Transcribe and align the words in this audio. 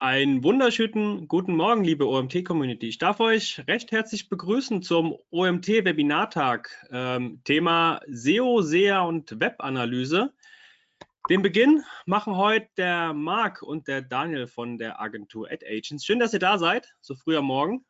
Einen 0.00 0.44
wunderschönen 0.44 1.26
guten 1.26 1.56
Morgen, 1.56 1.82
liebe 1.82 2.06
OMT-Community. 2.06 2.86
Ich 2.86 2.98
darf 2.98 3.18
euch 3.18 3.60
recht 3.66 3.90
herzlich 3.90 4.28
begrüßen 4.28 4.80
zum 4.80 5.18
OMT-Webinartag. 5.30 6.70
Ähm, 6.92 7.40
Thema 7.42 8.00
SEO, 8.06 8.62
SEA 8.62 9.00
und 9.00 9.40
Webanalyse. 9.40 10.32
Den 11.28 11.42
Beginn 11.42 11.82
machen 12.06 12.36
heute 12.36 12.68
der 12.76 13.12
Marc 13.12 13.60
und 13.60 13.88
der 13.88 14.00
Daniel 14.00 14.46
von 14.46 14.78
der 14.78 15.00
Agentur 15.00 15.50
Ad 15.50 15.66
Agents. 15.66 16.04
Schön, 16.04 16.20
dass 16.20 16.32
ihr 16.32 16.38
da 16.38 16.58
seid, 16.58 16.94
so 17.00 17.16
früh 17.16 17.36
am 17.36 17.46
Morgen. 17.46 17.84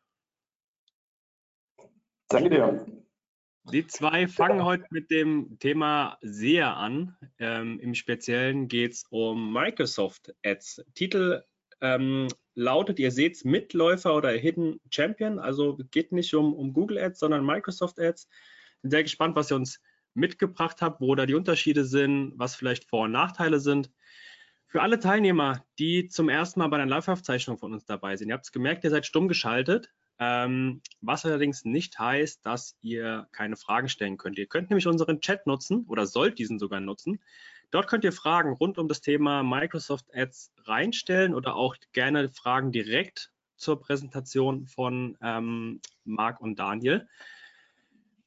Danke 2.30 2.48
dir. 2.48 2.86
Die 3.70 3.86
zwei 3.86 4.26
fangen 4.28 4.64
heute 4.64 4.86
mit 4.88 5.10
dem 5.10 5.58
Thema 5.58 6.16
SEA 6.22 6.72
an. 6.72 7.18
Ähm, 7.38 7.78
Im 7.80 7.94
Speziellen 7.94 8.66
geht 8.66 8.92
es 8.92 9.04
um 9.10 9.52
Microsoft 9.52 10.34
Ads. 10.42 10.82
Titel 10.94 11.44
ähm, 11.80 12.28
lautet, 12.54 12.98
ihr 12.98 13.10
seht 13.10 13.36
es, 13.36 13.44
Mitläufer 13.44 14.14
oder 14.14 14.30
Hidden 14.30 14.80
Champion. 14.90 15.38
Also 15.38 15.78
geht 15.90 16.12
nicht 16.12 16.34
um, 16.34 16.52
um 16.54 16.72
Google 16.72 16.98
Ads, 16.98 17.20
sondern 17.20 17.46
Microsoft 17.46 18.00
Ads. 18.00 18.28
Bin 18.82 18.90
sehr 18.90 19.02
gespannt, 19.02 19.36
was 19.36 19.50
ihr 19.50 19.56
uns 19.56 19.80
mitgebracht 20.14 20.82
habt, 20.82 21.00
wo 21.00 21.14
da 21.14 21.26
die 21.26 21.34
Unterschiede 21.34 21.84
sind, 21.84 22.32
was 22.36 22.56
vielleicht 22.56 22.84
Vor- 22.84 23.04
und 23.04 23.12
Nachteile 23.12 23.60
sind. 23.60 23.90
Für 24.66 24.82
alle 24.82 24.98
Teilnehmer, 24.98 25.64
die 25.78 26.08
zum 26.08 26.28
ersten 26.28 26.60
Mal 26.60 26.68
bei 26.68 26.76
einer 26.76 26.90
Live-Aufzeichnung 26.90 27.56
von 27.56 27.72
uns 27.72 27.86
dabei 27.86 28.16
sind, 28.16 28.28
ihr 28.28 28.34
habt 28.34 28.44
es 28.44 28.52
gemerkt, 28.52 28.84
ihr 28.84 28.90
seid 28.90 29.06
stumm 29.06 29.28
geschaltet, 29.28 29.90
ähm, 30.18 30.82
was 31.00 31.24
allerdings 31.24 31.64
nicht 31.64 31.98
heißt, 31.98 32.44
dass 32.44 32.76
ihr 32.82 33.28
keine 33.32 33.56
Fragen 33.56 33.88
stellen 33.88 34.18
könnt. 34.18 34.36
Ihr 34.36 34.46
könnt 34.46 34.68
nämlich 34.68 34.86
unseren 34.86 35.20
Chat 35.20 35.46
nutzen 35.46 35.84
oder 35.88 36.06
sollt 36.06 36.38
diesen 36.38 36.58
sogar 36.58 36.80
nutzen. 36.80 37.20
Dort 37.70 37.88
könnt 37.88 38.04
ihr 38.04 38.12
Fragen 38.12 38.52
rund 38.52 38.78
um 38.78 38.88
das 38.88 39.00
Thema 39.00 39.42
Microsoft 39.42 40.06
Ads 40.14 40.52
reinstellen 40.64 41.34
oder 41.34 41.54
auch 41.54 41.76
gerne 41.92 42.30
Fragen 42.30 42.72
direkt 42.72 43.30
zur 43.56 43.80
Präsentation 43.80 44.66
von 44.66 45.18
ähm, 45.20 45.80
Marc 46.04 46.40
und 46.40 46.58
Daniel. 46.58 47.06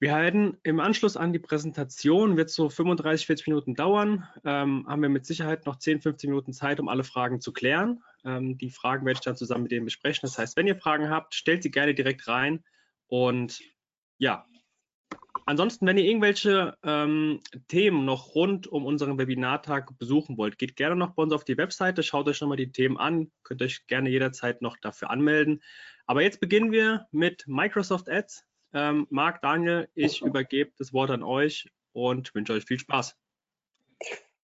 Wir 0.02 0.14
halten 0.14 0.58
im 0.64 0.80
Anschluss 0.80 1.16
an 1.16 1.32
die 1.32 1.40
Präsentation, 1.40 2.36
wird 2.36 2.50
so 2.50 2.70
35, 2.70 3.28
40 3.28 3.48
Minuten 3.48 3.76
dauern, 3.76 4.28
ähm, 4.44 4.86
haben 4.88 5.02
wir 5.04 5.10
mit 5.10 5.28
Sicherheit 5.28 5.68
noch 5.68 5.78
10, 5.78 6.02
15 6.02 6.30
Minuten 6.30 6.54
Zeit, 6.54 6.80
um 6.80 6.90
alle 6.90 7.04
Fragen 7.04 7.40
zu 7.40 7.54
klären. 7.54 8.04
Ähm, 8.26 8.58
die 8.58 8.72
Fragen 8.72 9.06
werde 9.06 9.20
ich 9.20 9.24
dann 9.24 9.36
zusammen 9.36 9.64
mit 9.64 9.72
denen 9.72 9.86
besprechen. 9.86 10.22
Das 10.24 10.40
heißt, 10.40 10.58
wenn 10.58 10.66
ihr 10.66 10.76
Fragen 10.76 11.10
habt, 11.10 11.36
stellt 11.36 11.62
sie 11.62 11.70
gerne 11.70 11.94
direkt 11.94 12.28
rein. 12.28 12.64
Und 13.06 13.62
ja, 14.18 14.48
Ansonsten, 15.46 15.86
wenn 15.88 15.98
ihr 15.98 16.06
irgendwelche 16.06 16.78
ähm, 16.84 17.40
Themen 17.68 18.06
noch 18.06 18.36
rund 18.36 18.68
um 18.68 18.86
unseren 18.86 19.18
Webinartag 19.18 19.98
besuchen 19.98 20.38
wollt, 20.38 20.58
geht 20.58 20.76
gerne 20.76 20.96
noch 20.96 21.12
bei 21.12 21.24
uns 21.24 21.34
auf 21.34 21.44
die 21.44 21.58
Webseite, 21.58 22.04
schaut 22.04 22.28
euch 22.28 22.42
nochmal 22.42 22.58
die 22.58 22.72
Themen 22.72 22.98
an, 22.98 23.32
könnt 23.44 23.62
euch 23.62 23.88
gerne 23.88 24.10
jederzeit 24.10 24.62
noch 24.62 24.78
dafür 24.78 25.10
anmelden. 25.10 25.62
Aber 26.06 26.22
jetzt 26.22 26.40
beginnen 26.40 26.72
wir 26.72 27.08
mit 27.12 27.46
Microsoft 27.48 28.10
Ads. 28.10 28.46
Ähm, 28.74 29.08
Marc, 29.10 29.42
Daniel, 29.42 29.90
ich 29.96 30.22
übergebe 30.22 30.72
das 30.78 30.94
Wort 30.94 31.10
an 31.10 31.24
euch 31.24 31.70
und 31.94 32.34
wünsche 32.36 32.54
euch 32.54 32.66
viel 32.66 32.80
Spaß. 32.80 33.18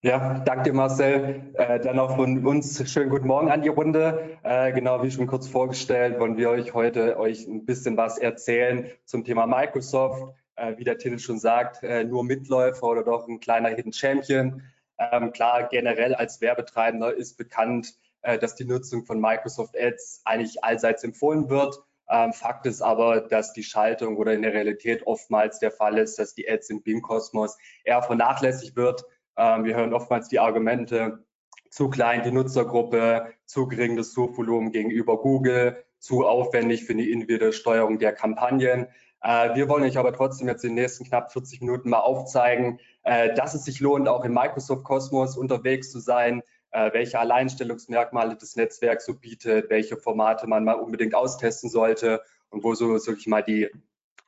Ja, 0.02 0.40
danke 0.40 0.74
Marcel. 0.74 1.54
Äh, 1.56 1.80
dann 1.80 1.98
auch 1.98 2.16
von 2.16 2.46
uns 2.46 2.90
schönen 2.92 3.10
guten 3.10 3.28
Morgen 3.28 3.50
an 3.50 3.64
die 3.64 3.70
Runde. 3.70 4.38
Äh, 4.44 4.72
genau 4.72 5.02
wie 5.02 5.10
schon 5.10 5.28
kurz 5.28 5.48
vorgestellt, 5.48 6.20
wollen 6.20 6.38
wir 6.38 6.50
euch 6.50 6.74
heute 6.74 7.18
euch 7.18 7.48
ein 7.48 7.66
bisschen 7.66 7.98
was 7.98 8.18
erzählen 8.18 8.92
zum 9.06 9.24
Thema 9.24 9.48
Microsoft 9.48 10.36
wie 10.78 10.84
der 10.84 10.98
Titel 10.98 11.20
schon 11.20 11.40
sagt, 11.40 11.84
äh, 11.84 12.04
nur 12.04 12.24
Mitläufer 12.24 12.88
oder 12.88 13.04
doch 13.04 13.28
ein 13.28 13.40
kleiner 13.40 13.70
Hidden 13.70 13.94
Champion. 13.94 14.64
Ähm, 14.98 15.32
klar, 15.32 15.68
generell 15.70 16.16
als 16.16 16.42
Werbetreibender 16.42 17.14
ist 17.14 17.38
bekannt, 17.38 17.94
äh, 18.22 18.38
dass 18.38 18.56
die 18.56 18.66
Nutzung 18.66 19.06
von 19.06 19.22
Microsoft 19.22 19.76
Ads 19.80 20.22
eigentlich 20.26 20.64
allseits 20.64 21.04
empfohlen 21.04 21.50
wird. 21.50 21.80
Ähm, 22.10 22.34
Fakt 22.34 22.66
ist 22.66 22.82
aber, 22.82 23.22
dass 23.22 23.54
die 23.54 23.64
Schaltung 23.64 24.18
oder 24.18 24.34
in 24.34 24.42
der 24.42 24.54
Realität 24.54 25.06
oftmals 25.06 25.60
der 25.60 25.72
Fall 25.72 25.98
ist, 25.98 26.18
dass 26.20 26.34
die 26.34 26.50
Ads 26.50 26.70
im 26.70 26.82
Bing-Kosmos 26.82 27.58
eher 27.84 28.02
vernachlässigt 28.02 28.76
wird. 28.76 29.06
Ähm, 29.38 29.66
wir 29.66 29.76
hören 29.76 29.94
oftmals 29.94 30.30
die 30.30 30.40
Argumente, 30.40 31.26
zu 31.70 31.90
klein 31.90 32.24
die 32.24 32.32
Nutzergruppe, 32.32 33.34
zu 33.46 33.68
gering 33.68 33.98
das 33.98 34.14
Suchvolumen 34.14 34.72
gegenüber 34.72 35.22
Google, 35.22 35.84
zu 36.00 36.26
aufwendig 36.26 36.86
für 36.86 36.96
die 36.96 37.12
individuelle 37.12 37.54
Steuerung 37.54 38.00
der 38.00 38.14
Kampagnen. 38.14 38.88
Äh, 39.22 39.56
wir 39.56 39.68
wollen 39.68 39.84
euch 39.84 39.98
aber 39.98 40.14
trotzdem 40.14 40.48
jetzt 40.48 40.64
in 40.64 40.76
den 40.76 40.84
nächsten 40.84 41.06
knapp 41.06 41.32
40 41.32 41.62
Minuten 41.62 41.90
mal 41.90 42.00
aufzeigen, 42.00 42.80
äh, 43.04 43.34
dass 43.34 43.54
es 43.54 43.66
sich 43.66 43.80
lohnt, 43.80 44.08
auch 44.08 44.24
im 44.26 44.34
Microsoft 44.34 44.84
Kosmos 44.84 45.38
unterwegs 45.38 45.92
zu 45.92 46.00
sein, 46.00 46.44
äh, 46.72 46.92
welche 46.94 47.20
Alleinstellungsmerkmale 47.20 48.36
das 48.36 48.56
Netzwerk 48.56 49.02
so 49.02 49.16
bietet, 49.16 49.70
welche 49.70 49.98
Formate 49.98 50.48
man 50.48 50.64
mal 50.64 50.74
unbedingt 50.74 51.16
austesten 51.16 51.70
sollte 51.70 52.22
und 52.50 52.64
wo 52.64 52.76
so, 52.76 52.98
sag 52.98 53.18
ich 53.18 53.28
mal, 53.28 53.42
die 53.42 53.70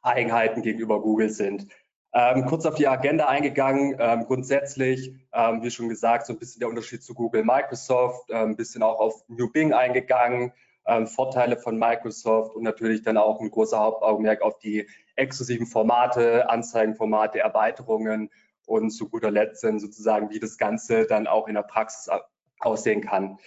Eigenheiten 0.01 0.61
gegenüber 0.61 1.01
Google 1.01 1.29
sind. 1.29 1.67
Ähm, 2.11 2.45
kurz 2.45 2.65
auf 2.65 2.73
die 2.73 2.87
Agenda 2.87 3.27
eingegangen. 3.27 3.95
Ähm, 3.99 4.25
grundsätzlich, 4.25 5.13
ähm, 5.31 5.61
wie 5.61 5.69
schon 5.69 5.89
gesagt, 5.89 6.25
so 6.25 6.33
ein 6.33 6.39
bisschen 6.39 6.59
der 6.59 6.69
Unterschied 6.69 7.03
zu 7.03 7.13
Google, 7.13 7.43
Microsoft, 7.43 8.31
ein 8.31 8.55
bisschen 8.55 8.81
auch 8.81 8.99
auf 8.99 9.23
New 9.27 9.51
Bing 9.51 9.73
eingegangen, 9.73 10.51
ähm, 10.89 11.07
Vorteile 11.07 11.57
von 11.57 11.77
Microsoft 11.77 12.55
und 12.55 12.63
natürlich 12.63 13.03
dann 13.03 13.17
auch 13.17 13.39
ein 13.39 13.51
großer 13.51 13.79
Hauptaugenmerk 13.79 14.41
auf 14.41 14.59
die 14.59 14.87
exklusiven 15.15 15.67
Formate, 15.67 16.49
Anzeigenformate, 16.49 17.39
Erweiterungen 17.39 18.29
und 18.65 18.91
zu 18.91 19.09
guter 19.09 19.31
Letzt 19.31 19.63
dann 19.63 19.79
sozusagen, 19.79 20.29
wie 20.29 20.39
das 20.39 20.57
Ganze 20.57 21.05
dann 21.05 21.27
auch 21.27 21.47
in 21.47 21.55
der 21.55 21.63
Praxis 21.63 22.09
aussehen 22.59 23.01
kann. 23.01 23.39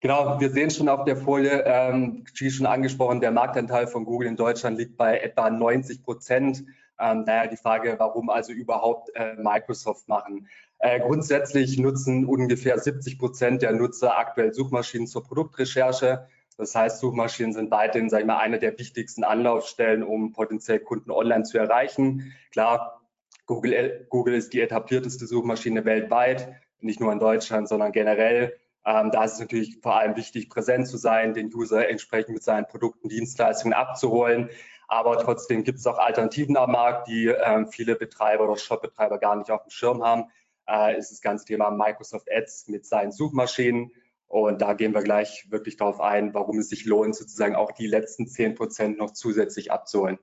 Genau, 0.00 0.38
wir 0.38 0.50
sehen 0.50 0.70
schon 0.70 0.90
auf 0.90 1.04
der 1.04 1.16
Folie, 1.16 1.64
ähm, 1.64 2.26
schon 2.34 2.66
angesprochen, 2.66 3.20
der 3.20 3.30
Marktanteil 3.30 3.86
von 3.86 4.04
Google 4.04 4.28
in 4.28 4.36
Deutschland 4.36 4.76
liegt 4.76 4.98
bei 4.98 5.18
etwa 5.18 5.48
90 5.48 6.02
Prozent. 6.02 6.64
Ähm, 7.00 7.24
daher 7.24 7.48
die 7.48 7.56
Frage, 7.56 7.96
warum 7.98 8.28
also 8.28 8.52
überhaupt 8.52 9.10
äh, 9.14 9.34
Microsoft 9.36 10.06
machen. 10.08 10.48
Äh, 10.78 11.00
grundsätzlich 11.00 11.78
nutzen 11.78 12.26
ungefähr 12.26 12.78
70 12.78 13.18
Prozent 13.18 13.62
der 13.62 13.72
Nutzer 13.72 14.18
aktuell 14.18 14.52
Suchmaschinen 14.52 15.06
zur 15.06 15.24
Produktrecherche. 15.24 16.26
Das 16.56 16.74
heißt, 16.74 17.00
Suchmaschinen 17.00 17.52
sind 17.52 17.70
weiterhin, 17.70 18.08
sage 18.08 18.22
ich 18.22 18.26
mal, 18.26 18.38
eine 18.38 18.58
der 18.58 18.78
wichtigsten 18.78 19.24
Anlaufstellen, 19.24 20.02
um 20.02 20.32
potenziell 20.32 20.78
Kunden 20.80 21.10
online 21.10 21.44
zu 21.44 21.58
erreichen. 21.58 22.32
Klar, 22.52 23.00
Google, 23.46 23.72
äh, 23.72 24.04
Google 24.08 24.34
ist 24.34 24.52
die 24.52 24.60
etablierteste 24.60 25.26
Suchmaschine 25.26 25.84
weltweit, 25.84 26.54
nicht 26.80 27.00
nur 27.00 27.12
in 27.12 27.18
Deutschland, 27.18 27.68
sondern 27.68 27.92
generell. 27.92 28.56
Ähm, 28.86 29.10
da 29.10 29.24
ist 29.24 29.34
es 29.34 29.40
natürlich 29.40 29.78
vor 29.82 29.96
allem 29.96 30.16
wichtig, 30.16 30.50
präsent 30.50 30.86
zu 30.86 30.96
sein, 30.96 31.34
den 31.34 31.52
User 31.52 31.88
entsprechend 31.88 32.34
mit 32.34 32.42
seinen 32.42 32.66
Produkten, 32.66 33.08
Dienstleistungen 33.08 33.72
abzuholen. 33.72 34.50
Aber 34.86 35.18
trotzdem 35.18 35.64
gibt 35.64 35.78
es 35.78 35.86
auch 35.86 35.98
Alternativen 35.98 36.56
am 36.56 36.72
Markt, 36.72 37.08
die 37.08 37.26
ähm, 37.26 37.66
viele 37.66 37.96
Betreiber 37.96 38.44
oder 38.44 38.58
Shopbetreiber 38.58 39.18
gar 39.18 39.36
nicht 39.36 39.50
auf 39.50 39.62
dem 39.62 39.70
Schirm 39.70 40.04
haben. 40.04 40.24
Äh, 40.68 40.98
ist 40.98 41.10
das 41.10 41.22
ganze 41.22 41.46
Thema 41.46 41.70
Microsoft 41.70 42.28
Ads 42.30 42.68
mit 42.68 42.84
seinen 42.84 43.10
Suchmaschinen. 43.12 43.90
Und 44.34 44.62
da 44.62 44.72
gehen 44.72 44.92
wir 44.94 45.02
gleich 45.04 45.46
wirklich 45.52 45.76
darauf 45.76 46.00
ein, 46.00 46.34
warum 46.34 46.58
es 46.58 46.68
sich 46.68 46.86
lohnt, 46.86 47.14
sozusagen 47.14 47.54
auch 47.54 47.70
die 47.70 47.86
letzten 47.86 48.26
10 48.26 48.56
Prozent 48.56 48.98
noch 48.98 49.12
zusätzlich 49.12 49.70
abzuholen. 49.70 50.18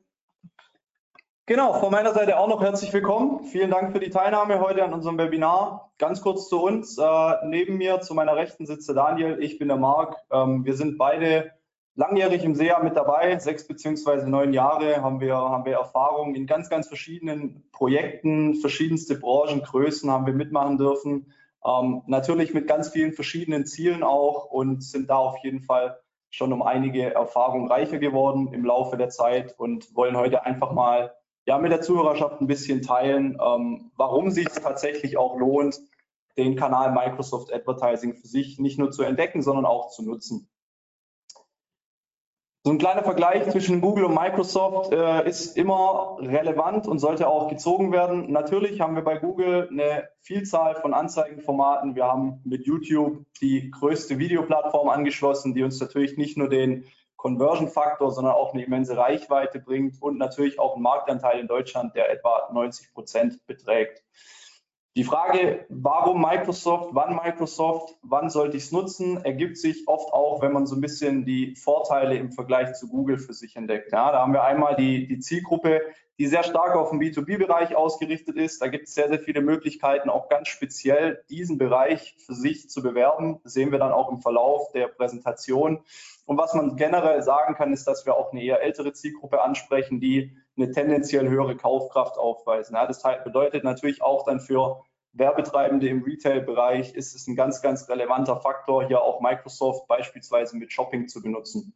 Genau, 1.45 1.79
von 1.79 1.93
meiner 1.93 2.13
Seite 2.13 2.37
auch 2.37 2.49
noch 2.49 2.61
herzlich 2.61 2.91
willkommen. 2.91 3.45
Vielen 3.45 3.71
Dank 3.71 3.93
für 3.93 4.01
die 4.01 4.09
Teilnahme 4.09 4.59
heute 4.59 4.83
an 4.83 4.93
unserem 4.93 5.17
Webinar. 5.17 5.93
Ganz 5.97 6.21
kurz 6.21 6.49
zu 6.49 6.61
uns. 6.61 6.97
Äh, 6.97 7.05
neben 7.45 7.77
mir 7.77 8.01
zu 8.01 8.13
meiner 8.13 8.35
Rechten 8.35 8.65
sitzt 8.65 8.89
der 8.89 8.95
Daniel, 8.95 9.37
ich 9.39 9.59
bin 9.59 9.69
der 9.69 9.77
Marc. 9.77 10.17
Ähm, 10.29 10.65
wir 10.65 10.73
sind 10.73 10.97
beide 10.97 11.51
langjährig 11.95 12.43
im 12.43 12.53
SEA 12.53 12.83
mit 12.83 12.97
dabei. 12.97 13.39
Sechs 13.39 13.65
beziehungsweise 13.65 14.29
neun 14.29 14.51
Jahre 14.51 15.01
haben 15.01 15.21
wir, 15.21 15.37
haben 15.37 15.63
wir 15.63 15.75
Erfahrung 15.75 16.35
in 16.35 16.47
ganz, 16.47 16.69
ganz 16.69 16.89
verschiedenen 16.89 17.63
Projekten, 17.71 18.55
verschiedenste 18.55 19.15
Branchengrößen 19.15 20.11
haben 20.11 20.25
wir 20.25 20.33
mitmachen 20.33 20.77
dürfen. 20.77 21.31
Ähm, 21.65 22.01
natürlich 22.07 22.53
mit 22.53 22.67
ganz 22.67 22.89
vielen 22.89 23.13
verschiedenen 23.13 23.65
Zielen 23.65 24.03
auch 24.03 24.45
und 24.45 24.83
sind 24.83 25.09
da 25.09 25.17
auf 25.17 25.37
jeden 25.43 25.61
Fall 25.61 25.99
schon 26.29 26.53
um 26.53 26.61
einige 26.61 27.13
Erfahrungen 27.13 27.67
reicher 27.67 27.99
geworden 27.99 28.53
im 28.53 28.65
Laufe 28.65 28.97
der 28.97 29.09
Zeit 29.09 29.57
und 29.59 29.93
wollen 29.95 30.17
heute 30.17 30.45
einfach 30.45 30.71
mal 30.71 31.13
ja, 31.45 31.57
mit 31.57 31.71
der 31.71 31.81
Zuhörerschaft 31.81 32.39
ein 32.39 32.47
bisschen 32.47 32.81
teilen, 32.81 33.37
ähm, 33.43 33.91
warum 33.95 34.31
sich 34.31 34.47
tatsächlich 34.47 35.17
auch 35.17 35.37
lohnt, 35.37 35.79
den 36.37 36.55
Kanal 36.55 36.93
Microsoft 36.93 37.51
Advertising 37.53 38.15
für 38.15 38.27
sich 38.27 38.59
nicht 38.59 38.79
nur 38.79 38.91
zu 38.91 39.03
entdecken, 39.03 39.41
sondern 39.41 39.65
auch 39.65 39.89
zu 39.89 40.03
nutzen. 40.03 40.50
So 42.63 42.69
ein 42.69 42.77
kleiner 42.77 43.01
Vergleich 43.01 43.49
zwischen 43.49 43.81
Google 43.81 44.05
und 44.05 44.13
Microsoft 44.13 44.93
äh, 44.93 45.27
ist 45.27 45.57
immer 45.57 46.17
relevant 46.19 46.87
und 46.87 46.99
sollte 46.99 47.27
auch 47.27 47.47
gezogen 47.47 47.91
werden. 47.91 48.31
Natürlich 48.31 48.79
haben 48.79 48.93
wir 48.93 49.03
bei 49.03 49.17
Google 49.17 49.67
eine 49.71 50.09
Vielzahl 50.19 50.75
von 50.75 50.93
Anzeigenformaten. 50.93 51.95
Wir 51.95 52.05
haben 52.05 52.39
mit 52.43 52.67
YouTube 52.67 53.25
die 53.41 53.71
größte 53.71 54.19
Videoplattform 54.19 54.89
angeschlossen, 54.89 55.55
die 55.55 55.63
uns 55.63 55.79
natürlich 55.79 56.17
nicht 56.17 56.37
nur 56.37 56.49
den 56.49 56.85
Conversion-Faktor, 57.15 58.11
sondern 58.11 58.35
auch 58.35 58.53
eine 58.53 58.63
immense 58.63 58.95
Reichweite 58.95 59.59
bringt 59.59 59.99
und 59.99 60.19
natürlich 60.19 60.59
auch 60.59 60.75
einen 60.75 60.83
Marktanteil 60.83 61.39
in 61.39 61.47
Deutschland, 61.47 61.95
der 61.95 62.11
etwa 62.11 62.47
90 62.53 62.93
Prozent 62.93 63.43
beträgt. 63.47 64.03
Die 64.97 65.05
Frage, 65.05 65.65
warum 65.69 66.21
Microsoft, 66.21 66.89
wann 66.91 67.15
Microsoft, 67.15 67.95
wann 68.01 68.29
sollte 68.29 68.57
ich 68.57 68.63
es 68.63 68.71
nutzen, 68.73 69.23
ergibt 69.23 69.57
sich 69.57 69.87
oft 69.87 70.11
auch, 70.11 70.41
wenn 70.41 70.51
man 70.51 70.65
so 70.65 70.75
ein 70.75 70.81
bisschen 70.81 71.23
die 71.23 71.55
Vorteile 71.55 72.17
im 72.17 72.33
Vergleich 72.33 72.73
zu 72.73 72.89
Google 72.89 73.17
für 73.17 73.33
sich 73.33 73.55
entdeckt. 73.55 73.93
Ja, 73.93 74.11
da 74.11 74.19
haben 74.19 74.33
wir 74.33 74.43
einmal 74.43 74.75
die, 74.75 75.07
die 75.07 75.19
Zielgruppe, 75.19 75.79
die 76.19 76.27
sehr 76.27 76.43
stark 76.43 76.75
auf 76.75 76.89
den 76.89 76.99
B2B-Bereich 76.99 77.73
ausgerichtet 77.73 78.35
ist. 78.35 78.61
Da 78.61 78.67
gibt 78.67 78.89
es 78.89 78.93
sehr, 78.93 79.07
sehr 79.07 79.19
viele 79.19 79.39
Möglichkeiten, 79.39 80.09
auch 80.09 80.27
ganz 80.27 80.49
speziell 80.49 81.23
diesen 81.29 81.57
Bereich 81.57 82.17
für 82.25 82.35
sich 82.35 82.69
zu 82.69 82.83
bewerben. 82.83 83.39
Das 83.43 83.53
sehen 83.53 83.71
wir 83.71 83.79
dann 83.79 83.93
auch 83.93 84.11
im 84.11 84.19
Verlauf 84.19 84.73
der 84.73 84.87
Präsentation. 84.87 85.85
Und 86.25 86.37
was 86.37 86.53
man 86.53 86.75
generell 86.75 87.23
sagen 87.23 87.55
kann, 87.55 87.71
ist, 87.71 87.87
dass 87.87 88.05
wir 88.05 88.17
auch 88.17 88.33
eine 88.33 88.43
eher 88.43 88.61
ältere 88.61 88.91
Zielgruppe 88.91 89.41
ansprechen, 89.41 90.01
die 90.01 90.35
eine 90.57 90.71
tendenziell 90.71 91.29
höhere 91.29 91.55
Kaufkraft 91.55 92.17
aufweisen. 92.17 92.75
Ja, 92.75 92.85
das 92.85 93.01
bedeutet 93.23 93.63
natürlich 93.63 94.01
auch 94.01 94.25
dann 94.25 94.39
für 94.39 94.83
Werbetreibende 95.13 95.89
im 95.89 96.03
Retail-Bereich 96.03 96.93
ist 96.95 97.15
es 97.15 97.27
ein 97.27 97.35
ganz, 97.35 97.61
ganz 97.61 97.89
relevanter 97.89 98.37
Faktor, 98.37 98.87
hier 98.87 99.01
auch 99.01 99.19
Microsoft 99.19 99.87
beispielsweise 99.87 100.55
mit 100.55 100.71
Shopping 100.71 101.07
zu 101.07 101.21
benutzen. 101.21 101.73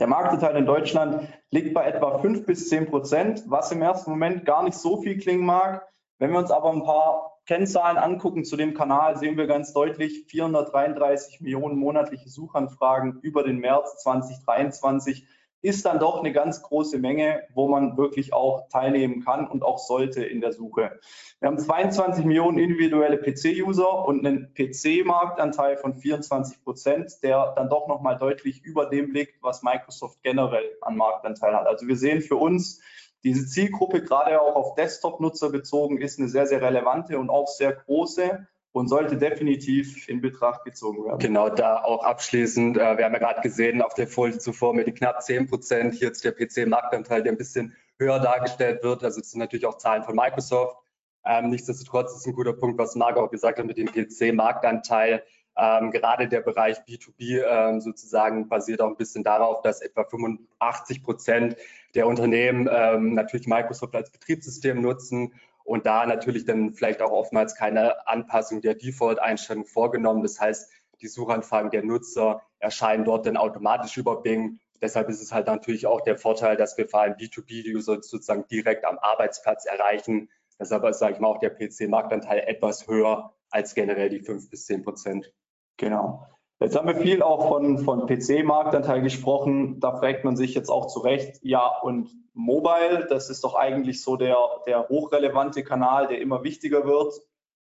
Der 0.00 0.06
Marktanteil 0.06 0.56
in 0.56 0.66
Deutschland 0.66 1.28
liegt 1.50 1.74
bei 1.74 1.86
etwa 1.86 2.18
5 2.18 2.46
bis 2.46 2.68
10 2.70 2.86
Prozent, 2.86 3.44
was 3.46 3.70
im 3.72 3.82
ersten 3.82 4.10
Moment 4.10 4.44
gar 4.46 4.62
nicht 4.62 4.76
so 4.76 5.02
viel 5.02 5.18
klingen 5.18 5.44
mag. 5.44 5.86
Wenn 6.18 6.32
wir 6.32 6.38
uns 6.38 6.50
aber 6.50 6.72
ein 6.72 6.82
paar 6.82 7.40
Kennzahlen 7.46 7.98
angucken 7.98 8.44
zu 8.44 8.56
dem 8.56 8.72
Kanal, 8.72 9.18
sehen 9.18 9.36
wir 9.36 9.46
ganz 9.46 9.72
deutlich 9.72 10.26
433 10.28 11.40
Millionen 11.40 11.76
monatliche 11.76 12.30
Suchanfragen 12.30 13.20
über 13.20 13.42
den 13.42 13.58
März 13.58 14.02
2023 14.02 15.26
ist 15.62 15.86
dann 15.86 16.00
doch 16.00 16.18
eine 16.18 16.32
ganz 16.32 16.60
große 16.62 16.98
Menge, 16.98 17.44
wo 17.54 17.68
man 17.68 17.96
wirklich 17.96 18.32
auch 18.32 18.68
teilnehmen 18.68 19.24
kann 19.24 19.48
und 19.48 19.62
auch 19.62 19.78
sollte 19.78 20.24
in 20.24 20.40
der 20.40 20.52
Suche. 20.52 20.98
Wir 21.40 21.48
haben 21.48 21.58
22 21.58 22.24
Millionen 22.24 22.58
individuelle 22.58 23.16
PC-User 23.16 24.06
und 24.06 24.26
einen 24.26 24.52
PC-Marktanteil 24.54 25.76
von 25.76 25.94
24 25.94 26.62
Prozent, 26.64 27.12
der 27.22 27.52
dann 27.56 27.68
doch 27.68 27.86
nochmal 27.86 28.18
deutlich 28.18 28.62
über 28.64 28.86
dem 28.86 29.12
liegt, 29.12 29.40
was 29.42 29.62
Microsoft 29.62 30.22
generell 30.22 30.68
an 30.80 30.96
Marktanteil 30.96 31.54
hat. 31.54 31.66
Also 31.66 31.86
wir 31.86 31.96
sehen 31.96 32.22
für 32.22 32.36
uns, 32.36 32.80
diese 33.22 33.46
Zielgruppe, 33.46 34.02
gerade 34.02 34.40
auch 34.40 34.56
auf 34.56 34.74
Desktop-Nutzer 34.74 35.50
bezogen, 35.50 35.98
ist 35.98 36.18
eine 36.18 36.28
sehr, 36.28 36.46
sehr 36.46 36.60
relevante 36.60 37.18
und 37.20 37.30
auch 37.30 37.46
sehr 37.46 37.72
große 37.72 38.48
und 38.72 38.88
sollte 38.88 39.16
definitiv 39.16 40.08
in 40.08 40.20
Betracht 40.20 40.64
gezogen 40.64 41.04
werden. 41.04 41.18
Genau, 41.18 41.50
da 41.50 41.82
auch 41.82 42.04
abschließend, 42.04 42.78
äh, 42.78 42.96
wir 42.96 43.04
haben 43.04 43.12
ja 43.12 43.18
gerade 43.18 43.42
gesehen 43.42 43.82
auf 43.82 43.94
der 43.94 44.08
Folie 44.08 44.38
zuvor 44.38 44.74
mit 44.74 44.86
den 44.86 44.94
knapp 44.94 45.22
10 45.22 45.46
Prozent, 45.46 45.94
hier 45.94 46.08
jetzt 46.08 46.24
der 46.24 46.32
PC-Marktanteil, 46.32 47.22
der 47.22 47.32
ein 47.32 47.38
bisschen 47.38 47.76
höher 47.98 48.18
dargestellt 48.18 48.82
wird. 48.82 49.04
Also 49.04 49.20
das 49.20 49.30
sind 49.30 49.40
natürlich 49.40 49.66
auch 49.66 49.76
Zahlen 49.76 50.02
von 50.02 50.16
Microsoft. 50.16 50.76
Ähm, 51.24 51.50
nichtsdestotrotz 51.50 52.16
ist 52.16 52.26
ein 52.26 52.32
guter 52.32 52.54
Punkt, 52.54 52.78
was 52.78 52.96
Marco 52.96 53.20
auch 53.20 53.30
gesagt 53.30 53.58
hat 53.58 53.66
mit 53.66 53.76
dem 53.76 53.86
PC-Marktanteil. 53.86 55.22
Ähm, 55.54 55.90
gerade 55.90 56.28
der 56.28 56.40
Bereich 56.40 56.78
B2B 56.78 57.42
ähm, 57.46 57.80
sozusagen 57.80 58.48
basiert 58.48 58.80
auch 58.80 58.88
ein 58.88 58.96
bisschen 58.96 59.22
darauf, 59.22 59.60
dass 59.60 59.82
etwa 59.82 60.04
85 60.04 61.02
Prozent 61.02 61.56
der 61.94 62.06
Unternehmen 62.06 62.68
ähm, 62.72 63.12
natürlich 63.14 63.46
Microsoft 63.46 63.94
als 63.94 64.10
Betriebssystem 64.10 64.80
nutzen 64.80 65.34
und 65.64 65.86
da 65.86 66.06
natürlich 66.06 66.44
dann 66.44 66.72
vielleicht 66.72 67.02
auch 67.02 67.12
oftmals 67.12 67.54
keine 67.54 68.06
Anpassung 68.06 68.60
der 68.60 68.74
Default-Einstellung 68.74 69.64
vorgenommen. 69.64 70.22
Das 70.22 70.40
heißt, 70.40 70.70
die 71.00 71.08
Suchanfragen 71.08 71.70
der 71.70 71.84
Nutzer 71.84 72.42
erscheinen 72.58 73.04
dort 73.04 73.26
dann 73.26 73.36
automatisch 73.36 73.96
über 73.96 74.22
Bing. 74.22 74.60
Deshalb 74.80 75.08
ist 75.08 75.22
es 75.22 75.32
halt 75.32 75.46
natürlich 75.46 75.86
auch 75.86 76.00
der 76.00 76.16
Vorteil, 76.16 76.56
dass 76.56 76.76
wir 76.76 76.88
vor 76.88 77.02
allem 77.02 77.14
B2B-User 77.14 78.02
sozusagen 78.02 78.46
direkt 78.48 78.84
am 78.84 78.98
Arbeitsplatz 78.98 79.64
erreichen. 79.64 80.28
Deshalb 80.58 80.84
ist, 80.84 80.98
sage 80.98 81.14
ich 81.14 81.20
mal, 81.20 81.28
auch 81.28 81.38
der 81.38 81.50
PC-Marktanteil 81.50 82.40
etwas 82.40 82.86
höher 82.86 83.32
als 83.50 83.74
generell 83.74 84.08
die 84.08 84.20
5 84.20 84.50
bis 84.50 84.66
10 84.66 84.82
Prozent. 84.82 85.32
Genau. 85.76 86.26
Jetzt 86.62 86.76
haben 86.76 86.86
wir 86.86 86.94
viel 86.94 87.22
auch 87.24 87.48
von, 87.48 87.78
von 87.78 88.06
PC-Marktanteil 88.06 89.02
gesprochen. 89.02 89.80
Da 89.80 89.96
fragt 89.96 90.22
man 90.22 90.36
sich 90.36 90.54
jetzt 90.54 90.68
auch 90.68 90.86
zu 90.86 91.00
Recht, 91.00 91.40
ja, 91.42 91.66
und 91.66 92.08
Mobile, 92.34 93.06
das 93.08 93.30
ist 93.30 93.42
doch 93.42 93.56
eigentlich 93.56 94.00
so 94.00 94.16
der, 94.16 94.36
der 94.66 94.88
hochrelevante 94.88 95.64
Kanal, 95.64 96.06
der 96.06 96.20
immer 96.20 96.44
wichtiger 96.44 96.86
wird. 96.86 97.14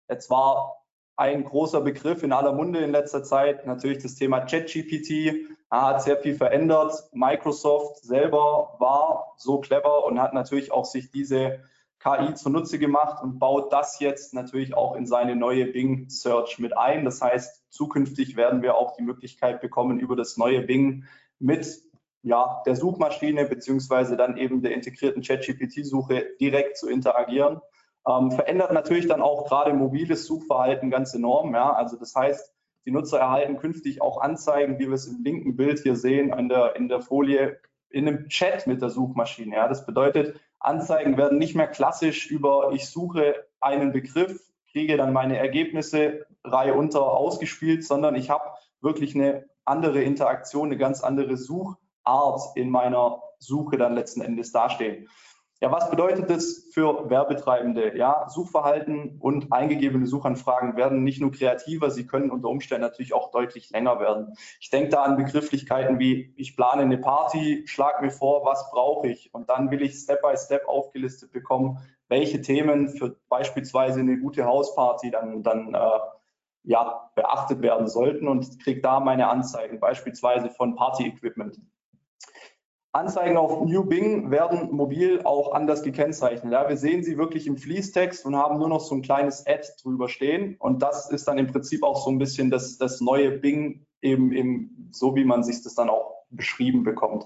Jetzt 0.09 0.29
war 0.29 0.83
ein 1.15 1.45
großer 1.45 1.79
Begriff 1.79 2.23
in 2.23 2.33
aller 2.33 2.51
Munde 2.51 2.79
in 2.79 2.91
letzter 2.91 3.23
Zeit 3.23 3.65
natürlich 3.65 4.03
das 4.03 4.15
Thema 4.15 4.41
ChatGPT. 4.41 5.47
Hat 5.71 6.03
sehr 6.03 6.17
viel 6.17 6.35
verändert. 6.35 6.91
Microsoft 7.13 8.03
selber 8.03 8.75
war 8.79 9.33
so 9.37 9.59
clever 9.59 10.03
und 10.05 10.21
hat 10.21 10.33
natürlich 10.33 10.73
auch 10.73 10.85
sich 10.85 11.09
diese 11.09 11.61
KI 12.03 12.33
zunutze 12.33 12.79
gemacht 12.79 13.23
und 13.23 13.39
baut 13.39 13.71
das 13.71 13.99
jetzt 13.99 14.33
natürlich 14.33 14.73
auch 14.73 14.95
in 14.95 15.05
seine 15.05 15.35
neue 15.35 15.65
Bing 15.67 16.09
Search 16.09 16.59
mit 16.59 16.77
ein. 16.77 17.05
Das 17.05 17.21
heißt, 17.21 17.63
zukünftig 17.69 18.35
werden 18.35 18.61
wir 18.61 18.75
auch 18.75 18.95
die 18.95 19.03
Möglichkeit 19.03 19.61
bekommen, 19.61 19.99
über 19.99 20.15
das 20.15 20.35
neue 20.35 20.61
Bing 20.61 21.05
mit 21.39 21.81
ja, 22.23 22.61
der 22.65 22.75
Suchmaschine 22.75 23.45
beziehungsweise 23.45 24.17
dann 24.17 24.37
eben 24.37 24.61
der 24.61 24.73
integrierten 24.73 25.21
ChatGPT-Suche 25.21 26.25
direkt 26.39 26.77
zu 26.77 26.89
interagieren. 26.89 27.61
Ähm, 28.07 28.31
verändert 28.31 28.73
natürlich 28.73 29.07
dann 29.07 29.21
auch 29.21 29.47
gerade 29.47 29.73
mobiles 29.73 30.25
Suchverhalten 30.25 30.89
ganz 30.89 31.13
enorm. 31.13 31.53
Ja? 31.53 31.73
Also 31.73 31.97
das 31.97 32.15
heißt, 32.15 32.53
die 32.85 32.91
Nutzer 32.91 33.19
erhalten 33.19 33.57
künftig 33.57 34.01
auch 34.01 34.19
Anzeigen, 34.19 34.77
wie 34.77 34.87
wir 34.87 34.93
es 34.93 35.07
im 35.07 35.23
linken 35.23 35.55
Bild 35.55 35.79
hier 35.79 35.95
sehen, 35.95 36.33
in 36.37 36.49
der, 36.49 36.75
in 36.75 36.89
der 36.89 37.01
Folie, 37.01 37.59
in 37.89 38.07
einem 38.07 38.27
Chat 38.27 38.67
mit 38.67 38.81
der 38.81 38.89
Suchmaschine. 38.89 39.55
Ja? 39.55 39.67
Das 39.67 39.85
bedeutet, 39.85 40.39
Anzeigen 40.63 41.17
werden 41.17 41.37
nicht 41.37 41.55
mehr 41.55 41.67
klassisch 41.67 42.27
über, 42.27 42.71
ich 42.73 42.89
suche 42.89 43.35
einen 43.59 43.91
Begriff, 43.91 44.39
kriege 44.71 44.97
dann 44.97 45.13
meine 45.13 45.37
Ergebnisse 45.37 46.25
Reihe 46.43 46.73
unter 46.73 47.03
ausgespielt, 47.03 47.85
sondern 47.85 48.15
ich 48.15 48.29
habe 48.29 48.45
wirklich 48.81 49.13
eine 49.15 49.45
andere 49.65 50.01
Interaktion, 50.01 50.67
eine 50.69 50.77
ganz 50.77 51.01
andere 51.01 51.37
Suchart 51.37 52.41
in 52.55 52.69
meiner 52.69 53.21
Suche 53.39 53.77
dann 53.77 53.93
letzten 53.93 54.21
Endes 54.21 54.51
dastehen. 54.51 55.09
Ja, 55.63 55.71
was 55.71 55.89
bedeutet 55.89 56.29
das 56.29 56.67
für 56.73 57.09
Werbetreibende? 57.09 57.97
Ja, 57.97 58.27
Suchverhalten 58.27 59.15
und 59.21 59.53
eingegebene 59.53 60.05
Suchanfragen 60.05 60.75
werden 60.75 61.05
nicht 61.05 61.21
nur 61.21 61.31
kreativer, 61.31 61.89
sie 61.89 62.05
können 62.05 62.31
unter 62.31 62.49
Umständen 62.49 62.81
natürlich 62.81 63.13
auch 63.13 63.31
deutlich 63.31 63.69
länger 63.69 63.97
werden. 64.01 64.33
Ich 64.59 64.71
denke 64.71 64.89
da 64.89 65.03
an 65.03 65.15
Begrifflichkeiten 65.15 65.99
wie, 65.99 66.33
ich 66.35 66.57
plane 66.57 66.81
eine 66.81 66.97
Party, 66.97 67.63
schlag 67.65 68.01
mir 68.01 68.11
vor, 68.11 68.43
was 68.43 68.71
brauche 68.71 69.07
ich? 69.07 69.33
Und 69.33 69.49
dann 69.49 69.71
will 69.71 69.81
ich 69.81 69.93
Step 69.93 70.21
by 70.21 70.35
Step 70.35 70.67
aufgelistet 70.67 71.31
bekommen, 71.31 71.77
welche 72.09 72.41
Themen 72.41 72.89
für 72.89 73.15
beispielsweise 73.29 74.01
eine 74.01 74.19
gute 74.19 74.43
Hausparty 74.43 75.11
dann, 75.11 75.43
dann 75.43 75.73
äh, 75.73 75.79
ja, 76.63 77.09
beachtet 77.15 77.61
werden 77.61 77.87
sollten 77.87 78.27
und 78.27 78.59
kriege 78.59 78.81
da 78.81 78.99
meine 78.99 79.29
Anzeigen, 79.29 79.79
beispielsweise 79.79 80.49
von 80.49 80.75
Party-Equipment. 80.75 81.57
Anzeigen 82.93 83.37
auf 83.37 83.65
New 83.65 83.83
Bing 83.85 84.29
werden 84.29 84.71
mobil 84.71 85.21
auch 85.23 85.51
anders 85.51 85.81
gekennzeichnet. 85.81 86.53
Ja, 86.53 86.69
wir 86.69 86.77
sehen 86.77 87.03
sie 87.03 87.17
wirklich 87.17 87.47
im 87.47 87.57
Fließtext 87.57 88.23
und 88.23 88.35
haben 88.35 88.59
nur 88.59 88.69
noch 88.69 88.81
so 88.81 88.93
ein 88.93 89.01
kleines 89.01 89.47
Ad 89.47 89.67
drüber 89.81 90.07
stehen. 90.07 90.57
Und 90.59 90.83
das 90.83 91.09
ist 91.09 91.27
dann 91.27 91.39
im 91.39 91.47
Prinzip 91.47 91.83
auch 91.83 92.05
so 92.05 92.11
ein 92.11 92.19
bisschen 92.19 92.51
das, 92.51 92.77
das 92.77 93.01
neue 93.01 93.31
Bing, 93.31 93.87
eben, 94.03 94.31
eben 94.31 94.89
so 94.91 95.15
wie 95.15 95.25
man 95.25 95.43
sich 95.43 95.63
das 95.63 95.73
dann 95.73 95.89
auch 95.89 96.25
beschrieben 96.29 96.83
bekommt. 96.83 97.25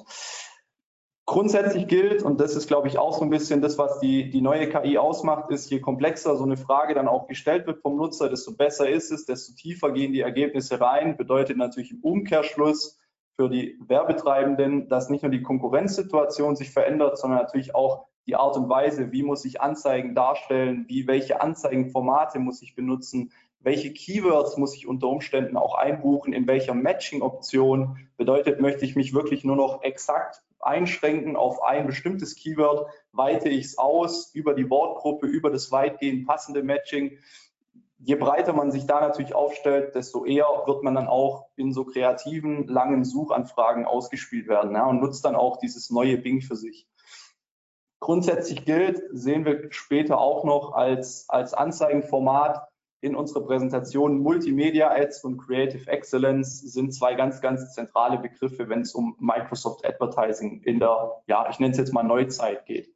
Grundsätzlich 1.26 1.90
gilt, 1.90 2.24
und 2.24 2.40
das 2.40 2.56
ist, 2.56 2.68
glaube 2.68 2.88
ich, 2.88 2.98
auch 2.98 3.18
so 3.18 3.26
ein 3.26 3.30
bisschen 3.30 3.62
das, 3.62 3.78
was 3.78 4.00
die, 4.00 4.30
die 4.30 4.40
neue 4.40 4.70
KI 4.70 4.98
ausmacht, 4.98 5.52
ist, 5.52 5.70
je 5.70 5.82
komplexer 5.82 6.38
so 6.38 6.46
eine 6.46 6.56
Frage 6.56 6.94
dann 6.94 7.10
auch 7.10 7.28
gestellt 7.28 7.68
wird 7.68 7.82
vom 7.82 7.98
Nutzer, 7.98 8.30
desto 8.30 8.56
besser 8.56 8.90
ist 8.90 9.12
es, 9.12 9.26
desto 9.26 9.54
tiefer 9.54 9.92
gehen 9.92 10.14
die 10.14 10.22
Ergebnisse 10.22 10.80
rein. 10.80 11.18
Bedeutet 11.18 11.58
natürlich 11.58 11.92
im 11.92 12.00
Umkehrschluss, 12.00 12.98
für 13.38 13.50
die 13.50 13.78
Werbetreibenden, 13.88 14.90
dass 14.90 15.10
nicht 15.10 15.22
nur 15.22 15.32
die 15.32 15.44
Konkurrenzsituation 15.44 16.56
sich 16.56 16.72
verändert, 16.72 17.20
sondern 17.20 17.40
natürlich 17.40 17.76
auch 17.76 18.08
die 18.26 18.36
Art 18.36 18.58
und 18.58 18.68
Weise, 18.68 19.12
wie 19.12 19.24
muss 19.24 19.46
ich 19.46 19.62
Anzeigen 19.62 20.16
darstellen, 20.16 20.86
wie 20.90 21.08
welche 21.08 21.40
Anzeigenformate 21.40 22.40
muss 22.40 22.62
ich 22.62 22.76
benutzen, 22.76 23.32
welche 23.60 23.94
Keywords 23.94 24.58
muss 24.58 24.76
ich 24.76 24.88
unter 24.88 25.08
Umständen 25.08 25.56
auch 25.56 25.76
einbuchen, 25.76 26.34
in 26.34 26.48
welcher 26.48 26.74
Matching-Option. 26.74 27.98
Bedeutet, 28.18 28.60
möchte 28.60 28.86
ich 28.86 28.96
mich 28.96 29.14
wirklich 29.14 29.44
nur 29.44 29.56
noch 29.56 29.84
exakt 29.84 30.42
einschränken 30.60 31.36
auf 31.36 31.64
ein 31.64 31.86
bestimmtes 31.86 32.36
Keyword, 32.36 32.90
weite 33.12 33.50
ich 33.50 33.66
es 33.66 33.78
aus 33.78 34.34
über 34.34 34.56
die 34.56 34.70
Wortgruppe, 34.70 35.28
über 35.28 35.52
das 35.52 35.72
weitgehend 35.72 36.28
passende 36.28 36.64
Matching 36.64 37.20
je 38.00 38.16
breiter 38.16 38.54
man 38.54 38.72
sich 38.72 38.86
da 38.86 39.02
natürlich 39.02 39.34
aufstellt, 39.34 39.96
desto 39.96 40.26
eher 40.26 40.46
wird 40.66 40.84
man 40.84 40.96
dann 40.96 41.08
auch 41.08 41.48
in 41.56 41.74
so 41.74 41.86
kreativen, 41.86 42.68
langen 42.68 43.04
Suchanfragen 43.04 43.86
ausgespielt 43.86 44.48
werden 44.48 44.74
ja, 44.74 44.86
und 44.86 45.02
nutzt 45.02 45.26
dann 45.26 45.36
auch 45.36 45.58
dieses 45.58 45.90
neue 45.90 46.18
Bing 46.18 46.42
für 46.42 46.56
sich. 46.56 46.88
Grundsätzlich 48.00 48.66
gilt, 48.66 49.02
sehen 49.12 49.46
wir 49.46 49.72
später 49.72 50.20
auch 50.20 50.44
noch 50.44 50.74
als, 50.74 51.28
als 51.30 51.54
Anzeigenformat 51.54 52.68
in 53.02 53.16
unserer 53.16 53.46
Präsentation 53.46 54.20
Multimedia 54.20 54.92
Ads 54.92 55.24
und 55.24 55.38
Creative 55.38 55.90
Excellence 55.90 56.62
sind 56.62 56.94
zwei 56.94 57.16
ganz, 57.16 57.42
ganz 57.42 57.74
zentrale 57.74 58.18
Begriffe, 58.20 58.70
wenn 58.70 58.82
es 58.82 58.94
um 58.94 59.16
Microsoft 59.20 59.86
Advertising 59.86 60.62
in 60.64 60.80
der, 60.80 61.22
ja, 61.28 61.48
ich 61.50 61.60
nenne 61.60 61.72
es 61.72 61.78
jetzt 61.78 61.94
mal 61.94 62.04
Neuzeit 62.04 62.66
geht. 62.66 62.94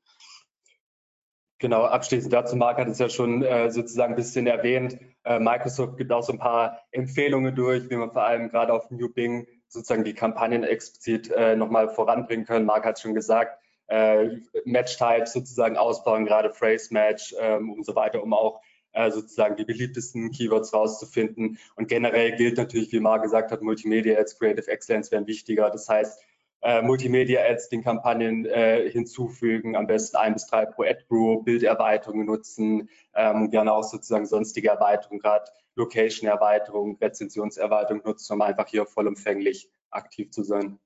Genau, 1.61 1.83
abschließend 1.83 2.33
dazu, 2.33 2.55
Marc 2.55 2.79
hat 2.79 2.87
es 2.87 2.97
ja 2.97 3.07
schon 3.07 3.43
äh, 3.43 3.69
sozusagen 3.69 4.13
ein 4.13 4.15
bisschen 4.15 4.47
erwähnt. 4.47 4.97
Äh, 5.23 5.37
Microsoft 5.37 5.95
gibt 5.95 6.11
auch 6.11 6.23
so 6.23 6.33
ein 6.33 6.39
paar 6.39 6.79
Empfehlungen 6.91 7.53
durch, 7.53 7.87
wie 7.91 7.97
man 7.97 8.11
vor 8.11 8.23
allem 8.23 8.49
gerade 8.49 8.73
auf 8.73 8.89
New 8.89 9.09
Bing 9.09 9.45
sozusagen 9.67 10.03
die 10.03 10.15
Kampagnen 10.15 10.63
explizit 10.63 11.29
äh, 11.29 11.55
nochmal 11.55 11.89
voranbringen 11.89 12.47
können. 12.47 12.65
Marc 12.65 12.83
hat 12.83 12.99
schon 12.99 13.13
gesagt, 13.13 13.59
äh, 13.89 14.37
Match-Types 14.65 15.33
sozusagen 15.33 15.77
ausbauen, 15.77 16.25
gerade 16.25 16.49
Phrase-Match 16.51 17.35
ähm, 17.39 17.71
und 17.71 17.85
so 17.85 17.93
weiter, 17.93 18.23
um 18.23 18.33
auch 18.33 18.63
äh, 18.93 19.11
sozusagen 19.11 19.55
die 19.55 19.63
beliebtesten 19.63 20.31
Keywords 20.31 20.73
rauszufinden. 20.73 21.59
Und 21.75 21.89
generell 21.89 22.35
gilt 22.37 22.57
natürlich, 22.57 22.91
wie 22.91 22.99
Marc 22.99 23.21
gesagt 23.21 23.51
hat, 23.51 23.61
Multimedia 23.61 24.19
Ads, 24.19 24.39
Creative 24.39 24.67
Excellence 24.67 25.11
werden 25.11 25.27
wichtiger. 25.27 25.69
Das 25.69 25.87
heißt, 25.87 26.23
äh, 26.61 26.81
Multimedia-Ads 26.81 27.69
den 27.69 27.83
Kampagnen 27.83 28.45
äh, 28.45 28.89
hinzufügen, 28.89 29.75
am 29.75 29.87
besten 29.87 30.17
ein 30.17 30.33
bis 30.33 30.47
drei 30.47 30.65
pro 30.65 30.83
Ad-Group, 30.83 31.45
Bilderweiterungen 31.45 32.25
nutzen, 32.25 32.89
ähm, 33.13 33.49
gerne 33.49 33.73
auch 33.73 33.83
sozusagen 33.83 34.25
sonstige 34.25 34.69
Erweiterungen, 34.69 35.19
gerade 35.19 35.45
Location-Erweiterung, 35.75 36.97
Rezensionserweiterung 36.99 38.01
nutzen, 38.05 38.33
um 38.33 38.41
einfach 38.41 38.67
hier 38.67 38.85
vollumfänglich 38.85 39.69
aktiv 39.89 40.31
zu 40.31 40.43
sein. 40.43 40.79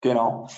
Genau. 0.00 0.48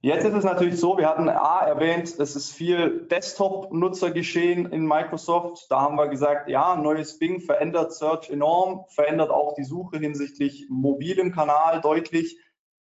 Jetzt 0.00 0.24
ist 0.24 0.34
es 0.34 0.44
natürlich 0.44 0.78
so, 0.78 0.96
wir 0.96 1.08
hatten 1.08 1.28
A 1.28 1.66
erwähnt, 1.66 2.20
es 2.20 2.36
ist 2.36 2.52
viel 2.52 3.08
Desktop-Nutzer 3.08 4.12
geschehen 4.12 4.70
in 4.70 4.86
Microsoft. 4.86 5.66
Da 5.70 5.80
haben 5.80 5.96
wir 5.96 6.06
gesagt, 6.06 6.48
ja, 6.48 6.76
neues 6.76 7.18
Bing 7.18 7.40
verändert 7.40 7.92
Search 7.92 8.30
enorm, 8.30 8.84
verändert 8.90 9.30
auch 9.30 9.54
die 9.54 9.64
Suche 9.64 9.98
hinsichtlich 9.98 10.66
mobilem 10.68 11.32
Kanal 11.32 11.80
deutlich. 11.80 12.38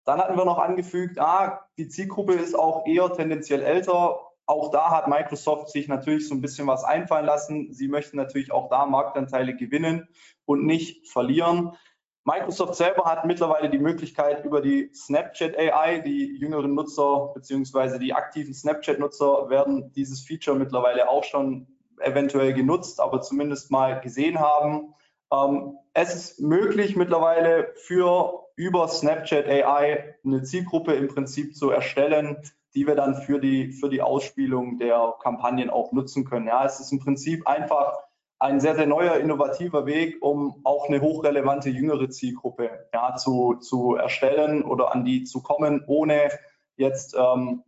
Dann 0.05 0.19
hatten 0.19 0.37
wir 0.37 0.45
noch 0.45 0.59
angefügt, 0.59 1.19
ah, 1.19 1.67
die 1.77 1.87
Zielgruppe 1.87 2.33
ist 2.33 2.57
auch 2.57 2.85
eher 2.85 3.11
tendenziell 3.11 3.61
älter. 3.61 4.21
Auch 4.45 4.69
da 4.69 4.91
hat 4.91 5.07
Microsoft 5.07 5.69
sich 5.69 5.87
natürlich 5.87 6.27
so 6.27 6.35
ein 6.35 6.41
bisschen 6.41 6.67
was 6.67 6.83
einfallen 6.83 7.25
lassen. 7.25 7.73
Sie 7.73 7.87
möchten 7.87 8.15
natürlich 8.15 8.51
auch 8.51 8.69
da 8.69 8.85
Marktanteile 8.85 9.55
gewinnen 9.55 10.07
und 10.45 10.65
nicht 10.65 11.09
verlieren. 11.09 11.75
Microsoft 12.23 12.75
selber 12.75 13.05
hat 13.05 13.25
mittlerweile 13.25 13.69
die 13.69 13.79
Möglichkeit 13.79 14.45
über 14.45 14.61
die 14.61 14.91
Snapchat 14.93 15.57
AI, 15.57 15.99
die 15.99 16.37
jüngeren 16.37 16.73
Nutzer 16.75 17.31
beziehungsweise 17.33 17.99
die 17.99 18.13
aktiven 18.13 18.53
Snapchat-Nutzer 18.53 19.49
werden 19.49 19.91
dieses 19.93 20.21
Feature 20.21 20.57
mittlerweile 20.57 21.09
auch 21.09 21.23
schon 21.23 21.67
eventuell 21.99 22.53
genutzt, 22.53 22.99
aber 22.99 23.21
zumindest 23.21 23.71
mal 23.71 24.01
gesehen 24.01 24.39
haben. 24.39 24.93
Ähm, 25.31 25.77
es 25.93 26.13
ist 26.13 26.41
möglich 26.41 26.95
mittlerweile 26.95 27.73
für 27.75 28.44
über 28.55 28.87
Snapchat 28.87 29.47
AI 29.47 30.15
eine 30.23 30.43
Zielgruppe 30.43 30.93
im 30.93 31.07
Prinzip 31.07 31.55
zu 31.55 31.69
erstellen, 31.69 32.37
die 32.73 32.87
wir 32.87 32.95
dann 32.95 33.15
für 33.15 33.39
die, 33.39 33.71
für 33.71 33.89
die 33.89 34.01
Ausspielung 34.01 34.77
der 34.77 35.15
Kampagnen 35.21 35.69
auch 35.69 35.91
nutzen 35.91 36.25
können. 36.25 36.47
Ja, 36.47 36.65
es 36.65 36.79
ist 36.79 36.91
im 36.91 36.99
Prinzip 36.99 37.47
einfach 37.47 37.97
ein 38.37 38.59
sehr, 38.59 38.75
sehr 38.75 38.85
neuer, 38.85 39.15
innovativer 39.15 39.85
Weg, 39.85 40.21
um 40.21 40.59
auch 40.63 40.87
eine 40.87 41.01
hochrelevante 41.01 41.69
jüngere 41.69 42.09
Zielgruppe 42.09 42.69
ja, 42.93 43.15
zu, 43.15 43.55
zu 43.55 43.95
erstellen 43.95 44.63
oder 44.63 44.93
an 44.93 45.05
die 45.05 45.23
zu 45.23 45.41
kommen, 45.41 45.83
ohne 45.87 46.29
jetzt 46.75 47.15
ähm, 47.15 47.63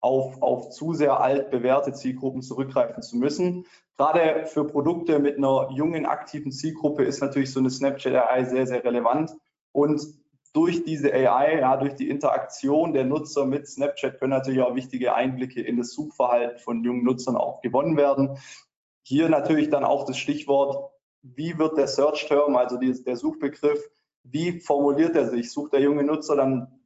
auf, 0.00 0.42
auf 0.42 0.70
zu 0.70 0.92
sehr 0.92 1.20
alt 1.20 1.50
bewährte 1.50 1.92
Zielgruppen 1.92 2.42
zurückgreifen 2.42 3.02
zu 3.02 3.16
müssen. 3.16 3.66
Gerade 3.96 4.46
für 4.46 4.66
Produkte 4.66 5.18
mit 5.18 5.36
einer 5.36 5.70
jungen, 5.72 6.06
aktiven 6.06 6.52
Zielgruppe 6.52 7.04
ist 7.04 7.20
natürlich 7.20 7.52
so 7.52 7.60
eine 7.60 7.70
Snapchat 7.70 8.14
AI 8.14 8.44
sehr, 8.44 8.66
sehr 8.66 8.84
relevant. 8.84 9.32
Und 9.72 10.00
durch 10.52 10.84
diese 10.84 11.12
AI, 11.12 11.60
ja, 11.60 11.76
durch 11.76 11.94
die 11.94 12.08
Interaktion 12.08 12.92
der 12.92 13.04
Nutzer 13.04 13.46
mit 13.46 13.68
Snapchat 13.68 14.18
können 14.18 14.30
natürlich 14.30 14.62
auch 14.62 14.74
wichtige 14.74 15.14
Einblicke 15.14 15.60
in 15.62 15.76
das 15.76 15.92
Suchverhalten 15.92 16.58
von 16.58 16.82
jungen 16.82 17.04
Nutzern 17.04 17.36
auch 17.36 17.60
gewonnen 17.60 17.96
werden. 17.96 18.38
Hier 19.02 19.28
natürlich 19.28 19.70
dann 19.70 19.84
auch 19.84 20.04
das 20.06 20.18
Stichwort, 20.18 20.92
wie 21.22 21.58
wird 21.58 21.76
der 21.76 21.86
Search 21.86 22.26
Term, 22.26 22.56
also 22.56 22.78
die, 22.78 22.92
der 23.04 23.16
Suchbegriff, 23.16 23.80
wie 24.24 24.60
formuliert 24.60 25.14
er 25.14 25.28
sich? 25.28 25.52
Sucht 25.52 25.72
der 25.72 25.80
junge 25.80 26.02
Nutzer 26.02 26.36
dann 26.36 26.80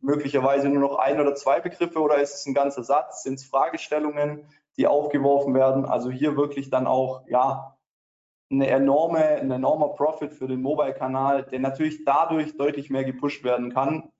möglicherweise 0.00 0.68
nur 0.68 0.80
noch 0.80 0.96
ein 0.96 1.20
oder 1.20 1.34
zwei 1.34 1.60
Begriffe 1.60 2.00
oder 2.00 2.16
ist 2.20 2.34
es 2.34 2.46
ein 2.46 2.54
ganzer 2.54 2.84
Satz? 2.84 3.22
Sind 3.22 3.34
es 3.34 3.44
Fragestellungen, 3.44 4.46
die 4.76 4.86
aufgeworfen 4.86 5.54
werden? 5.54 5.84
Also 5.84 6.10
hier 6.10 6.36
wirklich 6.36 6.70
dann 6.70 6.86
auch 6.86 7.24
ja, 7.28 7.76
eine 8.52 8.68
enorme, 8.68 9.18
ein 9.18 9.50
enormer 9.50 9.88
Profit 9.88 10.34
für 10.34 10.46
den 10.46 10.60
Mobile-Kanal, 10.60 11.44
der 11.44 11.60
natürlich 11.60 12.04
dadurch 12.04 12.56
deutlich 12.56 12.90
mehr 12.90 13.04
gepusht 13.04 13.44
werden 13.44 13.72
kann 13.72 14.10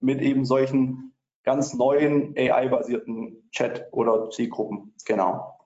mit 0.00 0.20
eben 0.20 0.44
solchen 0.44 1.14
ganz 1.44 1.74
neuen 1.74 2.34
AI-basierten 2.36 3.48
Chat- 3.50 3.88
oder 3.92 4.30
Zielgruppen. 4.30 4.94
Genau. 5.04 5.58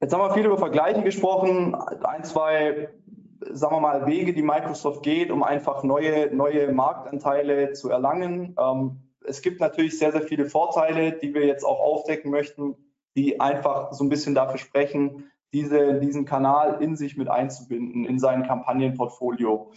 Jetzt 0.00 0.14
haben 0.14 0.20
wir 0.20 0.32
viel 0.32 0.46
über 0.46 0.56
Vergleiche 0.56 1.02
gesprochen, 1.02 1.74
ein, 1.74 2.24
zwei, 2.24 2.88
sagen 3.50 3.74
wir 3.74 3.80
mal, 3.80 4.06
Wege, 4.06 4.32
die 4.32 4.42
Microsoft 4.42 5.02
geht, 5.02 5.30
um 5.30 5.42
einfach 5.42 5.82
neue, 5.82 6.34
neue 6.34 6.72
Marktanteile 6.72 7.72
zu 7.72 7.90
erlangen. 7.90 8.56
Ähm, 8.58 9.10
es 9.26 9.42
gibt 9.42 9.60
natürlich 9.60 9.98
sehr, 9.98 10.12
sehr 10.12 10.22
viele 10.22 10.46
Vorteile, 10.46 11.12
die 11.12 11.34
wir 11.34 11.44
jetzt 11.44 11.64
auch 11.64 11.80
aufdecken 11.80 12.30
möchten, 12.30 12.76
die 13.14 13.40
einfach 13.40 13.92
so 13.92 14.04
ein 14.04 14.08
bisschen 14.08 14.34
dafür 14.34 14.58
sprechen, 14.58 15.30
diese, 15.52 15.98
diesen 16.00 16.24
Kanal 16.24 16.82
in 16.82 16.96
sich 16.96 17.16
mit 17.16 17.28
einzubinden, 17.28 18.04
in 18.04 18.18
sein 18.18 18.46
Kampagnenportfolio. 18.46 19.72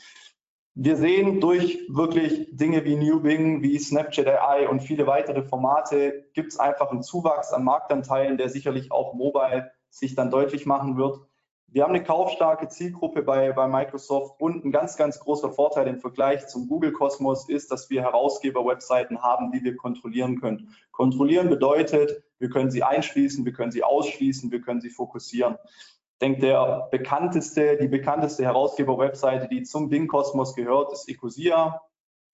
Wir 0.75 0.97
sehen 0.97 1.39
durch 1.39 1.85
wirklich 1.87 2.49
Dinge 2.51 2.83
wie 2.83 2.95
New 2.95 3.19
Bing, 3.19 3.61
wie 3.61 3.77
Snapchat 3.77 4.27
AI 4.27 4.67
und 4.67 4.81
viele 4.81 5.05
weitere 5.05 5.43
Formate, 5.43 6.25
gibt 6.33 6.51
es 6.51 6.59
einfach 6.59 6.89
einen 6.89 7.03
Zuwachs 7.03 7.53
an 7.53 7.63
Marktanteilen, 7.63 8.37
der 8.37 8.49
sicherlich 8.49 8.91
auch 8.91 9.13
mobile 9.13 9.71
sich 9.91 10.15
dann 10.15 10.31
deutlich 10.31 10.65
machen 10.65 10.97
wird. 10.97 11.19
Wir 11.67 11.83
haben 11.83 11.93
eine 11.93 12.03
kaufstarke 12.03 12.67
Zielgruppe 12.67 13.23
bei, 13.23 13.51
bei 13.51 13.67
Microsoft 13.67 14.39
und 14.39 14.63
ein 14.63 14.71
ganz, 14.71 14.95
ganz 14.95 15.19
großer 15.19 15.51
Vorteil 15.51 15.87
im 15.87 15.99
Vergleich 15.99 16.47
zum 16.47 16.67
Google-Kosmos 16.67 17.49
ist, 17.49 17.71
dass 17.71 17.89
wir 17.89 18.01
Herausgeber-Webseiten 18.01 19.21
haben, 19.23 19.51
die 19.51 19.63
wir 19.63 19.75
kontrollieren 19.75 20.39
können. 20.39 20.75
Kontrollieren 20.91 21.49
bedeutet, 21.49 22.23
wir 22.43 22.49
können 22.49 22.69
sie 22.69 22.83
einschließen, 22.83 23.45
wir 23.45 23.53
können 23.53 23.71
sie 23.71 23.85
ausschließen, 23.85 24.51
wir 24.51 24.59
können 24.59 24.81
sie 24.81 24.89
fokussieren. 24.89 25.55
Ich 25.63 26.19
denke, 26.19 26.41
der 26.41 26.89
bekannteste, 26.91 27.77
die 27.77 27.87
bekannteste 27.87 28.43
Herausgeber-Webseite, 28.43 29.47
die 29.47 29.63
zum 29.63 29.87
Bing-Kosmos 29.87 30.53
gehört, 30.53 30.91
ist 30.91 31.07
Ecosia. 31.07 31.81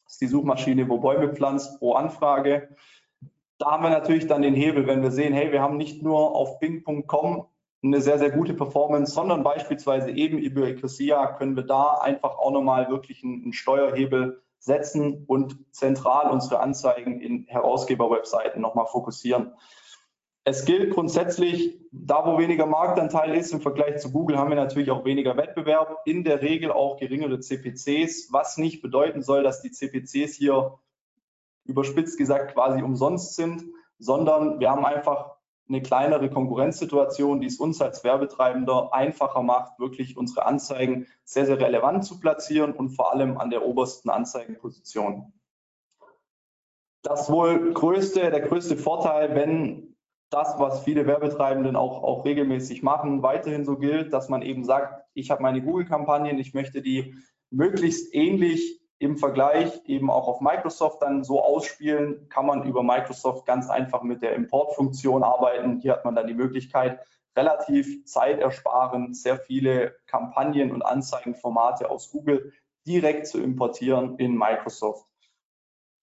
Das 0.06 0.14
ist 0.14 0.22
die 0.22 0.28
Suchmaschine, 0.28 0.90
wo 0.90 0.98
Bäume 0.98 1.32
pflanzt 1.32 1.78
pro 1.78 1.94
Anfrage. 1.94 2.76
Da 3.60 3.70
haben 3.70 3.84
wir 3.84 3.92
natürlich 3.92 4.26
dann 4.26 4.42
den 4.42 4.56
Hebel, 4.56 4.88
wenn 4.88 5.04
wir 5.04 5.12
sehen, 5.12 5.32
hey, 5.32 5.52
wir 5.52 5.62
haben 5.62 5.78
nicht 5.78 6.02
nur 6.02 6.36
auf 6.36 6.60
bing.com 6.60 7.46
eine 7.84 8.02
sehr, 8.02 8.18
sehr 8.18 8.32
gute 8.32 8.56
Performance, 8.56 9.14
sondern 9.14 9.44
beispielsweise 9.44 10.10
eben 10.10 10.40
über 10.40 10.68
Ecclesia 10.68 11.34
können 11.34 11.56
wir 11.56 11.64
da 11.64 12.00
einfach 12.02 12.40
auch 12.40 12.52
nochmal 12.52 12.90
wirklich 12.90 13.24
einen 13.24 13.54
Steuerhebel 13.54 14.42
setzen 14.58 15.24
und 15.28 15.56
zentral 15.72 16.32
unsere 16.32 16.62
Anzeigen 16.62 17.22
in 17.22 17.46
Herausgeber-Webseiten 17.46 18.60
nochmal 18.60 18.88
fokussieren. 18.88 19.54
Es 20.50 20.66
gilt 20.66 20.96
grundsätzlich, 20.96 21.80
da 21.92 22.26
wo 22.26 22.40
weniger 22.40 22.66
Marktanteil 22.66 23.36
ist 23.36 23.54
im 23.54 23.62
Vergleich 23.62 24.00
zu 24.00 24.12
Google, 24.12 24.40
haben 24.40 24.50
wir 24.50 24.56
natürlich 24.56 24.90
auch 24.90 25.06
weniger 25.06 25.38
Wettbewerb, 25.38 26.00
in 26.06 26.24
der 26.24 26.42
Regel 26.42 26.72
auch 26.72 26.98
geringere 26.98 27.40
CPCs, 27.40 28.34
was 28.34 28.58
nicht 28.58 28.82
bedeuten 28.82 29.22
soll, 29.22 29.44
dass 29.44 29.62
die 29.62 29.70
CPCs 29.70 30.34
hier 30.34 30.80
überspitzt 31.66 32.18
gesagt 32.18 32.56
quasi 32.56 32.82
umsonst 32.82 33.36
sind, 33.36 33.64
sondern 34.00 34.60
wir 34.60 34.72
haben 34.72 34.86
einfach 34.86 35.36
eine 35.68 35.84
kleinere 35.84 36.32
Konkurrenzsituation, 36.32 37.42
die 37.42 37.48
es 37.48 37.60
uns 37.60 37.80
als 37.80 38.04
Werbetreibender 38.04 38.92
einfacher 38.92 39.44
macht, 39.44 39.78
wirklich 39.78 40.18
unsere 40.18 40.48
Anzeigen 40.48 41.06
sehr, 41.26 41.46
sehr 41.46 41.60
relevant 41.60 42.06
zu 42.06 42.20
platzieren 42.20 42.74
und 42.74 42.90
vor 42.90 43.14
allem 43.14 43.38
an 43.38 43.52
der 43.52 43.68
obersten 43.68 44.10
Anzeigenposition. 44.10 45.32
Das 47.04 47.32
wohl 47.32 47.72
größte, 47.72 48.32
der 48.32 48.42
größte 48.42 48.78
Vorteil, 48.78 49.36
wenn 49.36 49.90
das, 50.30 50.60
was 50.60 50.84
viele 50.84 51.08
Werbetreibenden 51.08 51.76
auch, 51.76 52.04
auch 52.04 52.26
regelmäßig 52.26 52.84
machen, 52.84 53.24
weiterhin 53.24 53.66
so 53.66 53.78
gilt, 53.78 54.14
dass 54.14 54.30
man 54.30 54.42
eben 54.42 54.64
sagt, 54.64 55.04
ich 55.14 55.32
habe 55.32 55.42
meine 55.42 55.62
Google-Kampagnen, 55.62 56.38
ich 56.38 56.54
möchte 56.54 56.82
die 56.82 57.16
möglichst 57.50 58.14
ähnlich 58.14 58.80
im 59.00 59.18
Vergleich 59.18 59.82
eben 59.86 60.12
auch 60.12 60.28
auf 60.28 60.42
Microsoft 60.42 61.02
dann 61.02 61.24
so 61.24 61.42
ausspielen, 61.42 62.28
kann 62.30 62.46
man 62.46 62.64
über 62.66 62.84
Microsoft 62.84 63.46
ganz 63.46 63.70
einfach 63.70 64.04
mit 64.04 64.22
der 64.22 64.36
Importfunktion 64.36 65.24
arbeiten. 65.24 65.80
Hier 65.80 65.94
hat 65.94 66.06
man 66.06 66.16
dann 66.16 66.28
die 66.28 66.34
Möglichkeit, 66.34 67.00
relativ 67.36 68.06
zeitersparend 68.06 69.16
sehr 69.16 69.38
viele 69.38 69.96
Kampagnen 70.06 70.72
und 70.72 70.82
Anzeigenformate 70.82 71.90
aus 71.90 72.12
Google 72.12 72.52
direkt 72.86 73.28
zu 73.28 73.42
importieren 73.42 74.18
in 74.18 74.38
Microsoft. 74.38 75.09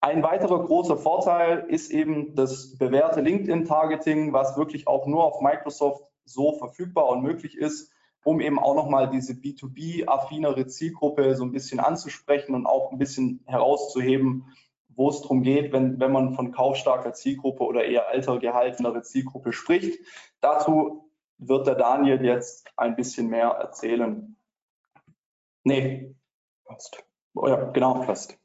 Ein 0.01 0.23
weiterer 0.23 0.65
großer 0.65 0.97
Vorteil 0.97 1.67
ist 1.69 1.91
eben 1.91 2.35
das 2.35 2.77
bewährte 2.77 3.21
LinkedIn-Targeting, 3.21 4.33
was 4.33 4.57
wirklich 4.57 4.87
auch 4.87 5.07
nur 5.07 5.25
auf 5.25 5.41
Microsoft 5.41 6.05
so 6.25 6.53
verfügbar 6.59 7.09
und 7.09 7.23
möglich 7.23 7.57
ist 7.57 7.93
um 8.27 8.41
eben 8.41 8.59
auch 8.59 8.75
nochmal 8.75 9.09
diese 9.09 9.35
B2B-affinere 9.35 10.67
Zielgruppe 10.67 11.37
so 11.37 11.45
ein 11.45 11.53
bisschen 11.53 11.79
anzusprechen 11.79 12.57
und 12.57 12.67
auch 12.67 12.91
ein 12.91 12.99
bisschen 12.99 13.45
herauszuheben, 13.47 14.53
wo 14.89 15.11
es 15.11 15.21
darum 15.21 15.43
geht, 15.43 15.73
wenn, 15.73 16.01
wenn 16.01 16.11
man 16.11 16.35
von 16.35 16.51
kaufstarker 16.51 17.13
Zielgruppe 17.13 17.63
oder 17.63 17.85
eher 17.85 18.09
älter 18.09 18.41
gehaltenere 18.41 19.03
Zielgruppe 19.03 19.53
spricht. 19.53 20.01
Dazu 20.41 21.09
wird 21.39 21.69
der 21.69 21.77
Daniel 21.77 22.25
jetzt 22.25 22.69
ein 22.77 22.97
bisschen 22.97 23.29
mehr 23.29 23.49
erzählen. 23.49 24.37
Nee, 25.63 26.17
passt. 26.65 27.05
Oh 27.33 27.47
ja, 27.47 27.71
genau, 27.71 28.01
passt. 28.01 28.37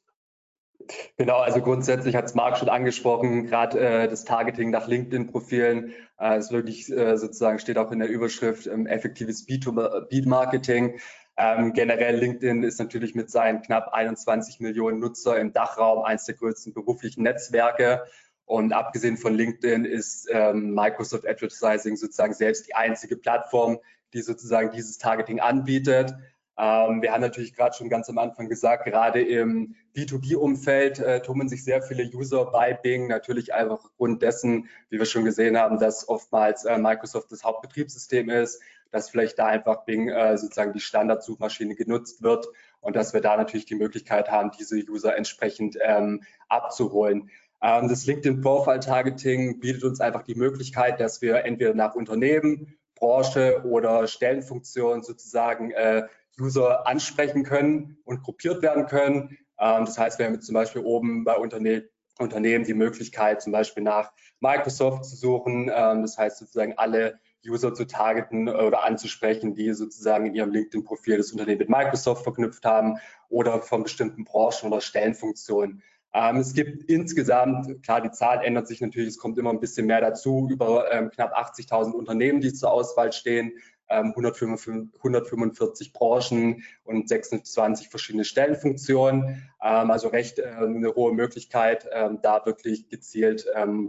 Genau, 1.18 1.40
also 1.40 1.62
grundsätzlich 1.62 2.16
hat 2.16 2.26
es 2.26 2.36
Marc 2.36 2.58
schon 2.58 2.70
angesprochen, 2.70 3.46
gerade 3.46 3.80
äh, 3.80 4.08
das 4.08 4.24
Targeting 4.24 4.70
nach 4.70 4.88
LinkedIn-Profilen 4.88 5.94
äh, 6.20 6.38
ist 6.38 6.52
wirklich 6.52 6.92
äh, 6.92 7.18
sozusagen, 7.18 7.60
steht 7.60 7.78
auch 7.78 7.92
in 7.92 8.00
der 8.00 8.10
Überschrift 8.10 8.68
ähm, 8.68 8.88
effektives 8.88 9.48
B2B-Marketing. 9.48 11.00
Ähm, 11.38 11.74
generell 11.74 12.18
LinkedIn 12.18 12.64
ist 12.64 12.80
natürlich 12.80 13.16
mit 13.16 13.32
seinen 13.32 13.62
knapp 13.62 13.94
21 13.94 14.60
Millionen 14.60 15.00
Nutzer 15.00 15.40
im 15.40 15.54
Dachraum 15.54 16.04
eines 16.04 16.26
der 16.26 16.36
größten 16.36 16.74
beruflichen 16.74 17.24
Netzwerke. 17.24 18.04
Und 18.46 18.74
abgesehen 18.74 19.18
von 19.18 19.34
LinkedIn 19.34 19.86
ist 19.86 20.28
ähm, 20.30 20.74
Microsoft 20.74 21.26
Advertising 21.26 21.96
sozusagen 21.96 22.34
selbst 22.34 22.68
die 22.68 22.76
einzige 22.76 23.16
Plattform, 23.16 23.80
die 24.14 24.22
sozusagen 24.22 24.72
dieses 24.72 24.98
Targeting 24.98 25.40
anbietet. 25.40 26.14
Ähm, 26.58 27.02
wir 27.02 27.12
haben 27.12 27.22
natürlich 27.22 27.56
gerade 27.56 27.76
schon 27.76 27.90
ganz 27.90 28.10
am 28.10 28.18
Anfang 28.18 28.50
gesagt, 28.50 28.86
gerade 28.86 29.22
im 29.22 29.76
B2B-Umfeld 29.96 31.00
äh, 31.00 31.22
tummeln 31.22 31.50
sich 31.50 31.64
sehr 31.64 31.82
viele 31.82 32.04
User 32.04 32.46
bei 32.46 32.74
Bing, 32.74 33.08
natürlich 33.08 33.54
einfach 33.54 33.86
aufgrund 33.86 34.22
dessen, 34.22 34.70
wie 34.90 35.00
wir 35.00 35.06
schon 35.06 35.26
gesehen 35.26 35.58
haben, 35.58 35.80
dass 35.80 36.08
oftmals 36.08 36.66
äh, 36.66 36.78
Microsoft 36.78 37.32
das 37.32 37.44
Hauptbetriebssystem 37.44 38.30
ist, 38.30 38.62
dass 38.92 39.10
vielleicht 39.10 39.40
da 39.40 39.48
einfach 39.48 39.86
Bing 39.86 40.10
äh, 40.10 40.38
sozusagen 40.38 40.74
die 40.74 40.80
Standardsuchmaschine 40.80 41.76
genutzt 41.76 42.22
wird 42.22 42.48
und 42.82 42.96
dass 42.96 43.14
wir 43.14 43.22
da 43.22 43.38
natürlich 43.38 43.66
die 43.66 43.76
Möglichkeit 43.76 44.30
haben, 44.30 44.52
diese 44.58 44.76
User 44.78 45.16
entsprechend 45.16 45.78
ähm, 45.82 46.24
abzuholen. 46.50 47.30
Ähm, 47.62 47.88
das 47.88 48.06
LinkedIn 48.06 48.42
Profile 48.42 48.80
Targeting 48.80 49.60
bietet 49.60 49.84
uns 49.84 50.02
einfach 50.02 50.24
die 50.24 50.36
Möglichkeit, 50.36 51.00
dass 51.00 51.22
wir 51.22 51.46
entweder 51.46 51.74
nach 51.74 51.96
Unternehmen, 51.96 52.76
Branche 52.96 53.64
oder 53.66 54.08
Stellenfunktion 54.08 55.04
sozusagen 55.04 55.72
äh, 55.72 56.04
User 56.40 56.88
ansprechen 56.88 57.44
können 57.44 57.98
und 58.04 58.24
gruppiert 58.24 58.62
werden 58.62 58.88
können. 58.88 59.38
Ähm, 59.60 59.86
das 59.86 59.98
heißt, 59.98 60.20
wir 60.20 60.26
haben 60.26 60.34
jetzt 60.34 60.46
zum 60.46 60.56
Beispiel 60.56 60.82
oben 60.82 61.24
bei 61.24 61.36
Unterne 61.36 61.90
Unternehmen 62.20 62.66
die 62.66 62.74
Möglichkeit, 62.74 63.42
zum 63.42 63.52
Beispiel 63.52 63.84
nach 63.84 64.12
Microsoft 64.40 65.06
zu 65.06 65.16
suchen. 65.16 65.72
Ähm, 65.74 66.02
das 66.02 66.18
heißt 66.18 66.38
sozusagen 66.38 66.78
alle 66.78 67.20
User 67.46 67.74
zu 67.74 67.86
targeten 67.86 68.48
oder 68.48 68.84
anzusprechen, 68.84 69.56
die 69.56 69.74
sozusagen 69.74 70.28
in 70.28 70.36
ihrem 70.36 70.52
LinkedIn-Profil 70.52 71.18
das 71.18 71.32
Unternehmen 71.32 71.60
mit 71.60 71.70
Microsoft 71.70 72.24
verknüpft 72.24 72.66
haben 72.66 72.98
oder 73.30 73.62
von 73.62 73.84
bestimmten 73.84 74.26
Branchen 74.26 74.68
oder 74.68 74.82
Stellenfunktionen. 74.82 75.82
Ähm, 76.14 76.38
es 76.38 76.54
gibt 76.54 76.90
insgesamt, 76.90 77.84
klar, 77.84 78.02
die 78.02 78.12
Zahl 78.12 78.44
ändert 78.44 78.68
sich 78.68 78.82
natürlich, 78.82 79.10
es 79.10 79.18
kommt 79.18 79.38
immer 79.38 79.50
ein 79.50 79.60
bisschen 79.60 79.88
mehr 79.88 80.02
dazu, 80.02 80.48
über 80.52 80.92
ähm, 80.92 81.10
knapp 81.10 81.34
80.000 81.36 81.94
Unternehmen, 81.94 82.42
die 82.42 82.54
zur 82.54 82.72
Auswahl 82.72 83.14
stehen. 83.14 83.54
145 83.92 85.88
ähm, 85.88 85.94
Branchen 85.94 86.64
und 86.84 87.10
26 87.10 87.90
verschiedene 87.90 88.24
Stellenfunktionen. 88.24 89.50
Ähm, 89.62 89.92
also 89.92 90.08
recht 90.08 90.40
äh, 90.40 90.46
eine 90.46 90.94
hohe 90.96 91.14
Möglichkeit, 91.14 91.88
ähm, 91.92 92.20
da 92.22 92.46
wirklich 92.46 92.90
gezielt 92.90 93.46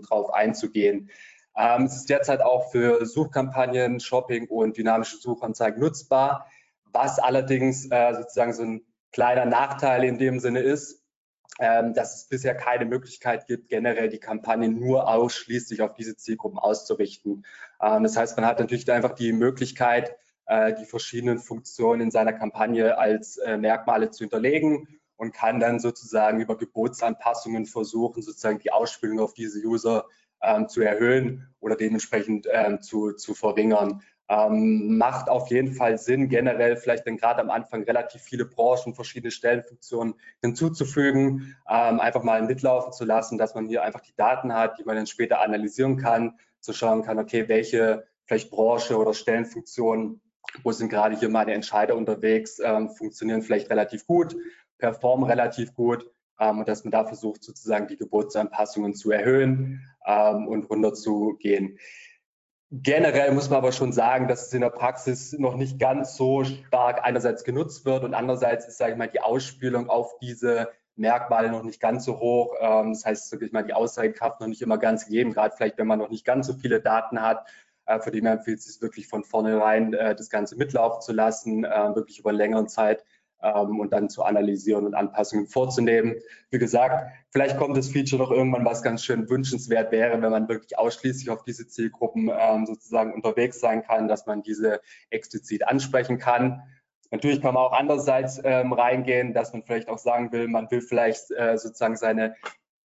drauf 0.09 0.33
einzugehen. 0.33 1.11
es 1.55 1.97
ist 1.97 2.09
derzeit 2.09 2.41
auch 2.41 2.71
für 2.71 3.05
Suchkampagnen, 3.05 4.01
Shopping 4.01 4.49
und 4.49 4.77
dynamische 4.77 5.19
Suchanzeigen 5.19 5.81
nutzbar. 5.81 6.47
Was 6.93 7.19
allerdings 7.19 7.91
äh, 7.91 8.15
sozusagen 8.15 8.53
so 8.53 8.63
ein 8.63 8.83
kleiner 9.13 9.45
Nachteil 9.45 10.05
in 10.05 10.19
dem 10.19 10.41
Sinne 10.41 10.61
ist, 10.61 11.02
ähm, 11.02 11.02
dass 11.59 12.17
es 12.17 12.29
bisher 12.29 12.55
keine 12.55 12.87
Möglichkeit 12.87 13.47
gibt, 13.47 13.69
generell 13.69 14.09
die 14.09 14.19
Kampagnen 14.19 14.81
nur 14.81 15.09
ausschließlich 15.09 15.83
auf 15.83 15.93
diese 15.95 16.17
Zielgruppen 16.17 16.59
auszurichten. 16.59 17.45
Ähm, 17.81 18.03
das 18.05 18.17
heißt, 18.17 18.37
man 18.37 18.47
hat 18.47 18.59
natürlich 18.59 18.91
einfach 18.91 19.15
die 19.15 19.33
Möglichkeit, 19.33 20.17
äh, 20.47 20.75
die 20.75 20.87
verschiedenen 20.87 21.39
Funktionen 21.39 22.01
in 22.01 22.11
seiner 22.11 22.33
Kampagne 22.33 22.97
als 22.99 23.37
äh, 23.39 23.57
Merkmale 23.57 24.11
zu 24.11 24.25
hinterlegen 24.25 24.89
und 25.17 25.33
kann 25.33 25.61
dann 25.61 25.79
sozusagen 25.79 26.41
über 26.41 26.57
Gebotsanpassungen 26.57 27.67
versuchen, 27.67 28.23
sozusagen 28.23 28.59
die 28.59 28.73
Ausspielung 28.73 29.21
auf 29.21 29.35
diese 29.35 29.61
User 29.61 30.07
ähm, 30.43 30.69
zu 30.69 30.81
erhöhen 30.81 31.55
oder 31.61 31.77
dementsprechend 31.77 32.49
ähm, 32.51 32.81
zu, 32.81 33.13
zu 33.13 33.35
verringern. 33.35 34.03
Ähm, 34.29 34.97
macht 34.97 35.29
auf 35.29 35.49
jeden 35.49 35.73
Fall 35.75 35.99
Sinn, 35.99 36.29
generell 36.29 36.77
vielleicht 36.77 37.07
dann 37.07 37.17
gerade 37.17 37.41
am 37.41 37.51
Anfang 37.51 37.83
relativ 37.83 38.23
viele 38.23 38.45
Branchen, 38.45 38.95
verschiedene 38.95 39.31
Stellenfunktionen 39.31 40.15
hinzuzufügen, 40.41 41.57
ähm, 41.69 42.01
einfach 42.01 42.23
mal 42.23 42.43
mitlaufen 42.43 42.93
zu 42.93 43.05
lassen, 43.05 43.37
dass 43.37 43.55
man 43.55 43.67
hier 43.67 43.83
einfach 43.83 44.01
die 44.01 44.15
Daten 44.17 44.55
hat, 44.55 44.79
die 44.79 44.85
man 44.85 44.97
dann 44.97 45.07
später 45.07 45.41
analysieren 45.43 45.97
kann, 45.97 46.39
zu 46.61 46.73
schauen 46.73 47.03
kann, 47.03 47.19
okay, 47.19 47.49
welche 47.49 48.05
vielleicht 48.25 48.51
Branche 48.51 48.97
oder 48.97 49.13
Stellenfunktionen, 49.13 50.21
wo 50.63 50.73
sind 50.73 50.89
gerade 50.89 51.19
hier 51.19 51.29
meine 51.29 51.53
Entscheider 51.53 51.97
unterwegs, 51.97 52.59
ähm, 52.63 52.91
funktionieren 52.91 53.43
vielleicht 53.43 53.71
relativ 53.71 54.07
gut, 54.07 54.37
performen 54.79 55.29
relativ 55.29 55.75
gut 55.75 56.09
ähm, 56.39 56.61
und 56.61 56.69
dass 56.69 56.85
man 56.85 56.91
da 56.91 57.05
versucht, 57.05 57.43
sozusagen 57.43 57.89
die 57.89 57.97
Geburtsanpassungen 57.97 58.95
zu 58.95 59.11
erhöhen 59.11 59.87
ähm, 60.07 60.49
und 60.49 60.69
runterzugehen. 60.71 61.79
Generell 62.75 63.33
muss 63.33 63.51
man 63.51 63.59
aber 63.59 63.71
schon 63.71 63.93
sagen, 63.93 64.29
dass 64.29 64.47
es 64.47 64.53
in 64.55 64.63
der 64.63 64.71
Praxis 64.71 65.35
noch 65.35 65.57
nicht 65.57 65.79
ganz 65.79 66.17
so 66.17 66.43
stark 66.43 67.05
einerseits 67.05 67.45
genutzt 67.45 67.85
wird 67.85 68.03
und 68.03 68.15
andererseits 68.15 68.67
ist, 68.67 68.79
sage 68.79 68.93
ich 68.93 68.99
mal, 68.99 69.09
die 69.09 69.21
Ausspielung 69.21 69.91
auf 69.91 70.19
diese 70.21 70.71
Merkmale 70.97 71.51
noch 71.51 71.65
nicht 71.65 71.81
ganz 71.81 72.07
so 72.07 72.19
hoch. 72.19 72.55
Ähm, 72.61 72.95
das 72.95 73.05
heißt, 73.05 73.29
sage 73.29 73.45
ich 73.45 73.53
mal, 73.53 73.63
die 73.63 73.75
Aussagekraft 73.75 74.41
noch 74.41 74.47
nicht 74.47 74.63
immer 74.63 74.79
ganz 74.79 75.05
gegeben, 75.05 75.35
gerade 75.35 75.55
vielleicht, 75.55 75.77
wenn 75.77 75.87
man 75.87 75.99
noch 75.99 76.09
nicht 76.09 76.25
ganz 76.25 76.47
so 76.47 76.55
viele 76.55 76.81
Daten 76.81 77.21
hat. 77.21 77.47
Äh, 77.85 78.01
für 78.01 78.11
die 78.11 78.25
empfiehlt 78.25 78.61
es 78.61 78.65
sich 78.65 78.81
wirklich 78.81 79.07
von 79.07 79.23
vornherein, 79.23 79.93
äh, 79.93 80.15
das 80.15 80.31
Ganze 80.31 80.57
mitlaufen 80.57 81.03
zu 81.03 81.13
lassen, 81.13 81.65
äh, 81.65 81.95
wirklich 81.95 82.21
über 82.21 82.33
längere 82.33 82.65
Zeit 82.69 83.05
ähm, 83.43 83.81
und 83.81 83.93
dann 83.93 84.09
zu 84.09 84.23
analysieren 84.23 84.87
und 84.87 84.95
Anpassungen 84.95 85.47
vorzunehmen. 85.47 86.17
Wie 86.51 86.59
gesagt, 86.59 87.11
vielleicht 87.31 87.57
kommt 87.59 87.77
das 87.77 87.89
Feature 87.89 88.23
noch 88.23 88.31
irgendwann, 88.31 88.65
was 88.65 88.83
ganz 88.83 89.05
schön 89.05 89.29
wünschenswert 89.29 89.93
wäre, 89.93 90.21
wenn 90.21 90.31
man 90.31 90.49
wirklich 90.49 90.79
ausschließlich 90.79 91.31
auf 91.31 91.45
diese 91.45 91.67
Zielgruppen 91.69 92.31
ähm, 92.37 92.67
sozusagen 92.67 93.13
unterwegs 93.15 93.61
sein 93.61 93.83
kann, 93.83 94.09
dass 94.09 94.27
man 94.27 94.43
diese 94.43 94.81
explizit 95.11 95.67
ansprechen 95.67 96.19
kann. 96.19 96.63
Natürlich 97.11 97.43
kann 97.43 97.55
man 97.55 97.63
auch 97.65 97.73
andererseits 97.73 98.41
ähm, 98.43 98.73
reingehen, 98.73 99.35
dass 99.35 99.53
man 99.53 99.63
vielleicht 99.63 99.89
auch 99.89 99.99
sagen 99.99 100.33
will, 100.33 100.49
man 100.49 100.71
will 100.71 100.81
vielleicht 100.81 101.31
äh, 101.31 101.59
sozusagen 101.59 101.97
seine 101.97 102.37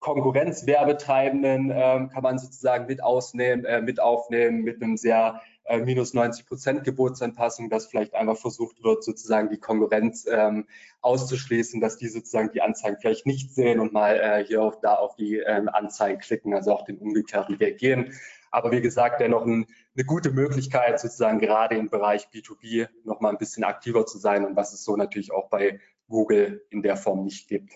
Konkurrenzwerbetreibenden 0.01 1.73
ähm, 1.75 2.11
kann 2.11 2.23
man 2.23 2.39
sozusagen 2.39 2.87
mit 2.87 3.03
ausnehmen, 3.03 3.65
äh, 3.65 3.81
mit 3.81 3.99
aufnehmen 3.99 4.63
mit 4.63 4.83
einem 4.83 4.97
sehr 4.97 5.41
äh, 5.69 5.79
minus 5.79 6.15
90 6.15 6.47
Prozent 6.47 6.85
Geburtsanpassung, 6.85 7.71
dass 7.71 7.87
vielleicht 7.87 8.15
einfach 8.15 8.37
versucht 8.37 8.83
wird, 8.83 9.05
sozusagen 9.05 9.49
die 9.49 9.59
Konkurrenz 9.59 10.27
ähm, 10.31 10.67
auszuschließen, 11.01 11.81
dass 11.81 11.97
die 11.97 12.09
sozusagen 12.09 12.51
die 12.53 12.63
Anzeigen 12.63 12.97
vielleicht 13.01 13.27
nicht 13.27 13.55
sehen 13.55 13.81
und 13.81 13.93
mal 13.93 14.17
äh, 14.19 14.45
hier 14.45 14.63
auch 14.63 14.81
da 14.81 14.95
auf 14.95 15.17
die 15.17 15.37
ähm, 15.39 15.69
Anzeigen 15.69 16.19
klicken, 16.19 16.55
also 16.55 16.73
auch 16.73 16.85
den 16.85 16.99
umgekehrten 16.99 17.61
Weg 17.61 17.79
gehen. 17.79 18.13
Aber 18.51 18.73
wie 18.73 18.81
gesagt, 18.81 19.21
dennoch 19.21 19.45
ein, 19.45 19.67
eine 19.97 20.05
gute 20.05 20.31
Möglichkeit, 20.31 21.01
sozusagen 21.01 21.41
gerade 21.41 21.77
im 21.77 21.91
Bereich 21.91 22.29
B2B 22.33 22.89
noch 23.05 23.21
mal 23.21 23.31
ein 23.31 23.39
bisschen 23.39 23.65
aktiver 23.65 24.07
zu 24.07 24.19
sein 24.19 24.45
und 24.45 24.57
was 24.57 24.73
es 24.73 24.85
so 24.85 24.97
natürlich 24.97 25.33
auch 25.33 25.49
bei 25.49 25.81
Google 26.09 26.65
in 26.71 26.83
der 26.83 26.97
Form 26.97 27.25
nicht 27.25 27.49
gibt. 27.49 27.73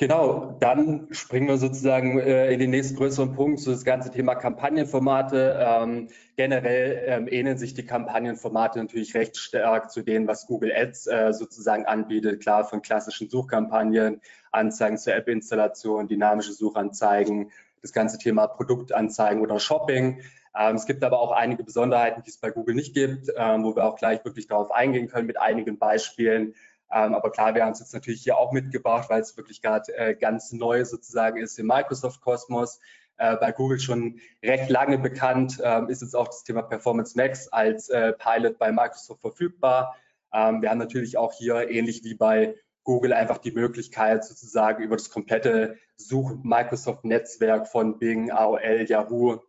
Genau, 0.00 0.56
dann 0.60 1.08
springen 1.10 1.46
wir 1.46 1.58
sozusagen 1.58 2.18
äh, 2.18 2.50
in 2.50 2.58
den 2.58 2.70
nächsten 2.70 2.96
größeren 2.96 3.34
Punkt, 3.34 3.60
so 3.60 3.70
das 3.70 3.84
ganze 3.84 4.10
Thema 4.10 4.34
Kampagnenformate. 4.34 5.58
Ähm, 5.60 6.08
generell 6.36 7.02
ähm, 7.04 7.28
ähneln 7.30 7.58
sich 7.58 7.74
die 7.74 7.84
Kampagnenformate 7.84 8.78
natürlich 8.78 9.12
recht 9.12 9.36
stark 9.36 9.90
zu 9.90 10.00
denen, 10.00 10.26
was 10.26 10.46
Google 10.46 10.72
Ads 10.74 11.06
äh, 11.06 11.34
sozusagen 11.34 11.84
anbietet. 11.84 12.40
Klar, 12.40 12.64
von 12.64 12.80
klassischen 12.80 13.28
Suchkampagnen, 13.28 14.22
Anzeigen 14.52 14.96
zur 14.96 15.14
App-Installation, 15.16 16.08
dynamische 16.08 16.54
Suchanzeigen, 16.54 17.50
das 17.82 17.92
ganze 17.92 18.16
Thema 18.16 18.46
Produktanzeigen 18.46 19.42
oder 19.42 19.60
Shopping. 19.60 20.22
Ähm, 20.58 20.76
es 20.76 20.86
gibt 20.86 21.04
aber 21.04 21.20
auch 21.20 21.32
einige 21.32 21.62
Besonderheiten, 21.62 22.22
die 22.24 22.30
es 22.30 22.38
bei 22.38 22.50
Google 22.50 22.74
nicht 22.74 22.94
gibt, 22.94 23.30
ähm, 23.36 23.64
wo 23.64 23.76
wir 23.76 23.84
auch 23.84 23.96
gleich 23.96 24.24
wirklich 24.24 24.46
darauf 24.46 24.70
eingehen 24.70 25.08
können 25.08 25.26
mit 25.26 25.38
einigen 25.38 25.78
Beispielen. 25.78 26.54
Ähm, 26.92 27.14
aber 27.14 27.30
klar, 27.30 27.54
wir 27.54 27.64
haben 27.64 27.72
es 27.72 27.80
jetzt 27.80 27.94
natürlich 27.94 28.22
hier 28.22 28.36
auch 28.36 28.52
mitgebracht, 28.52 29.08
weil 29.08 29.20
es 29.20 29.36
wirklich 29.36 29.62
gerade 29.62 29.96
äh, 29.96 30.14
ganz 30.14 30.52
neu 30.52 30.84
sozusagen 30.84 31.38
ist 31.38 31.58
im 31.58 31.66
Microsoft-Kosmos. 31.66 32.80
Äh, 33.16 33.36
bei 33.36 33.52
Google 33.52 33.78
schon 33.78 34.18
recht 34.42 34.70
lange 34.70 34.98
bekannt, 34.98 35.60
ähm, 35.62 35.88
ist 35.88 36.02
jetzt 36.02 36.16
auch 36.16 36.26
das 36.26 36.42
Thema 36.42 36.62
Performance 36.62 37.16
Max 37.16 37.48
als 37.48 37.90
äh, 37.90 38.12
Pilot 38.14 38.58
bei 38.58 38.72
Microsoft 38.72 39.20
verfügbar. 39.20 39.96
Ähm, 40.32 40.62
wir 40.62 40.70
haben 40.70 40.78
natürlich 40.78 41.16
auch 41.18 41.32
hier 41.32 41.70
ähnlich 41.70 42.02
wie 42.02 42.14
bei 42.14 42.56
Google 42.82 43.12
einfach 43.12 43.38
die 43.38 43.52
Möglichkeit 43.52 44.24
sozusagen 44.24 44.82
über 44.82 44.96
das 44.96 45.10
komplette 45.10 45.76
Such-Microsoft-Netzwerk 45.96 47.68
von 47.68 47.98
Bing, 47.98 48.30
AOL, 48.30 48.86
Yahoo, 48.88 49.40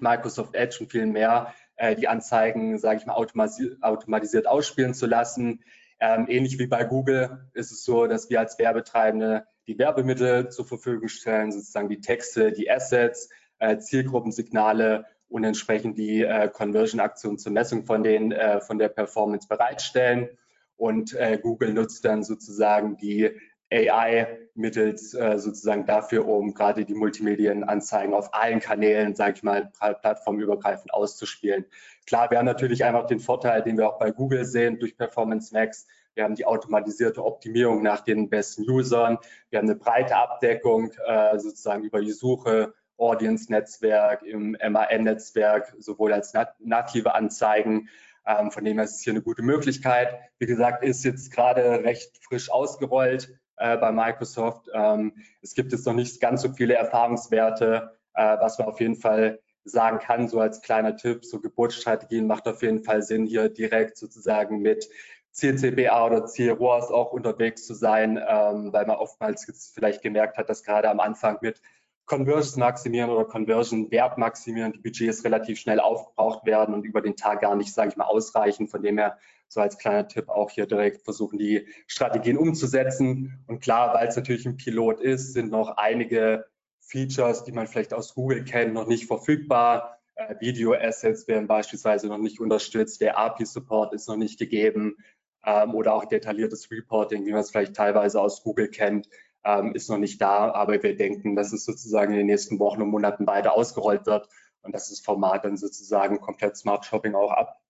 Microsoft 0.00 0.54
Edge 0.54 0.78
und 0.80 0.90
viel 0.90 1.06
mehr 1.06 1.54
äh, 1.76 1.94
die 1.94 2.08
Anzeigen, 2.08 2.78
sage 2.78 3.00
ich 3.00 3.06
mal, 3.06 3.14
automatisiert 3.14 4.46
ausspielen 4.46 4.94
zu 4.94 5.06
lassen. 5.06 5.62
Ähm, 6.00 6.26
ähnlich 6.28 6.58
wie 6.58 6.66
bei 6.66 6.84
Google 6.84 7.50
ist 7.52 7.72
es 7.72 7.84
so, 7.84 8.06
dass 8.06 8.30
wir 8.30 8.40
als 8.40 8.58
Werbetreibende 8.58 9.44
die 9.66 9.78
Werbemittel 9.78 10.48
zur 10.48 10.66
Verfügung 10.66 11.08
stellen, 11.08 11.52
sozusagen 11.52 11.88
die 11.88 12.00
Texte, 12.00 12.52
die 12.52 12.70
Assets, 12.70 13.28
äh, 13.58 13.78
Zielgruppensignale 13.78 15.04
und 15.28 15.44
entsprechend 15.44 15.98
die 15.98 16.22
äh, 16.22 16.48
Conversion-Aktion 16.48 17.38
zur 17.38 17.52
Messung 17.52 17.84
von, 17.84 18.02
den, 18.02 18.32
äh, 18.32 18.60
von 18.60 18.78
der 18.78 18.88
Performance 18.88 19.46
bereitstellen. 19.46 20.28
Und 20.76 21.12
äh, 21.12 21.38
Google 21.40 21.74
nutzt 21.74 22.04
dann 22.04 22.24
sozusagen 22.24 22.96
die 22.96 23.30
AI 23.70 24.38
mittels 24.54 25.14
äh, 25.14 25.38
sozusagen 25.38 25.86
dafür, 25.86 26.26
um 26.26 26.54
gerade 26.54 26.84
die 26.84 26.94
Multimedienanzeigen 26.94 28.14
auf 28.14 28.34
allen 28.34 28.60
Kanälen, 28.60 29.14
sage 29.14 29.34
ich 29.36 29.42
mal, 29.42 29.70
plattformübergreifend 29.78 30.92
auszuspielen. 30.92 31.66
Klar, 32.06 32.30
wir 32.30 32.38
haben 32.38 32.46
natürlich 32.46 32.84
einfach 32.84 33.06
den 33.06 33.20
Vorteil, 33.20 33.62
den 33.62 33.78
wir 33.78 33.88
auch 33.88 33.98
bei 33.98 34.10
Google 34.10 34.44
sehen 34.44 34.78
durch 34.78 34.96
Performance 34.96 35.54
Max. 35.54 35.86
Wir 36.14 36.24
haben 36.24 36.34
die 36.34 36.44
automatisierte 36.44 37.24
Optimierung 37.24 37.82
nach 37.82 38.00
den 38.00 38.28
besten 38.28 38.68
Usern. 38.68 39.18
Wir 39.48 39.58
haben 39.58 39.68
eine 39.68 39.76
breite 39.76 40.16
Abdeckung 40.16 40.92
äh, 41.06 41.38
sozusagen 41.38 41.84
über 41.84 42.00
die 42.00 42.12
Suche, 42.12 42.74
Audience-Netzwerk, 42.98 44.22
im 44.22 44.56
MAN-Netzwerk, 44.60 45.74
sowohl 45.78 46.12
als 46.12 46.34
nat 46.34 46.54
native 46.60 47.14
Anzeigen. 47.14 47.88
Ähm, 48.26 48.50
von 48.50 48.64
dem 48.64 48.76
her 48.76 48.84
ist 48.84 48.96
es 48.96 49.02
hier 49.02 49.12
eine 49.12 49.22
gute 49.22 49.42
Möglichkeit. 49.42 50.08
Wie 50.38 50.46
gesagt, 50.46 50.84
ist 50.84 51.04
jetzt 51.04 51.32
gerade 51.32 51.84
recht 51.84 52.18
frisch 52.22 52.50
ausgerollt 52.50 53.39
äh, 53.60 53.76
bei 53.76 53.92
Microsoft. 53.92 54.68
Ähm, 54.74 55.12
es 55.42 55.54
gibt 55.54 55.72
jetzt 55.72 55.86
noch 55.86 55.94
nicht 55.94 56.20
ganz 56.20 56.42
so 56.42 56.52
viele 56.52 56.74
Erfahrungswerte, 56.74 57.92
äh, 58.14 58.36
was 58.40 58.58
man 58.58 58.68
auf 58.68 58.80
jeden 58.80 58.96
Fall 58.96 59.40
sagen 59.64 59.98
kann, 59.98 60.28
so 60.28 60.40
als 60.40 60.62
kleiner 60.62 60.96
Tipp, 60.96 61.24
so 61.24 61.40
Geburtsstrategien 61.40 62.26
macht 62.26 62.48
auf 62.48 62.62
jeden 62.62 62.82
Fall 62.82 63.02
Sinn, 63.02 63.26
hier 63.26 63.48
direkt 63.48 63.98
sozusagen 63.98 64.60
mit 64.60 64.88
CCBA 65.32 66.06
oder 66.06 66.22
CROAS 66.22 66.90
auch 66.90 67.12
unterwegs 67.12 67.66
zu 67.66 67.74
sein, 67.74 68.16
ähm, 68.16 68.72
weil 68.72 68.86
man 68.86 68.96
oftmals 68.96 69.44
vielleicht 69.74 70.02
gemerkt 70.02 70.38
hat, 70.38 70.48
dass 70.48 70.64
gerade 70.64 70.90
am 70.90 70.98
Anfang 70.98 71.38
mit 71.40 71.60
Conversions 72.06 72.56
maximieren 72.56 73.10
oder 73.10 73.24
Conversion 73.24 73.90
Wert 73.92 74.18
maximieren, 74.18 74.72
die 74.72 74.80
Budgets 74.80 75.22
relativ 75.24 75.60
schnell 75.60 75.78
aufgebraucht 75.78 76.44
werden 76.44 76.74
und 76.74 76.84
über 76.84 77.02
den 77.02 77.14
Tag 77.14 77.42
gar 77.42 77.54
nicht, 77.54 77.72
sage 77.72 77.90
ich 77.90 77.96
mal, 77.96 78.06
ausreichen. 78.06 78.66
Von 78.66 78.82
dem 78.82 78.98
her 78.98 79.18
so 79.50 79.60
als 79.60 79.78
kleiner 79.78 80.06
Tipp 80.06 80.28
auch 80.28 80.50
hier 80.50 80.66
direkt 80.66 81.02
versuchen, 81.02 81.36
die 81.36 81.66
Strategien 81.88 82.38
umzusetzen. 82.38 83.42
Und 83.48 83.60
klar, 83.60 83.92
weil 83.94 84.06
es 84.06 84.14
natürlich 84.14 84.46
ein 84.46 84.56
Pilot 84.56 85.00
ist, 85.00 85.32
sind 85.32 85.50
noch 85.50 85.76
einige 85.76 86.46
Features, 86.80 87.42
die 87.42 87.52
man 87.52 87.66
vielleicht 87.66 87.92
aus 87.92 88.14
Google 88.14 88.44
kennt, 88.44 88.74
noch 88.74 88.86
nicht 88.86 89.06
verfügbar. 89.06 89.98
Äh, 90.14 90.36
Video-Assets 90.38 91.26
werden 91.26 91.48
beispielsweise 91.48 92.06
noch 92.06 92.18
nicht 92.18 92.40
unterstützt, 92.40 93.00
der 93.00 93.18
API-Support 93.18 93.92
ist 93.92 94.08
noch 94.08 94.16
nicht 94.16 94.38
gegeben 94.38 94.96
ähm, 95.44 95.74
oder 95.74 95.94
auch 95.94 96.04
detailliertes 96.04 96.70
Reporting, 96.70 97.26
wie 97.26 97.32
man 97.32 97.40
es 97.40 97.50
vielleicht 97.50 97.74
teilweise 97.74 98.20
aus 98.20 98.44
Google 98.44 98.68
kennt, 98.68 99.08
ähm, 99.44 99.74
ist 99.74 99.90
noch 99.90 99.98
nicht 99.98 100.20
da. 100.20 100.52
Aber 100.52 100.80
wir 100.80 100.96
denken, 100.96 101.34
dass 101.34 101.52
es 101.52 101.64
sozusagen 101.64 102.12
in 102.12 102.18
den 102.18 102.26
nächsten 102.26 102.60
Wochen 102.60 102.82
und 102.82 102.90
Monaten 102.90 103.26
weiter 103.26 103.54
ausgerollt 103.54 104.06
wird 104.06 104.28
und 104.62 104.72
dass 104.76 104.90
das 104.90 105.00
Format 105.00 105.44
dann 105.44 105.56
sozusagen 105.56 106.20
komplett 106.20 106.56
Smart 106.56 106.84
Shopping 106.84 107.16
auch 107.16 107.32
ab, 107.32 107.60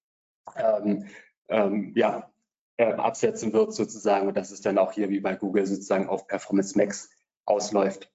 ähm, 0.56 1.06
ähm, 1.50 1.92
ja, 1.96 2.30
äh, 2.76 2.92
absetzen 2.94 3.52
wird 3.52 3.74
sozusagen 3.74 4.28
und 4.28 4.36
dass 4.36 4.50
es 4.50 4.62
dann 4.62 4.78
auch 4.78 4.92
hier 4.92 5.10
wie 5.10 5.20
bei 5.20 5.34
Google 5.36 5.66
sozusagen 5.66 6.08
auf 6.08 6.26
Performance 6.26 6.78
Max 6.78 7.10
ausläuft. 7.44 8.10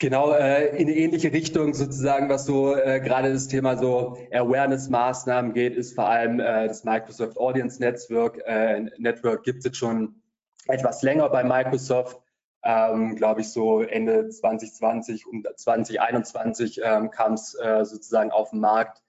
Genau, 0.00 0.32
äh, 0.32 0.68
in 0.76 0.86
eine 0.86 0.96
ähnliche 0.96 1.32
Richtung 1.32 1.74
sozusagen, 1.74 2.28
was 2.28 2.46
so 2.46 2.76
äh, 2.76 3.00
gerade 3.00 3.32
das 3.32 3.48
Thema 3.48 3.76
so 3.76 4.16
Awareness-Maßnahmen 4.32 5.52
geht, 5.52 5.74
ist 5.74 5.96
vor 5.96 6.08
allem 6.08 6.38
äh, 6.38 6.68
das 6.68 6.84
Microsoft 6.84 7.36
Audience 7.36 7.80
Network. 7.80 8.40
Äh, 8.46 8.90
Network 8.98 9.42
gibt 9.42 9.66
es 9.66 9.76
schon 9.76 10.22
etwas 10.68 11.02
länger 11.02 11.28
bei 11.30 11.42
Microsoft. 11.42 12.22
Ähm, 12.62 13.16
Glaube 13.16 13.40
ich, 13.40 13.50
so 13.50 13.82
Ende 13.82 14.28
2020 14.28 15.26
und 15.26 15.48
2021 15.56 16.80
ähm, 16.84 17.10
kam 17.10 17.32
es 17.32 17.54
äh, 17.54 17.84
sozusagen 17.84 18.30
auf 18.30 18.50
den 18.50 18.60
Markt. 18.60 19.02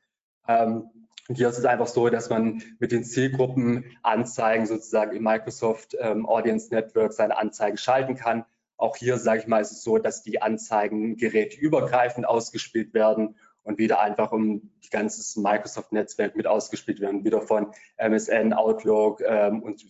Ähm, 0.48 0.90
und 1.30 1.36
hier 1.36 1.48
ist 1.48 1.58
es 1.58 1.66
einfach 1.66 1.88
so, 1.88 2.10
dass 2.10 2.30
man 2.30 2.62
mit 2.80 2.92
den 2.92 3.06
Zielgruppenanzeigen 3.06 4.66
sozusagen 4.66 5.16
im 5.16 5.24
Microsoft 5.24 5.96
ähm, 6.00 6.26
Audience 6.26 6.74
Network 6.74 7.14
seine 7.14 7.38
Anzeigen 7.38 7.78
schalten 7.78 8.16
kann 8.16 8.44
auch 8.80 8.96
hier, 8.96 9.18
sage 9.18 9.42
ich 9.42 9.48
mal, 9.48 9.62
ist 9.62 9.72
es 9.72 9.84
so, 9.84 9.98
dass 9.98 10.24
die 10.24 10.42
Anzeigen 10.42 11.18
gerätübergreifend 11.18 12.26
ausgespielt 12.26 12.94
werden 12.94 13.36
und 13.64 13.78
wieder 13.78 14.00
einfach 14.00 14.32
um 14.32 14.72
die 14.86 14.90
ganze 14.90 15.40
Microsoft-Netzwerk 15.42 16.38
mit 16.38 16.48
ausgespielt 16.48 17.02
werden, 17.02 17.26
wieder 17.26 17.42
von 17.42 17.74
MSN, 17.98 18.54
Outlook 18.54 19.22
ähm, 19.22 19.62
und 19.62 19.86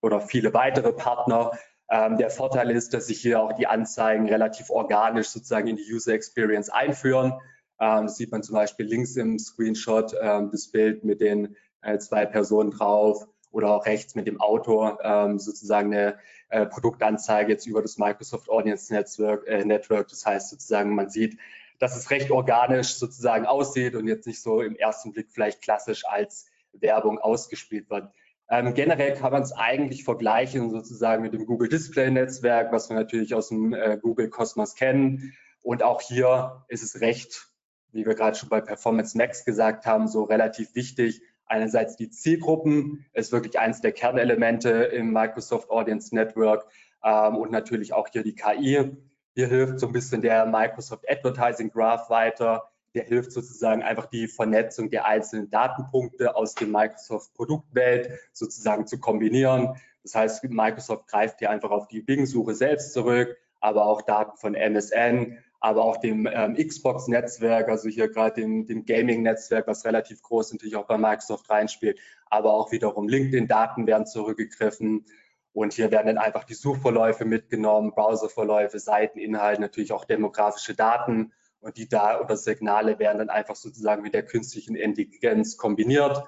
oder 0.00 0.20
viele 0.20 0.54
weitere 0.54 0.94
Partner. 0.94 1.52
Ähm, 1.90 2.16
der 2.16 2.30
Vorteil 2.30 2.70
ist, 2.70 2.94
dass 2.94 3.08
sich 3.08 3.20
hier 3.20 3.40
auch 3.42 3.52
die 3.52 3.66
Anzeigen 3.66 4.26
relativ 4.28 4.70
organisch 4.70 5.28
sozusagen 5.28 5.68
in 5.68 5.76
die 5.76 5.92
User 5.92 6.14
Experience 6.14 6.70
einführen. 6.70 7.34
Ähm, 7.78 8.08
sieht 8.08 8.32
man 8.32 8.42
zum 8.42 8.54
Beispiel 8.54 8.86
links 8.86 9.16
im 9.16 9.38
Screenshot 9.38 10.14
ähm, 10.20 10.50
das 10.50 10.68
Bild 10.68 11.04
mit 11.04 11.20
den 11.20 11.56
äh, 11.82 11.98
zwei 11.98 12.26
Personen 12.26 12.70
drauf 12.70 13.26
oder 13.50 13.70
auch 13.70 13.86
rechts 13.86 14.14
mit 14.14 14.26
dem 14.26 14.40
Autor 14.40 14.98
ähm, 15.02 15.38
sozusagen 15.38 15.92
eine 15.92 16.18
äh, 16.48 16.66
Produktanzeige 16.66 17.52
jetzt 17.52 17.66
über 17.66 17.82
das 17.82 17.98
Microsoft 17.98 18.48
Audience 18.48 18.92
Network, 18.92 19.46
äh, 19.46 19.64
Network. 19.64 20.08
Das 20.08 20.24
heißt 20.24 20.50
sozusagen, 20.50 20.94
man 20.94 21.10
sieht, 21.10 21.38
dass 21.78 21.96
es 21.96 22.10
recht 22.10 22.30
organisch 22.30 22.94
sozusagen 22.94 23.46
aussieht 23.46 23.94
und 23.94 24.08
jetzt 24.08 24.26
nicht 24.26 24.40
so 24.40 24.60
im 24.60 24.76
ersten 24.76 25.12
Blick 25.12 25.28
vielleicht 25.30 25.62
klassisch 25.62 26.04
als 26.06 26.46
Werbung 26.72 27.18
ausgespielt 27.18 27.90
wird. 27.90 28.10
Ähm, 28.48 28.74
generell 28.74 29.14
kann 29.14 29.32
man 29.32 29.42
es 29.42 29.52
eigentlich 29.52 30.04
vergleichen 30.04 30.70
sozusagen 30.70 31.22
mit 31.22 31.32
dem 31.32 31.46
Google 31.46 31.68
Display 31.68 32.10
Netzwerk, 32.10 32.72
was 32.72 32.88
wir 32.88 32.96
natürlich 32.96 33.34
aus 33.34 33.48
dem 33.48 33.74
äh, 33.74 33.98
Google 34.00 34.30
Cosmos 34.30 34.74
kennen. 34.74 35.34
Und 35.62 35.82
auch 35.82 36.00
hier 36.00 36.64
ist 36.68 36.84
es 36.84 37.00
recht, 37.00 37.48
wie 37.96 38.06
wir 38.06 38.14
gerade 38.14 38.36
schon 38.36 38.48
bei 38.48 38.60
Performance 38.60 39.16
Max 39.16 39.44
gesagt 39.44 39.86
haben, 39.86 40.08
so 40.08 40.24
relativ 40.24 40.74
wichtig, 40.74 41.22
Einerseits 41.46 41.96
die 41.96 42.10
Zielgruppen 42.10 43.06
ist 43.12 43.30
wirklich 43.30 43.58
eines 43.58 43.80
der 43.80 43.92
Kernelemente 43.92 44.70
im 44.70 45.12
Microsoft 45.12 45.70
Audience 45.70 46.12
Network 46.14 46.66
ähm, 47.04 47.36
und 47.36 47.52
natürlich 47.52 47.92
auch 47.92 48.08
hier 48.08 48.24
die 48.24 48.34
KI. 48.34 48.96
Hier 49.34 49.46
hilft 49.46 49.78
so 49.78 49.86
ein 49.86 49.92
bisschen 49.92 50.22
der 50.22 50.46
Microsoft 50.46 51.08
Advertising 51.08 51.70
Graph 51.70 52.10
weiter. 52.10 52.64
Der 52.94 53.04
hilft 53.04 53.30
sozusagen 53.30 53.82
einfach 53.82 54.06
die 54.06 54.26
Vernetzung 54.26 54.90
der 54.90 55.06
einzelnen 55.06 55.48
Datenpunkte 55.50 56.34
aus 56.34 56.54
der 56.56 56.66
Microsoft 56.66 57.32
Produktwelt 57.34 58.18
sozusagen 58.32 58.86
zu 58.86 58.98
kombinieren. 58.98 59.76
Das 60.02 60.14
heißt, 60.16 60.44
Microsoft 60.44 61.06
greift 61.06 61.38
hier 61.38 61.50
einfach 61.50 61.70
auf 61.70 61.86
die 61.86 62.00
Bing-Suche 62.00 62.54
selbst 62.54 62.92
zurück, 62.92 63.36
aber 63.60 63.86
auch 63.86 64.02
Daten 64.02 64.36
von 64.36 64.54
MSN, 64.54 65.38
aber 65.60 65.84
auch 65.84 65.96
dem 65.96 66.28
ähm, 66.30 66.54
Xbox-Netzwerk, 66.56 67.68
also 67.68 67.88
hier 67.88 68.08
gerade 68.08 68.40
dem, 68.40 68.66
dem 68.66 68.84
Gaming-Netzwerk, 68.84 69.66
was 69.66 69.84
relativ 69.84 70.22
groß 70.22 70.52
natürlich 70.52 70.76
auch 70.76 70.86
bei 70.86 70.98
Microsoft 70.98 71.48
reinspielt, 71.50 71.98
aber 72.26 72.52
auch 72.52 72.72
wiederum 72.72 73.08
LinkedIn-Daten 73.08 73.86
werden 73.86 74.06
zurückgegriffen. 74.06 75.06
Und 75.52 75.72
hier 75.72 75.90
werden 75.90 76.08
dann 76.08 76.18
einfach 76.18 76.44
die 76.44 76.54
Suchverläufe 76.54 77.24
mitgenommen, 77.24 77.92
Browserverläufe, 77.92 78.78
Seiteninhalte, 78.78 79.62
natürlich 79.62 79.92
auch 79.92 80.04
demografische 80.04 80.74
Daten. 80.74 81.32
Und 81.60 81.78
die 81.78 81.88
da 81.88 82.20
oder 82.20 82.36
Signale 82.36 82.98
werden 82.98 83.18
dann 83.18 83.30
einfach 83.30 83.56
sozusagen 83.56 84.02
mit 84.02 84.12
der 84.12 84.24
künstlichen 84.24 84.76
Intelligenz 84.76 85.56
kombiniert, 85.56 86.22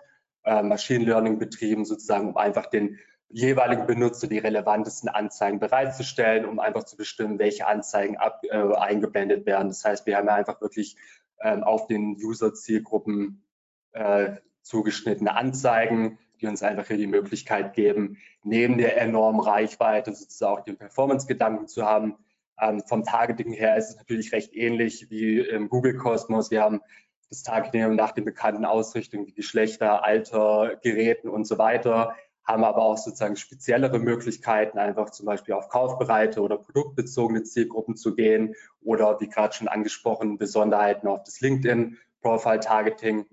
äh, 0.45 0.63
Machine 0.63 1.05
Learning 1.05 1.39
betrieben, 1.39 1.85
sozusagen, 1.85 2.29
um 2.29 2.37
einfach 2.39 2.67
den 2.67 2.99
jeweiligen 3.31 3.87
Benutzer 3.87 4.27
die 4.27 4.39
relevantesten 4.39 5.09
Anzeigen 5.09 5.59
bereitzustellen, 5.59 6.47
um 6.47 6.59
einfach 6.59 6.85
zu 6.85 6.97
bestimmen, 6.97 7.39
welche 7.39 7.67
Anzeigen 7.67 8.17
ab, 8.17 8.41
äh, 8.45 8.57
eingeblendet 8.57 9.47
werden. 9.47 9.69
Das 9.69 9.85
heißt, 9.85 10.07
wir 10.07 10.17
haben 10.17 10.29
ja 10.29 10.35
einfach 10.35 10.61
wirklich 10.61 10.97
ähm, 11.41 11.63
auf 11.63 11.87
den 11.87 12.17
User-Zielgruppen 12.17 13.45
äh, 13.93 14.37
zugeschnittene 14.63 15.35
Anzeigen, 15.35 16.19
die 16.41 16.47
uns 16.47 16.63
einfach 16.63 16.87
hier 16.87 16.97
die 16.97 17.07
Möglichkeit 17.07 17.75
geben, 17.75 18.19
neben 18.43 18.79
der 18.79 19.01
enormen 19.01 19.41
Reichweite 19.41 20.13
sozusagen 20.15 20.61
auch 20.61 20.65
den 20.65 20.79
Performance-Gedanken 20.79 21.69
zu 21.69 21.85
haben. 21.85 22.17
Ähm, 22.61 22.83
vom 22.87 23.05
Targeting 23.05 23.53
her 23.53 23.77
ist 23.77 23.91
es 23.91 23.97
natürlich 23.97 24.33
recht 24.33 24.55
ähnlich 24.55 25.11
wie 25.11 25.41
im 25.41 25.69
Google 25.69 25.97
Cosmos. 25.97 26.51
Wir 26.51 26.63
haben 26.63 26.81
das 27.29 27.43
Targeting 27.43 27.95
nach 27.95 28.13
den 28.13 28.25
bekannten 28.25 28.65
Ausrichtungen 28.65 29.27
wie 29.27 29.35
Geschlechter, 29.35 30.03
Alter, 30.03 30.77
Geräten 30.83 31.29
und 31.29 31.47
so 31.47 31.59
weiter 31.59 32.15
haben 32.49 32.65
aber 32.65 32.83
auch 32.83 32.97
sozusagen 32.97 33.37
speziellere 33.37 33.99
Möglichkeiten, 33.99 34.79
einfach 34.79 35.11
zum 35.11 35.27
Beispiel 35.27 35.53
auf 35.53 35.69
kaufbereite 35.69 36.41
oder 36.41 36.57
produktbezogene 36.57 37.43
Zielgruppen 37.43 37.95
zu 37.95 38.15
gehen 38.15 38.55
oder 38.81 39.21
wie 39.21 39.29
gerade 39.29 39.53
schon 39.53 39.69
angesprochen, 39.69 40.39
Besonderheiten 40.39 41.09
auf 41.09 41.23
das 41.25 41.43
LinkedIn-Profile-Targeting. 41.43 43.27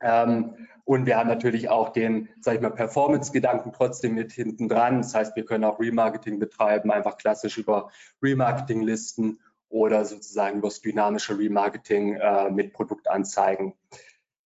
Ähm, 0.00 0.54
und 0.84 1.06
wir 1.06 1.16
haben 1.16 1.28
natürlich 1.28 1.70
auch 1.70 1.88
den, 1.88 2.28
sag 2.40 2.54
ich 2.54 2.60
mal, 2.60 2.70
Performance-Gedanken 2.70 3.72
trotzdem 3.72 4.14
mit 4.14 4.30
hinten 4.30 4.68
dran. 4.68 4.98
Das 4.98 5.12
heißt, 5.12 5.34
wir 5.34 5.44
können 5.44 5.64
auch 5.64 5.80
Remarketing 5.80 6.38
betreiben, 6.38 6.92
einfach 6.92 7.18
klassisch 7.18 7.58
über 7.58 7.90
Remarketing-Listen 8.22 9.40
oder 9.70 10.04
sozusagen 10.04 10.58
über 10.58 10.68
das 10.68 10.82
dynamische 10.82 11.36
Remarketing 11.36 12.14
äh, 12.14 12.50
mit 12.50 12.72
Produktanzeigen. 12.72 13.74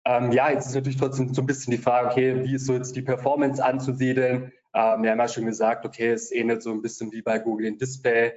Ähm, 0.08 0.32
ja, 0.32 0.50
jetzt 0.50 0.68
ist 0.68 0.76
natürlich 0.76 0.98
trotzdem 0.98 1.34
so 1.34 1.42
ein 1.42 1.48
bisschen 1.48 1.72
die 1.72 1.78
Frage, 1.78 2.08
okay, 2.08 2.44
wie 2.46 2.56
ist 2.56 2.66
so 2.66 2.74
jetzt 2.74 2.96
die 2.96 3.02
Performance 3.02 3.64
anzusiedeln? 3.64 4.54
Ähm, 4.74 5.04
wir 5.04 5.12
haben 5.12 5.20
ja 5.20 5.28
schon 5.28 5.46
gesagt, 5.46 5.86
okay, 5.86 6.12
es 6.12 6.32
ähnelt 6.32 6.64
so 6.64 6.72
ein 6.72 6.82
bisschen 6.82 7.12
wie 7.12 7.22
bei 7.22 7.40
Google 7.40 7.66
in 7.68 7.78
Display. 7.78 8.32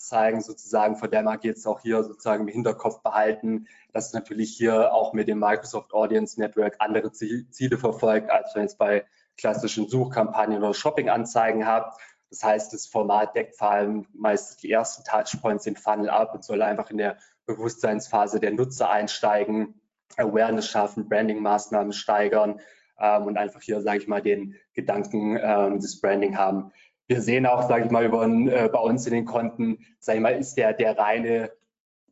Anzeigen 0.00 0.40
sozusagen, 0.40 0.96
von 0.96 1.10
der 1.10 1.22
man 1.22 1.38
jetzt 1.42 1.66
auch 1.66 1.80
hier 1.80 2.02
sozusagen 2.02 2.48
im 2.48 2.52
Hinterkopf 2.52 3.02
behalten, 3.02 3.66
dass 3.92 4.14
natürlich 4.14 4.56
hier 4.56 4.94
auch 4.94 5.12
mit 5.12 5.28
dem 5.28 5.38
Microsoft 5.38 5.92
Audience 5.92 6.40
Network 6.40 6.76
andere 6.78 7.12
Ziele 7.12 7.76
verfolgt, 7.76 8.30
als 8.30 8.54
wenn 8.54 8.64
es 8.64 8.76
bei 8.76 9.04
klassischen 9.36 9.88
Suchkampagnen 9.88 10.58
oder 10.58 10.72
Shopping-Anzeigen 10.72 11.66
habt. 11.66 12.00
Das 12.30 12.42
heißt, 12.42 12.72
das 12.72 12.86
Format 12.86 13.34
deckt 13.36 13.56
vor 13.56 13.70
allem 13.70 14.06
meist 14.14 14.62
die 14.62 14.70
ersten 14.70 15.04
Touchpoints 15.04 15.66
in 15.66 15.76
Funnel 15.76 16.08
ab 16.08 16.34
und 16.34 16.44
soll 16.44 16.62
einfach 16.62 16.90
in 16.90 16.96
der 16.96 17.18
Bewusstseinsphase 17.44 18.40
der 18.40 18.52
Nutzer 18.52 18.88
einsteigen, 18.88 19.79
Awareness 20.16 20.68
schaffen, 20.68 21.08
Branding-Maßnahmen 21.08 21.92
steigern 21.92 22.60
ähm, 22.98 23.24
und 23.24 23.36
einfach 23.38 23.62
hier, 23.62 23.80
sage 23.80 23.98
ich 23.98 24.08
mal, 24.08 24.22
den 24.22 24.56
Gedanken 24.74 25.38
ähm, 25.40 25.80
des 25.80 26.00
Branding 26.00 26.36
haben 26.36 26.72
wir 27.10 27.20
sehen 27.20 27.44
auch, 27.44 27.68
sage 27.68 27.86
ich 27.86 27.90
mal, 27.90 28.04
über, 28.04 28.24
äh, 28.24 28.68
bei 28.68 28.78
uns 28.78 29.04
in 29.04 29.12
den 29.12 29.24
Konten, 29.24 29.84
sage 29.98 30.18
ich 30.18 30.22
mal, 30.22 30.38
ist 30.38 30.54
der, 30.54 30.72
der 30.72 30.96
reine, 30.96 31.50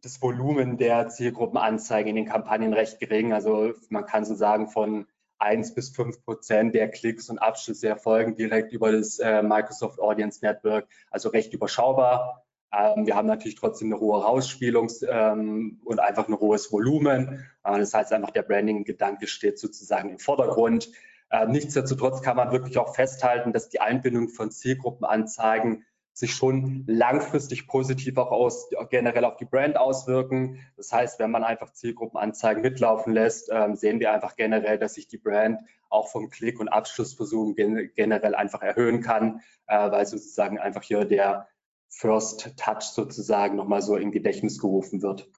das 0.02 0.20
Volumen 0.20 0.76
der 0.76 1.08
Zielgruppenanzeigen 1.08 2.10
in 2.10 2.16
den 2.16 2.26
Kampagnen 2.26 2.72
recht 2.72 2.98
gering. 2.98 3.32
Also 3.32 3.74
man 3.90 4.06
kann 4.06 4.24
so 4.24 4.34
sagen, 4.34 4.66
von 4.66 5.06
1 5.38 5.74
bis 5.74 5.90
5 5.90 6.24
Prozent 6.24 6.74
der 6.74 6.90
Klicks 6.90 7.30
und 7.30 7.38
Abschlüsse 7.38 7.86
erfolgen 7.86 8.34
direkt 8.34 8.72
über 8.72 8.90
das 8.90 9.20
äh, 9.20 9.40
Microsoft 9.40 10.00
Audience 10.00 10.44
Network, 10.44 10.88
also 11.12 11.28
recht 11.28 11.54
überschaubar. 11.54 12.44
Ähm, 12.72 13.06
wir 13.06 13.16
haben 13.16 13.26
natürlich 13.26 13.56
trotzdem 13.56 13.92
eine 13.92 14.00
hohe 14.00 14.22
Rausspielung 14.22 14.90
ähm, 15.08 15.80
und 15.84 16.00
einfach 16.00 16.28
ein 16.28 16.38
hohes 16.38 16.70
Volumen. 16.70 17.46
Äh, 17.64 17.78
das 17.78 17.94
heißt 17.94 18.12
einfach, 18.12 18.30
der 18.30 18.42
Branding-Gedanke 18.42 19.26
steht 19.26 19.58
sozusagen 19.58 20.10
im 20.10 20.18
Vordergrund. 20.18 20.90
Äh, 21.30 21.46
nichtsdestotrotz 21.46 22.22
kann 22.22 22.36
man 22.36 22.52
wirklich 22.52 22.78
auch 22.78 22.94
festhalten, 22.94 23.52
dass 23.52 23.68
die 23.68 23.80
Einbindung 23.80 24.28
von 24.28 24.50
Zielgruppenanzeigen 24.50 25.84
sich 26.12 26.34
schon 26.34 26.82
langfristig 26.88 27.68
positiv 27.68 28.18
auch 28.18 28.32
aus, 28.32 28.68
generell 28.90 29.24
auf 29.24 29.36
die 29.36 29.44
Brand 29.44 29.76
auswirken. 29.76 30.58
Das 30.76 30.92
heißt, 30.92 31.20
wenn 31.20 31.30
man 31.30 31.44
einfach 31.44 31.72
Zielgruppenanzeigen 31.72 32.60
mitlaufen 32.60 33.12
lässt, 33.12 33.50
ähm, 33.52 33.76
sehen 33.76 34.00
wir 34.00 34.12
einfach 34.12 34.34
generell, 34.34 34.78
dass 34.78 34.94
sich 34.94 35.06
die 35.06 35.18
Brand 35.18 35.60
auch 35.90 36.08
vom 36.08 36.28
Klick- 36.28 36.58
und 36.58 36.68
Abschlussversuch 36.68 37.54
generell 37.54 38.34
einfach 38.34 38.62
erhöhen 38.62 39.00
kann, 39.00 39.42
äh, 39.68 39.90
weil 39.90 40.06
sozusagen 40.06 40.58
einfach 40.58 40.82
hier 40.82 41.04
der 41.04 41.46
First 41.88 42.56
Touch 42.56 42.82
sozusagen 42.82 43.56
nochmal 43.56 43.82
so 43.82 43.96
im 43.96 44.12
Gedächtnis 44.12 44.58
gerufen 44.58 45.02
wird. 45.02 45.28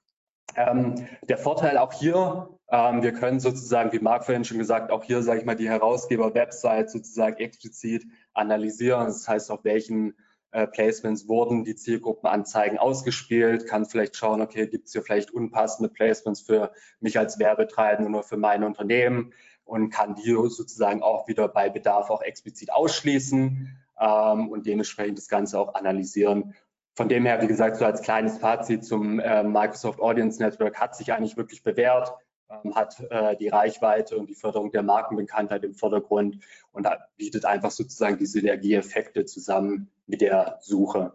Ähm, 0.55 1.07
der 1.27 1.37
Vorteil 1.37 1.77
auch 1.77 1.93
hier, 1.93 2.49
ähm, 2.69 3.03
wir 3.03 3.13
können 3.13 3.39
sozusagen, 3.39 3.91
wie 3.93 3.99
Marc 3.99 4.25
vorhin 4.25 4.43
schon 4.43 4.57
gesagt, 4.57 4.91
auch 4.91 5.03
hier, 5.03 5.23
sage 5.23 5.39
ich 5.39 5.45
mal, 5.45 5.55
die 5.55 5.69
Herausgeber-Website 5.69 6.89
sozusagen 6.89 7.37
explizit 7.37 8.05
analysieren. 8.33 9.05
Das 9.05 9.27
heißt, 9.27 9.49
auf 9.49 9.63
welchen 9.63 10.15
äh, 10.51 10.67
Placements 10.67 11.27
wurden 11.27 11.63
die 11.63 11.75
Zielgruppenanzeigen 11.75 12.77
ausgespielt, 12.77 13.67
kann 13.67 13.85
vielleicht 13.85 14.17
schauen, 14.17 14.41
okay, 14.41 14.67
gibt 14.67 14.87
es 14.87 14.93
hier 14.93 15.01
vielleicht 15.01 15.31
unpassende 15.31 15.89
Placements 15.89 16.41
für 16.41 16.73
mich 16.99 17.17
als 17.17 17.39
Werbetreibende 17.39 18.09
oder 18.09 18.23
für 18.23 18.37
mein 18.37 18.63
Unternehmen 18.63 19.33
und 19.63 19.89
kann 19.89 20.15
die 20.15 20.33
sozusagen 20.49 21.01
auch 21.01 21.27
wieder 21.29 21.47
bei 21.47 21.69
Bedarf 21.69 22.09
auch 22.09 22.21
explizit 22.21 22.73
ausschließen 22.73 23.80
ähm, 24.01 24.49
und 24.49 24.65
dementsprechend 24.65 25.17
das 25.17 25.29
Ganze 25.29 25.57
auch 25.57 25.75
analysieren 25.75 26.53
von 26.93 27.07
dem 27.07 27.25
her, 27.25 27.41
wie 27.41 27.47
gesagt, 27.47 27.77
so 27.77 27.85
als 27.85 28.01
kleines 28.01 28.37
Fazit 28.37 28.83
zum 28.83 29.19
äh, 29.19 29.43
Microsoft 29.43 29.99
Audience 29.99 30.41
Network 30.41 30.79
hat 30.79 30.95
sich 30.95 31.13
eigentlich 31.13 31.37
wirklich 31.37 31.63
bewährt, 31.63 32.11
ähm, 32.49 32.75
hat 32.75 32.99
äh, 33.09 33.35
die 33.37 33.47
Reichweite 33.47 34.17
und 34.17 34.29
die 34.29 34.35
Förderung 34.35 34.71
der 34.71 34.83
Markenbekanntheit 34.83 35.63
im 35.63 35.73
Vordergrund 35.73 36.37
und 36.73 36.87
bietet 37.17 37.45
einfach 37.45 37.71
sozusagen 37.71 38.17
die 38.17 38.25
Synergieeffekte 38.25 39.25
zusammen 39.25 39.89
mit 40.05 40.21
der 40.21 40.57
Suche. 40.61 41.13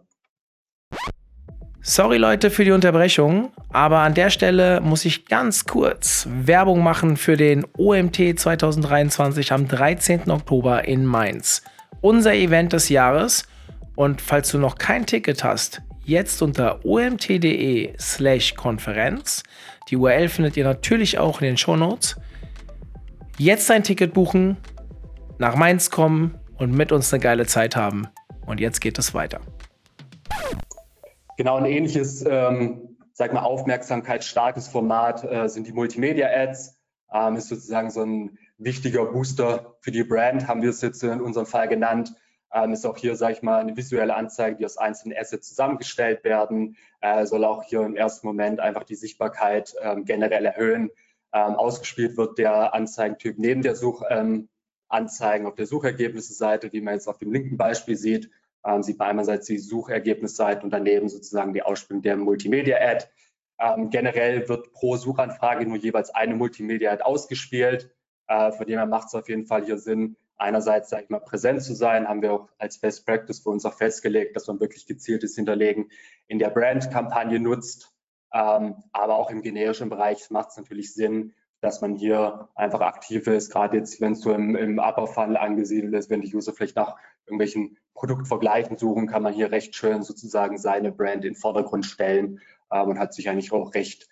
Sorry 1.81 2.17
Leute 2.17 2.49
für 2.49 2.65
die 2.65 2.71
Unterbrechung, 2.71 3.53
aber 3.71 3.99
an 3.99 4.13
der 4.13 4.29
Stelle 4.29 4.81
muss 4.81 5.05
ich 5.05 5.25
ganz 5.25 5.65
kurz 5.65 6.27
Werbung 6.29 6.83
machen 6.83 7.15
für 7.15 7.37
den 7.37 7.65
OMT 7.77 8.39
2023 8.39 9.53
am 9.53 9.67
13. 9.67 10.29
Oktober 10.31 10.85
in 10.85 11.05
Mainz. 11.05 11.61
Unser 12.01 12.33
Event 12.33 12.73
des 12.73 12.89
Jahres 12.89 13.47
und 13.95 14.21
falls 14.21 14.51
du 14.51 14.59
noch 14.59 14.77
kein 14.77 15.05
Ticket 15.05 15.43
hast, 15.43 15.81
jetzt 16.03 16.41
unter 16.41 16.85
omt.de 16.85 17.93
slash 17.99 18.55
Konferenz. 18.55 19.43
Die 19.89 19.97
URL 19.97 20.29
findet 20.29 20.55
ihr 20.55 20.63
natürlich 20.63 21.17
auch 21.17 21.41
in 21.41 21.47
den 21.47 21.57
Show 21.57 21.75
Notes. 21.75 22.15
Jetzt 23.37 23.69
ein 23.71 23.83
Ticket 23.83 24.13
buchen, 24.13 24.57
nach 25.37 25.55
Mainz 25.55 25.89
kommen 25.89 26.39
und 26.57 26.71
mit 26.71 26.91
uns 26.91 27.13
eine 27.13 27.21
geile 27.21 27.45
Zeit 27.45 27.75
haben. 27.75 28.07
Und 28.45 28.59
jetzt 28.59 28.81
geht 28.81 28.97
es 28.97 29.13
weiter. 29.13 29.41
Genau, 31.37 31.57
ein 31.57 31.65
ähnliches, 31.65 32.25
ähm, 32.27 32.97
sag 33.13 33.33
mal, 33.33 33.41
aufmerksamkeitsstarkes 33.41 34.67
Format 34.67 35.23
äh, 35.23 35.47
sind 35.47 35.67
die 35.67 35.73
Multimedia-Ads. 35.73 36.77
Ähm, 37.13 37.35
ist 37.35 37.49
sozusagen 37.49 37.89
so 37.89 38.03
ein 38.03 38.37
wichtiger 38.57 39.05
Booster 39.05 39.77
für 39.81 39.91
die 39.91 40.03
Brand, 40.03 40.47
haben 40.47 40.61
wir 40.61 40.69
es 40.69 40.81
jetzt 40.81 41.03
in 41.03 41.21
unserem 41.21 41.45
Fall 41.45 41.67
genannt. 41.67 42.13
Ähm, 42.53 42.71
ist 42.71 42.85
auch 42.85 42.97
hier, 42.97 43.15
sage 43.15 43.33
ich 43.33 43.41
mal, 43.41 43.59
eine 43.59 43.75
visuelle 43.75 44.15
Anzeige, 44.15 44.57
die 44.57 44.65
aus 44.65 44.77
einzelnen 44.77 45.17
Assets 45.17 45.49
zusammengestellt 45.49 46.23
werden. 46.23 46.77
Äh, 47.01 47.25
soll 47.25 47.43
auch 47.43 47.63
hier 47.63 47.81
im 47.81 47.95
ersten 47.95 48.25
Moment 48.25 48.59
einfach 48.59 48.83
die 48.83 48.95
Sichtbarkeit 48.95 49.75
ähm, 49.81 50.05
generell 50.05 50.45
erhöhen. 50.45 50.89
Ähm, 51.33 51.55
ausgespielt 51.55 52.17
wird 52.17 52.37
der 52.37 52.73
Anzeigentyp 52.73 53.37
neben 53.37 53.61
der 53.61 53.75
Suchanzeigen 53.75 54.47
ähm, 54.89 55.47
auf 55.47 55.55
der 55.55 55.65
Suchergebnisseite, 55.65 56.71
wie 56.71 56.81
man 56.81 56.93
jetzt 56.93 57.07
auf 57.07 57.17
dem 57.17 57.33
linken 57.33 57.57
Beispiel 57.57 57.97
sieht. 57.97 58.31
Ähm, 58.65 58.81
sieht 58.81 58.97
man 58.97 59.09
einerseits 59.09 59.45
die 59.45 59.57
Suchergebnisseite 59.57 60.63
und 60.63 60.71
daneben 60.71 61.09
sozusagen 61.09 61.53
die 61.53 61.63
Ausspielung 61.63 62.01
der 62.01 62.15
Multimedia-Ad. 62.15 63.07
Ähm, 63.59 63.89
generell 63.89 64.47
wird 64.47 64.71
pro 64.71 64.95
Suchanfrage 64.95 65.65
nur 65.65 65.77
jeweils 65.77 66.11
eine 66.11 66.35
Multimedia-Ad 66.35 67.03
ausgespielt. 67.03 67.91
Äh, 68.27 68.51
von 68.51 68.65
dem 68.65 68.77
her 68.77 68.85
macht 68.85 69.07
es 69.07 69.15
auf 69.15 69.29
jeden 69.29 69.45
Fall 69.45 69.65
hier 69.65 69.77
Sinn, 69.77 70.15
einerseits, 70.37 70.89
sage 70.89 71.03
ich 71.03 71.09
mal, 71.09 71.19
präsent 71.19 71.63
zu 71.63 71.73
sein, 71.73 72.07
haben 72.07 72.21
wir 72.21 72.33
auch 72.33 72.49
als 72.57 72.79
Best 72.79 73.05
Practice 73.05 73.39
für 73.39 73.49
uns 73.49 73.65
auch 73.65 73.73
festgelegt, 73.73 74.35
dass 74.35 74.47
man 74.47 74.59
wirklich 74.59 74.85
gezieltes 74.85 75.35
Hinterlegen 75.35 75.89
in 76.27 76.39
der 76.39 76.49
Brand-Kampagne 76.49 77.39
nutzt. 77.39 77.93
Ähm, 78.33 78.75
aber 78.91 79.15
auch 79.15 79.31
im 79.31 79.41
generischen 79.41 79.89
Bereich 79.89 80.29
macht 80.29 80.49
es 80.49 80.57
natürlich 80.57 80.93
Sinn, 80.93 81.33
dass 81.61 81.81
man 81.81 81.95
hier 81.95 82.49
einfach 82.55 82.81
aktiv 82.81 83.25
ist, 83.25 83.51
gerade 83.51 83.77
jetzt, 83.77 83.99
wenn 83.99 84.13
es 84.13 84.21
so 84.21 84.31
im, 84.31 84.55
im 84.55 84.77
Upper 84.77 85.07
Funnel 85.07 85.37
angesiedelt 85.37 85.93
ist, 85.95 86.09
wenn 86.09 86.21
die 86.21 86.35
User 86.35 86.53
vielleicht 86.53 86.75
nach 86.75 86.97
irgendwelchen 87.25 87.77
Produktvergleichen 87.95 88.77
suchen, 88.77 89.07
kann 89.07 89.23
man 89.23 89.33
hier 89.33 89.51
recht 89.51 89.75
schön 89.75 90.03
sozusagen 90.03 90.59
seine 90.59 90.91
Brand 90.91 91.25
in 91.25 91.33
den 91.33 91.35
Vordergrund 91.35 91.85
stellen 91.85 92.41
ähm, 92.71 92.89
und 92.89 92.99
hat 92.99 93.13
sich 93.13 93.29
eigentlich 93.29 93.51
auch 93.51 93.73
recht 93.73 94.07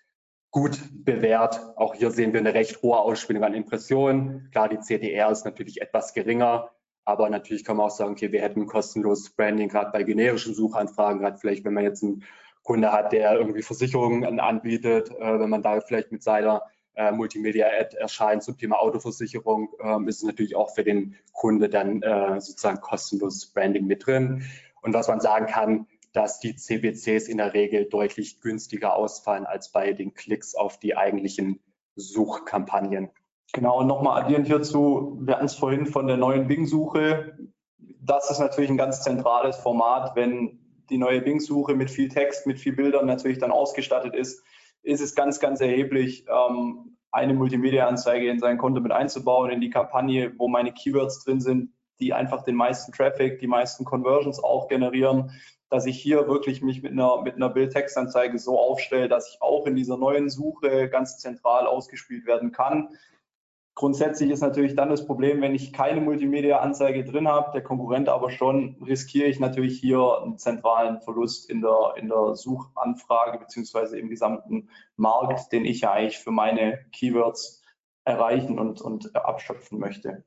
gut 0.56 0.80
bewährt. 1.04 1.60
Auch 1.76 1.96
hier 1.96 2.12
sehen 2.12 2.32
wir 2.32 2.39
eine 2.39 2.54
recht 2.54 2.82
hohe 2.82 2.98
Ausspielung 2.98 3.44
an 3.44 3.54
Impressionen. 3.54 4.48
Klar, 4.54 4.70
die 4.70 4.78
CTR 4.78 5.30
ist 5.30 5.44
natürlich 5.44 5.82
etwas 5.82 6.13
geringer, 6.13 6.72
aber 7.04 7.30
natürlich 7.30 7.65
kann 7.65 7.76
man 7.76 7.88
auch 7.88 7.91
sagen, 7.91 8.13
okay, 8.13 8.32
wir 8.32 8.41
hätten 8.41 8.65
kostenloses 8.65 9.32
Branding, 9.32 9.68
gerade 9.68 9.91
bei 9.91 10.04
generischen 10.04 10.56
Suchanfragen, 10.56 11.20
gerade 11.20 11.38
vielleicht, 11.38 11.65
wenn 11.65 11.74
man 11.74 11.84
jetzt 11.84 12.04
einen 12.04 12.24
Kunde 12.63 12.94
hat, 12.94 13.12
der 13.12 13.34
irgendwie 13.34 13.63
Versicherungen 13.63 14.39
anbietet, 14.39 15.12
äh, 15.12 15.39
wenn 15.41 15.50
man 15.50 15.62
da 15.62 15.82
vielleicht 15.82 16.13
mit 16.13 16.24
seiner 16.24 16.62
äh, 16.94 17.12
Multimedia-Ad 17.12 17.98
erscheint 17.98 18.41
zum 18.41 18.58
Thema 18.58 18.80
Autoversicherung, 18.80 19.74
äh, 19.84 20.08
ist 20.08 20.20
es 20.20 20.24
natürlich 20.24 20.56
auch 20.56 20.74
für 20.74 20.86
den 20.86 21.18
Kunde 21.34 21.68
dann 21.68 22.02
äh, 22.02 22.39
sozusagen 22.39 22.80
kostenloses 22.80 23.48
Branding 23.48 23.88
mit 23.88 24.08
drin. 24.08 24.46
Und 24.82 24.94
was 24.94 25.10
man 25.10 25.20
sagen 25.20 25.48
kann, 25.48 25.88
dass 26.15 26.39
die 26.39 26.56
CPCs 26.56 27.28
in 27.28 27.38
der 27.38 27.54
Regel 27.54 27.86
deutlich 27.86 28.39
günstiger 28.39 28.95
ausfallen 28.95 29.45
als 29.45 29.71
bei 29.71 29.91
den 29.91 30.13
Klicks 30.13 30.56
auf 30.56 30.80
die 30.80 30.95
eigentlichen 30.95 31.60
Suchkampagnen. 31.95 33.10
Genau, 33.51 33.80
und 33.80 33.88
nochmal 33.88 34.23
addierend 34.23 34.47
hierzu, 34.47 35.17
wir 35.21 35.36
hatten 35.36 35.45
es 35.45 35.56
vorhin 35.56 35.86
von 35.86 36.08
der 36.08 36.15
neuen 36.15 36.47
Bing-Suche. 36.47 37.38
Das 37.78 38.32
ist 38.32 38.39
natürlich 38.39 38.69
ein 38.69 38.78
ganz 38.78 39.01
zentrales 39.01 39.58
Format. 39.58 40.15
Wenn 40.15 40.60
die 40.89 40.97
neue 40.97 41.21
Bing-Suche 41.21 41.75
mit 41.75 41.91
viel 41.91 42.08
Text, 42.08 42.47
mit 42.47 42.60
viel 42.60 42.75
Bildern 42.75 43.06
natürlich 43.06 43.38
dann 43.38 43.51
ausgestattet 43.51 44.15
ist, 44.15 44.41
ist 44.84 45.01
es 45.01 45.15
ganz, 45.15 45.41
ganz 45.41 45.60
erheblich, 45.60 46.25
ähm, 46.30 46.97
eine 47.12 47.34
Multimedia-Anzeige 47.34 48.30
in 48.30 48.39
sein 48.39 48.58
Konto 48.58 48.80
mit 48.80 48.91
einzubauen, 48.91 49.51
in 49.51 49.62
die 49.62 49.69
Kampagne, 49.69 50.34
wo 50.38 50.47
meine 50.47 50.71
Keywords 50.71 51.23
drin 51.25 51.41
sind, 51.41 51.71
die 52.00 52.14
einfach 52.14 52.44
den 52.44 52.56
meisten 52.56 52.92
Traffic, 52.92 53.40
die 53.40 53.48
meisten 53.48 53.86
Conversions 53.86 54.44
auch 54.44 54.68
generieren 54.68 55.32
dass 55.70 55.86
ich 55.86 56.02
hier 56.02 56.28
wirklich 56.28 56.62
mich 56.62 56.84
mit 56.84 56.92
einer, 56.92 57.22
mit 57.22 57.36
einer 57.36 57.50
Bild-Textanzeige 57.50 58.38
so 58.40 58.60
aufstelle, 58.60 59.10
dass 59.10 59.30
ich 59.30 59.42
auch 59.42 59.66
in 59.66 59.76
dieser 59.76 59.98
neuen 59.98 60.30
Suche 60.30 60.90
ganz 60.90 61.18
zentral 61.18 61.68
ausgespielt 61.68 62.26
werden 62.26 62.52
kann. 62.52 62.90
Grundsätzlich 63.74 64.30
ist 64.30 64.40
natürlich 64.40 64.76
dann 64.76 64.90
das 64.90 65.06
Problem, 65.06 65.42
wenn 65.42 65.54
ich 65.54 65.74
keine 65.74 66.00
Multimedia-Anzeige 66.00 67.04
drin 67.04 67.28
habe, 67.28 67.52
der 67.52 67.62
Konkurrent 67.62 68.08
aber 68.08 68.30
schon, 68.30 68.82
riskiere 68.86 69.28
ich 69.28 69.42
natürlich 69.42 69.78
hier 69.78 70.22
einen 70.22 70.38
zentralen 70.38 71.02
Verlust 71.02 71.50
in 71.50 71.62
der, 71.62 71.96
in 71.98 72.08
der 72.08 72.36
Suchanfrage 72.36 73.38
beziehungsweise 73.38 74.00
im 74.00 74.10
gesamten 74.10 74.70
Markt, 74.96 75.52
den 75.52 75.66
ich 75.66 75.82
ja 75.82 75.92
eigentlich 75.92 76.20
für 76.20 76.32
meine 76.32 76.86
Keywords 76.94 77.64
erreichen 78.06 78.60
und, 78.60 78.80
und 78.80 79.14
abschöpfen 79.14 79.80
möchte. 79.80 80.24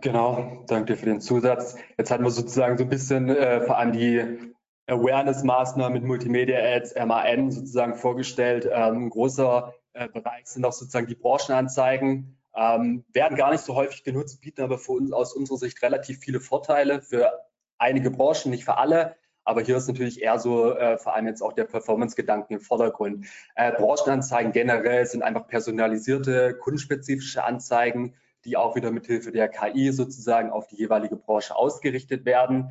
Genau, 0.00 0.64
danke 0.66 0.96
für 0.96 1.06
den 1.06 1.20
Zusatz. 1.20 1.76
Jetzt 1.98 2.10
hatten 2.10 2.24
wir 2.24 2.30
sozusagen 2.30 2.78
so 2.78 2.84
ein 2.84 2.90
bisschen 2.90 3.28
äh, 3.28 3.60
vor 3.62 3.78
allem 3.78 3.92
die 3.92 4.54
Awareness-Maßnahmen 4.86 5.92
mit 5.92 6.04
Multimedia-Ads, 6.04 6.94
MAN 7.06 7.50
sozusagen 7.50 7.94
vorgestellt. 7.94 8.68
Ähm, 8.70 9.06
ein 9.06 9.10
großer 9.10 9.74
äh, 9.94 10.08
Bereich 10.08 10.46
sind 10.46 10.64
auch 10.64 10.72
sozusagen 10.72 11.06
die 11.06 11.14
Branchenanzeigen. 11.14 12.38
Ähm, 12.54 13.04
werden 13.12 13.36
gar 13.36 13.50
nicht 13.50 13.64
so 13.64 13.74
häufig 13.74 14.04
genutzt, 14.04 14.40
bieten 14.40 14.62
aber 14.62 14.78
für 14.78 14.92
uns 14.92 15.12
aus 15.12 15.34
unserer 15.34 15.58
Sicht 15.58 15.82
relativ 15.82 16.20
viele 16.20 16.40
Vorteile 16.40 17.02
für 17.02 17.32
einige 17.78 18.10
Branchen, 18.10 18.50
nicht 18.50 18.64
für 18.64 18.78
alle. 18.78 19.16
Aber 19.44 19.60
hier 19.60 19.76
ist 19.76 19.88
natürlich 19.88 20.22
eher 20.22 20.38
so 20.38 20.74
äh, 20.74 20.98
vor 20.98 21.14
allem 21.14 21.26
jetzt 21.26 21.42
auch 21.42 21.52
der 21.52 21.64
Performance-Gedanken 21.64 22.54
im 22.54 22.60
Vordergrund. 22.60 23.26
Äh, 23.54 23.72
Branchenanzeigen 23.72 24.52
generell 24.52 25.06
sind 25.06 25.22
einfach 25.22 25.46
personalisierte, 25.46 26.54
kundenspezifische 26.54 27.44
Anzeigen, 27.44 28.14
die 28.46 28.56
auch 28.56 28.76
wieder 28.76 28.90
mithilfe 28.90 29.32
der 29.32 29.48
KI 29.48 29.92
sozusagen 29.92 30.50
auf 30.50 30.66
die 30.68 30.76
jeweilige 30.76 31.16
Branche 31.16 31.54
ausgerichtet 31.54 32.24
werden. 32.24 32.70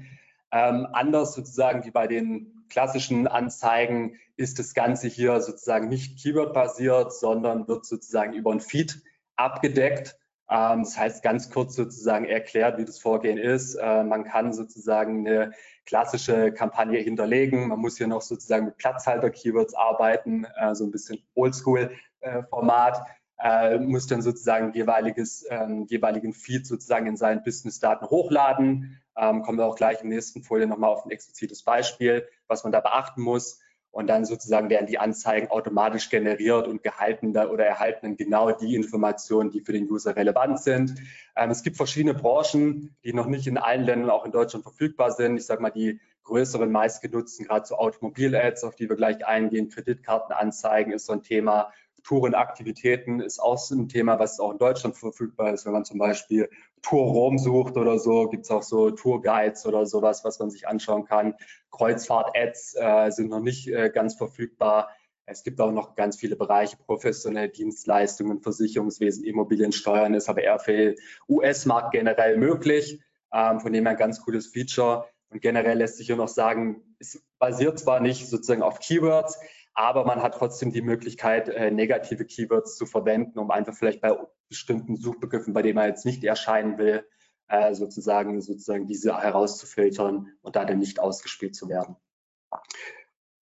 Ähm, 0.52 0.88
anders 0.94 1.34
sozusagen 1.34 1.86
wie 1.86 1.92
bei 1.92 2.08
den 2.08 2.66
klassischen 2.70 3.28
Anzeigen 3.28 4.18
ist 4.38 4.58
das 4.58 4.74
Ganze 4.74 5.08
hier 5.08 5.42
sozusagen 5.42 5.88
nicht 5.88 6.20
Keyword-basiert, 6.20 7.14
sondern 7.14 7.68
wird 7.68 7.86
sozusagen 7.86 8.34
über 8.34 8.52
ein 8.52 8.62
Feed 8.62 9.02
abgedeckt. 9.36 10.18
Ähm, 10.50 10.84
das 10.84 10.98
heißt 10.98 11.24
ganz 11.24 11.50
kurz 11.50 11.76
sozusagen 11.76 12.26
erklärt, 12.26 12.78
wie 12.78 12.86
das 12.86 13.00
Vorgehen 13.00 13.38
ist. 13.38 13.76
Äh, 13.76 14.04
man 14.04 14.24
kann 14.24 14.54
sozusagen 14.54 15.28
eine 15.28 15.52
klassische 15.86 16.52
Kampagne 16.52 17.00
hinterlegen. 17.00 17.68
Man 17.68 17.80
muss 17.80 17.98
hier 17.98 18.08
noch 18.08 18.22
sozusagen 18.22 18.66
mit 18.66 18.78
Platzhalter-Keywords 18.78 19.74
arbeiten, 19.74 20.46
äh, 20.58 20.76
so 20.76 20.86
ein 20.86 20.92
bisschen 20.92 21.20
Oldschool-Format. 21.36 23.02
Äh, 23.38 23.80
muss 23.80 24.08
dann 24.08 24.22
sozusagen 24.22 24.74
jeweiliges, 24.74 25.46
ähm, 25.50 25.86
jeweiligen 25.90 26.34
Feed 26.34 26.66
sozusagen 26.66 27.08
in 27.08 27.18
seinen 27.18 27.44
Business-Daten 27.44 28.10
hochladen. 28.10 29.02
Ähm, 29.18 29.42
kommen 29.42 29.58
wir 29.58 29.66
auch 29.66 29.76
gleich 29.76 29.98
der 29.98 30.08
nächsten 30.08 30.42
Folie 30.42 30.68
nochmal 30.68 30.90
auf 30.90 31.06
ein 31.06 31.12
explizites 31.12 31.64
Beispiel, 31.64 32.28
was 32.48 32.64
man 32.64 32.72
da 32.72 32.80
beachten 32.80 33.22
muss. 33.22 33.60
Und 33.92 34.08
dann 34.08 34.26
sozusagen 34.26 34.70
werden 34.70 34.88
die 34.88 35.00
Anzeigen 35.00 35.48
automatisch 35.48 36.10
generiert 36.10 36.68
und 36.68 36.84
gehalten 36.84 37.30
oder 37.30 37.66
erhalten 37.66 38.18
genau 38.18 38.52
die 38.52 38.76
Informationen, 38.76 39.52
die 39.52 39.62
für 39.62 39.72
den 39.72 39.90
User 39.90 40.18
relevant 40.18 40.62
sind. 40.62 40.96
Ähm, 41.36 41.50
es 41.50 41.64
gibt 41.64 41.78
verschiedene 41.78 42.14
Branchen, 42.14 42.96
die 43.06 43.14
noch 43.14 43.28
nicht 43.28 43.48
in 43.48 43.58
allen 43.58 43.86
Ländern, 43.86 44.10
auch 44.10 44.26
in 44.26 44.32
Deutschland 44.32 44.64
verfügbar 44.64 45.12
sind. 45.12 45.38
Ich 45.38 45.46
sage 45.46 45.62
mal, 45.62 45.70
die 45.70 46.02
größeren, 46.26 46.70
meistgenutzten, 46.70 47.46
gerade 47.46 47.66
so 47.66 47.78
Automobil-Ads, 47.78 48.66
auf 48.66 48.76
die 48.76 48.90
wir 48.90 48.98
gleich 48.98 49.26
eingehen, 49.26 49.70
Kreditkartenanzeigen 49.70 50.92
ist 50.92 51.06
so 51.06 51.14
ein 51.14 51.24
Thema. 51.24 51.72
Tourenaktivitäten 52.06 53.20
ist 53.20 53.40
auch 53.40 53.58
so 53.58 53.76
ein 53.76 53.90
Thema, 53.90 54.20
was 54.20 54.40
auch 54.40 54.52
in 54.52 54.58
Deutschland 54.58 54.96
verfügbar 54.96 55.54
ist. 55.54 55.66
Wenn 55.66 55.74
man 55.74 55.86
zum 55.86 55.98
Beispiel 55.98 56.50
Tour 56.82 57.04
Rom 57.04 57.38
sucht 57.38 57.78
oder 57.78 57.98
so, 57.98 58.28
gibt 58.28 58.46
es 58.46 58.52
auch 58.52 58.64
so 58.64 58.92
Tourguides 58.92 59.66
oder 59.66 59.86
sowas, 59.86 60.24
was 60.24 60.40
man 60.40 60.50
sich 60.50 60.68
anschauen 60.68 61.06
kann. 61.06 61.36
Kreuzfahrt-Ads 61.72 62.76
äh, 62.76 63.10
sind 63.10 63.30
noch 63.30 63.40
nicht 63.42 63.68
äh, 63.68 63.90
ganz 63.90 64.16
verfügbar. 64.16 64.90
Es 65.26 65.44
gibt 65.44 65.60
auch 65.60 65.72
noch 65.72 65.96
ganz 65.96 66.18
viele 66.18 66.36
Bereiche, 66.36 66.78
professionelle 66.78 67.50
Dienstleistungen, 67.50 68.42
Versicherungswesen, 68.42 69.26
Immobiliensteuern 69.26 70.14
ist 70.14 70.30
aber 70.30 70.44
eher 70.44 70.60
für 70.60 70.94
US-Markt 71.28 71.92
generell 71.92 72.38
möglich. 72.38 73.02
Ähm, 73.34 73.60
von 73.60 73.74
dem 73.74 73.86
her 73.86 73.92
ein 73.92 73.98
ganz 73.98 74.22
cooles 74.22 74.48
Feature. 74.48 75.10
Und 75.30 75.42
generell 75.42 75.80
lässt 75.80 75.98
sich 75.98 76.08
hier 76.08 76.16
noch 76.16 76.28
sagen, 76.28 76.96
es 77.00 77.22
basiert 77.40 77.80
zwar 77.80 78.00
nicht 78.00 78.30
sozusagen 78.30 78.62
auf 78.62 78.80
Keywords, 78.80 79.40
aber 79.76 80.06
man 80.06 80.24
hat 80.24 80.36
trotzdem 80.36 80.72
die 80.72 80.82
Möglichkeit, 80.82 81.50
äh, 81.50 81.70
negative 81.70 82.26
Keywords 82.26 82.78
zu 82.78 82.86
verwenden, 82.86 83.38
um 83.38 83.52
einfach 83.52 83.76
vielleicht 83.76 84.02
bei 84.02 84.18
bestimmten 84.50 84.96
Suchbegriffen, 84.96 85.54
bei 85.54 85.62
denen 85.62 85.76
man 85.76 85.90
jetzt 85.90 86.06
nicht 86.06 86.24
erscheinen 86.24 86.78
will, 86.78 87.06
äh, 87.50 87.74
sozusagen, 87.74 88.42
sozusagen 88.42 88.88
diese 88.88 89.22
herauszufiltern 89.22 90.32
und 90.42 90.56
da 90.56 90.66
dann 90.66 90.80
nicht 90.80 91.00
ausgespielt 91.00 91.56
zu 91.56 91.70
werden. 91.70 91.98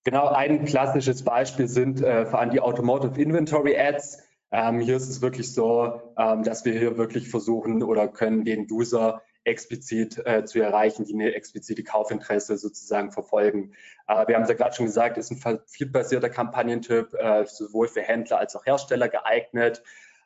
Genau, 0.04 0.28
ein 0.28 0.65
klassisches 0.65 1.24
Beispiel 1.24 1.67
sind 1.67 2.02
äh, 2.02 2.26
vor 2.26 2.39
allem 2.39 2.50
die 2.50 2.60
Automotive 2.60 3.22
Inventory 3.22 3.78
Ads. 3.78 4.22
Ähm, 4.52 4.80
hier 4.80 4.98
ist 4.98 5.08
es 5.08 5.22
wirklich 5.22 5.54
so, 5.54 6.13
ähm, 6.17 6.43
dass 6.43 6.65
wir 6.65 6.74
hier 6.74 6.98
wirklich 6.98 7.30
versuchen 7.30 7.84
oder 7.84 8.08
können 8.08 8.43
den 8.43 8.67
User 8.69 9.22
explizit 9.43 10.21
äh, 10.25 10.45
zu 10.45 10.62
erreichen, 10.62 11.06
die 11.06 11.13
eine 11.13 11.34
explizite 11.34 11.84
Kaufinteresse 11.84 12.58
sozusagen 12.58 13.12
verfolgen. 13.12 13.73
Äh, 14.08 14.27
wir 14.27 14.36
haben 14.36 14.43
es 14.43 14.49
ja 14.49 14.56
gerade 14.56 14.75
schon 14.75 14.86
gesagt, 14.86 15.17
ist 15.17 15.32
ein 15.32 15.60
feedbasierter 15.65 16.29
Kampagnentyp, 16.29 17.13
äh, 17.13 17.45
sowohl 17.45 17.88
für 17.88 18.01
Händler 18.01 18.39
als 18.39 18.56
auch 18.56 18.65
Hersteller 18.65 19.10
geeignet. 19.10 19.84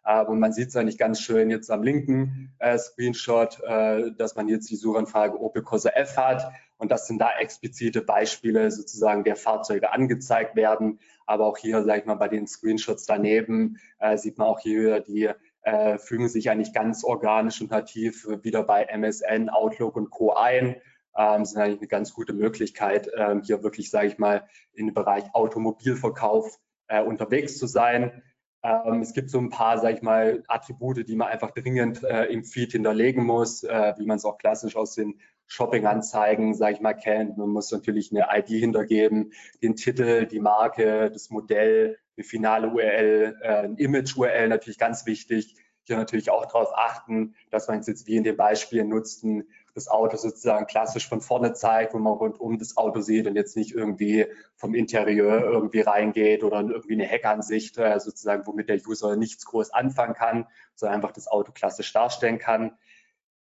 Äh, 0.08 0.24
und 0.24 0.40
man 0.40 0.54
sieht 0.54 0.70
es 0.70 0.76
eigentlich 0.76 0.98
ganz 0.98 1.20
schön 1.20 1.50
jetzt 1.50 1.70
am 1.70 1.84
linken 1.84 2.54
äh, 2.60 2.78
Screenshot, 2.78 3.60
äh, 3.64 4.12
dass 4.18 4.36
man 4.36 4.48
jetzt 4.48 4.70
die 4.70 4.78
Suchanfrage 4.78 5.40
Opel 5.40 5.64
Corsa 5.64 5.90
F 5.90 6.16
hat 6.16 6.52
und 6.78 6.92
dass 6.92 7.08
sind 7.08 7.20
da 7.20 7.32
explizite 7.40 8.02
Beispiele 8.02 8.72
sozusagen 8.72 9.24
der 9.24 9.36
Fahrzeuge 9.36 9.92
angezeigt 9.92 10.56
werden. 10.56 11.00
Aber 11.26 11.46
auch 11.46 11.58
hier, 11.58 11.84
sage 11.84 12.00
ich 12.00 12.06
mal, 12.06 12.16
bei 12.16 12.30
den 12.30 12.48
Screenshots 12.48 13.06
daneben 13.06 13.80
sieht 14.16 14.38
man 14.38 14.48
auch 14.48 14.60
hier 14.60 15.02
die 15.02 15.32
äh, 15.68 15.98
fügen 15.98 16.30
sich 16.30 16.50
eigentlich 16.50 16.72
ganz 16.72 17.04
organisch 17.04 17.60
und 17.60 17.72
nativ 17.72 18.26
wieder 18.42 18.64
bei 18.64 18.86
MSN, 18.86 19.50
Outlook 19.50 19.98
und 19.98 20.10
Co. 20.10 20.34
ein. 20.34 20.78
Ähm, 21.18 21.44
sind 21.44 21.62
eigentlich 21.62 21.80
eine 21.80 21.88
ganz 21.88 22.14
gute 22.14 22.32
Möglichkeit, 22.32 23.10
ähm, 23.18 23.42
hier 23.44 23.64
wirklich, 23.64 23.90
sage 23.90 24.08
ich 24.08 24.18
mal, 24.18 24.48
im 24.74 24.94
Bereich 24.94 25.26
Automobilverkauf 25.34 26.58
äh, 26.88 27.02
unterwegs 27.02 27.58
zu 27.58 27.68
sein. 27.68 28.24
Ähm, 28.64 29.02
es 29.02 29.14
gibt 29.14 29.30
so 29.30 29.40
ein 29.40 29.50
paar, 29.50 29.78
sage 29.80 29.96
ich 29.96 30.02
mal, 30.02 30.42
Attribute, 30.48 31.06
die 31.06 31.16
man 31.18 31.28
einfach 31.28 31.52
dringend 31.52 32.02
äh, 32.02 32.26
im 32.26 32.46
Feed 32.46 32.72
hinterlegen 32.72 33.26
muss, 33.26 33.64
äh, 33.64 33.94
wie 33.98 34.06
man 34.06 34.18
es 34.18 34.26
auch 34.26 34.38
klassisch 34.38 34.78
aus 34.78 34.96
den 34.96 35.20
Shopping-Anzeigen, 35.48 36.54
sage 36.54 36.76
ich 36.76 36.82
mal, 36.82 36.94
kennt. 36.94 37.38
Man 37.38 37.50
muss 37.50 37.72
natürlich 37.74 38.12
eine 38.12 38.28
ID 38.40 38.48
hintergeben, 38.48 39.34
den 39.62 39.76
Titel, 39.76 40.28
die 40.28 40.40
Marke, 40.40 41.12
das 41.12 41.30
Modell, 41.30 41.98
eine 42.18 42.24
finale 42.24 42.70
URL, 42.70 43.38
äh, 43.42 43.48
ein 43.64 43.78
Image-URL 43.78 44.48
natürlich 44.48 44.80
ganz 44.80 45.06
wichtig. 45.06 45.56
Hier 45.84 45.98
natürlich 45.98 46.32
auch 46.32 46.46
darauf 46.46 46.76
achten, 46.76 47.36
dass 47.50 47.68
man 47.68 47.82
jetzt 47.82 48.08
wie 48.08 48.18
in 48.18 48.24
den 48.24 48.36
Beispielen 48.36 48.90
nutzten, 48.90 49.48
das 49.74 49.88
Auto 49.88 50.18
sozusagen 50.18 50.66
klassisch 50.66 51.08
von 51.08 51.22
vorne 51.22 51.54
zeigt, 51.54 51.94
wo 51.94 52.00
man 52.00 52.14
rundum 52.14 52.58
das 52.58 52.76
Auto 52.78 53.00
sieht 53.00 53.28
und 53.28 53.36
jetzt 53.36 53.56
nicht 53.56 53.74
irgendwie 53.74 54.26
vom 54.56 54.74
Interieur 54.74 55.42
irgendwie 55.44 55.82
reingeht 55.82 56.44
oder 56.44 56.62
irgendwie 56.62 56.94
eine 56.94 57.06
Heckansicht 57.06 57.78
äh, 57.78 58.00
sozusagen, 58.00 58.48
womit 58.48 58.70
der 58.70 58.80
User 58.86 59.16
nichts 59.16 59.46
groß 59.46 59.72
anfangen 59.72 60.16
kann, 60.16 60.48
sondern 60.74 60.96
einfach 60.96 61.12
das 61.12 61.28
Auto 61.28 61.52
klassisch 61.52 61.94
darstellen 61.94 62.40
kann. 62.40 62.76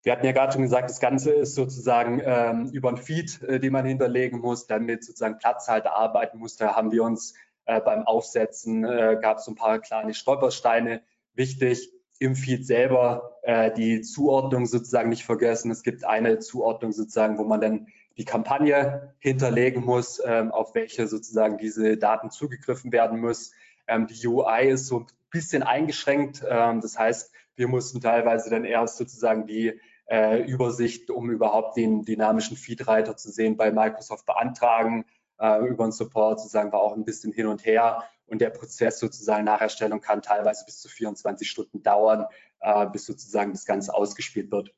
Wir 0.02 0.12
hatten 0.12 0.24
ja 0.24 0.32
gerade 0.32 0.52
schon 0.52 0.62
gesagt, 0.62 0.88
das 0.88 1.00
Ganze 1.00 1.32
ist 1.32 1.56
sozusagen 1.56 2.22
ähm, 2.24 2.70
über 2.72 2.90
ein 2.90 2.96
Feed, 2.96 3.42
äh, 3.42 3.58
den 3.58 3.72
man 3.72 3.84
hinterlegen 3.84 4.38
muss, 4.38 4.66
damit 4.66 5.04
sozusagen 5.04 5.36
Platzhalter 5.36 5.94
arbeiten 5.94 6.38
muss. 6.38 6.56
Da 6.56 6.76
haben 6.76 6.92
wir 6.92 7.02
uns 7.02 7.34
äh, 7.70 7.80
beim 7.80 8.02
Aufsetzen 8.04 8.84
äh, 8.84 9.16
gab 9.20 9.38
es 9.38 9.44
so 9.44 9.52
ein 9.52 9.56
paar 9.56 9.78
kleine 9.78 10.12
Stolpersteine. 10.12 11.02
Wichtig, 11.34 11.92
im 12.18 12.34
Feed 12.34 12.66
selber 12.66 13.38
äh, 13.42 13.72
die 13.72 14.02
Zuordnung 14.02 14.66
sozusagen 14.66 15.08
nicht 15.08 15.24
vergessen. 15.24 15.70
Es 15.70 15.82
gibt 15.82 16.04
eine 16.04 16.40
Zuordnung 16.40 16.92
sozusagen, 16.92 17.38
wo 17.38 17.44
man 17.44 17.60
dann 17.60 17.86
die 18.16 18.24
Kampagne 18.24 19.14
hinterlegen 19.18 19.84
muss, 19.84 20.20
ähm, 20.24 20.50
auf 20.50 20.74
welche 20.74 21.06
sozusagen 21.06 21.56
diese 21.58 21.96
Daten 21.96 22.30
zugegriffen 22.30 22.92
werden 22.92 23.20
muss. 23.20 23.52
Ähm, 23.86 24.08
die 24.08 24.26
UI 24.26 24.68
ist 24.68 24.86
so 24.86 25.00
ein 25.00 25.06
bisschen 25.30 25.62
eingeschränkt. 25.62 26.44
Ähm, 26.46 26.80
das 26.80 26.98
heißt, 26.98 27.32
wir 27.54 27.68
mussten 27.68 28.00
teilweise 28.00 28.50
dann 28.50 28.64
erst 28.64 28.98
sozusagen 28.98 29.46
die 29.46 29.80
äh, 30.06 30.42
Übersicht, 30.42 31.10
um 31.10 31.30
überhaupt 31.30 31.76
den 31.76 32.04
dynamischen 32.04 32.56
Feedreiter 32.56 33.16
zu 33.16 33.30
sehen, 33.30 33.56
bei 33.56 33.70
Microsoft 33.70 34.26
beantragen 34.26 35.04
äh, 35.40 35.66
über 35.66 35.84
den 35.84 35.92
Support 35.92 36.40
sozusagen 36.40 36.72
war 36.72 36.80
auch 36.80 36.94
ein 36.94 37.04
bisschen 37.04 37.32
hin 37.32 37.46
und 37.46 37.64
her 37.64 38.04
und 38.26 38.40
der 38.40 38.50
Prozess 38.50 38.98
sozusagen 38.98 39.44
nach 39.44 39.60
Erstellung 39.60 40.00
kann 40.00 40.22
teilweise 40.22 40.64
bis 40.64 40.80
zu 40.80 40.88
24 40.88 41.50
Stunden 41.50 41.82
dauern, 41.82 42.26
äh, 42.60 42.86
bis 42.86 43.06
sozusagen 43.06 43.52
das 43.52 43.64
Ganze 43.64 43.92
ausgespielt 43.94 44.52
wird. 44.52 44.72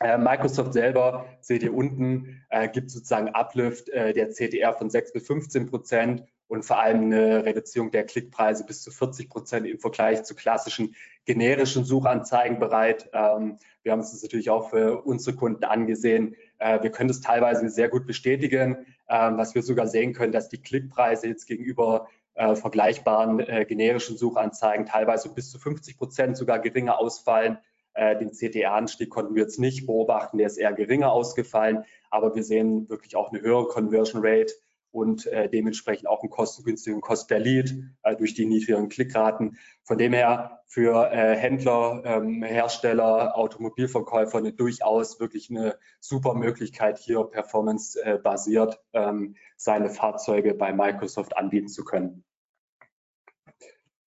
Äh, 0.00 0.18
Microsoft 0.18 0.74
selber, 0.74 1.26
seht 1.40 1.62
ihr 1.62 1.74
unten, 1.74 2.42
äh, 2.50 2.68
gibt 2.68 2.90
sozusagen 2.90 3.30
Uplift 3.30 3.88
äh, 3.88 4.12
der 4.12 4.30
CTR 4.30 4.74
von 4.74 4.90
6 4.90 5.12
bis 5.12 5.26
15 5.26 5.66
Prozent 5.70 6.24
und 6.48 6.64
vor 6.64 6.78
allem 6.78 7.04
eine 7.04 7.44
Reduzierung 7.44 7.90
der 7.90 8.04
Klickpreise 8.04 8.64
bis 8.64 8.82
zu 8.82 8.90
40 8.90 9.28
Prozent 9.30 9.66
im 9.66 9.78
Vergleich 9.78 10.22
zu 10.24 10.34
klassischen 10.34 10.94
generischen 11.24 11.84
Suchanzeigen 11.84 12.58
bereit. 12.58 13.08
Ähm, 13.12 13.58
wir 13.82 13.92
haben 13.92 14.00
das 14.00 14.22
natürlich 14.22 14.50
auch 14.50 14.70
für 14.70 15.02
unsere 15.02 15.34
Kunden 15.34 15.64
angesehen. 15.64 16.36
Äh, 16.58 16.82
wir 16.82 16.90
können 16.90 17.08
das 17.08 17.20
teilweise 17.20 17.68
sehr 17.70 17.88
gut 17.88 18.06
bestätigen, 18.06 18.86
was 19.08 19.54
wir 19.54 19.62
sogar 19.62 19.86
sehen 19.86 20.12
können, 20.12 20.32
dass 20.32 20.48
die 20.48 20.60
Klickpreise 20.60 21.28
jetzt 21.28 21.46
gegenüber 21.46 22.08
äh, 22.36 22.54
vergleichbaren 22.54 23.40
äh, 23.40 23.64
generischen 23.64 24.18
Suchanzeigen 24.18 24.84
teilweise 24.84 25.32
bis 25.32 25.50
zu 25.50 25.58
50 25.58 25.96
Prozent 25.96 26.36
sogar 26.36 26.58
geringer 26.58 26.98
ausfallen. 26.98 27.58
Äh, 27.94 28.18
den 28.18 28.32
CTA-Anstieg 28.32 29.08
konnten 29.08 29.34
wir 29.34 29.42
jetzt 29.42 29.58
nicht 29.58 29.86
beobachten, 29.86 30.36
der 30.36 30.46
ist 30.46 30.58
eher 30.58 30.74
geringer 30.74 31.10
ausgefallen, 31.10 31.84
aber 32.10 32.34
wir 32.34 32.42
sehen 32.42 32.90
wirklich 32.90 33.16
auch 33.16 33.32
eine 33.32 33.40
höhere 33.40 33.68
Conversion 33.68 34.20
Rate 34.22 34.52
und 34.96 35.26
äh, 35.26 35.50
dementsprechend 35.50 36.08
auch 36.08 36.22
einen 36.22 36.30
kostengünstigen 36.30 37.02
Kost 37.02 37.28
per 37.28 37.38
Lead 37.38 37.74
äh, 38.02 38.16
durch 38.16 38.32
die 38.32 38.46
niedrigeren 38.46 38.88
Klickraten. 38.88 39.58
Von 39.84 39.98
dem 39.98 40.14
her 40.14 40.62
für 40.66 41.12
äh, 41.12 41.36
Händler, 41.36 42.02
ähm, 42.06 42.42
Hersteller, 42.42 43.36
Automobilverkäufer 43.36 44.38
eine 44.38 44.54
durchaus 44.54 45.20
wirklich 45.20 45.50
eine 45.50 45.76
super 46.00 46.32
Möglichkeit, 46.32 46.98
hier 46.98 47.24
performance-basiert 47.24 48.80
ähm, 48.94 49.36
seine 49.56 49.90
Fahrzeuge 49.90 50.54
bei 50.54 50.72
Microsoft 50.72 51.36
anbieten 51.36 51.68
zu 51.68 51.84
können. 51.84 52.24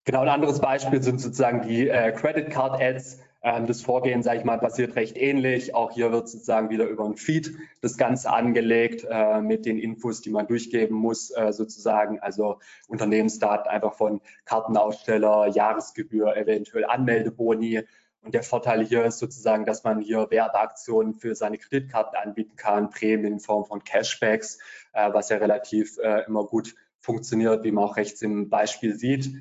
Genau, 0.04 0.22
ein 0.22 0.30
anderes 0.30 0.60
Beispiel 0.60 1.04
sind 1.04 1.22
sozusagen 1.22 1.62
die 1.62 1.88
äh, 1.88 2.12
Credit 2.12 2.50
Card 2.50 2.82
Ads. 2.82 3.20
Ähm, 3.44 3.66
das 3.66 3.82
Vorgehen, 3.82 4.22
sage 4.22 4.40
ich 4.40 4.46
mal, 4.46 4.60
passiert 4.60 4.96
recht 4.96 5.18
ähnlich. 5.18 5.74
Auch 5.74 5.92
hier 5.92 6.12
wird 6.12 6.30
sozusagen 6.30 6.70
wieder 6.70 6.86
über 6.86 7.06
ein 7.06 7.16
Feed 7.16 7.54
das 7.82 7.98
Ganze 7.98 8.32
angelegt 8.32 9.06
äh, 9.10 9.42
mit 9.42 9.66
den 9.66 9.80
Infos, 9.80 10.22
die 10.22 10.30
man 10.30 10.48
durchgeben 10.48 10.96
muss, 10.96 11.32
äh, 11.32 11.52
sozusagen. 11.52 12.20
Also 12.20 12.60
Unternehmensdaten 12.88 13.68
einfach 13.68 13.96
von 13.96 14.22
Kartenaussteller, 14.46 15.48
Jahresgebühr, 15.48 16.36
eventuell 16.38 16.86
Anmeldeboni. 16.86 17.82
Und 18.24 18.36
der 18.36 18.44
Vorteil 18.44 18.86
hier 18.86 19.04
ist 19.06 19.18
sozusagen, 19.18 19.66
dass 19.66 19.84
man 19.84 20.00
hier 20.00 20.30
Werbeaktionen 20.30 21.16
für 21.16 21.34
seine 21.34 21.58
Kreditkarten 21.58 22.16
anbieten 22.16 22.56
kann, 22.56 22.92
Prämien 22.92 23.34
in 23.34 23.40
Form 23.40 23.66
von 23.66 23.84
Cashbacks, 23.84 24.60
äh, 24.94 25.12
was 25.12 25.30
ja 25.30 25.38
relativ 25.38 25.98
äh, 25.98 26.26
immer 26.28 26.46
gut 26.46 26.76
funktioniert, 27.00 27.64
wie 27.64 27.72
man 27.72 27.86
auch 27.86 27.98
rechts 27.98 28.22
im 28.22 28.50
Beispiel 28.50 28.94
sieht. 28.96 29.34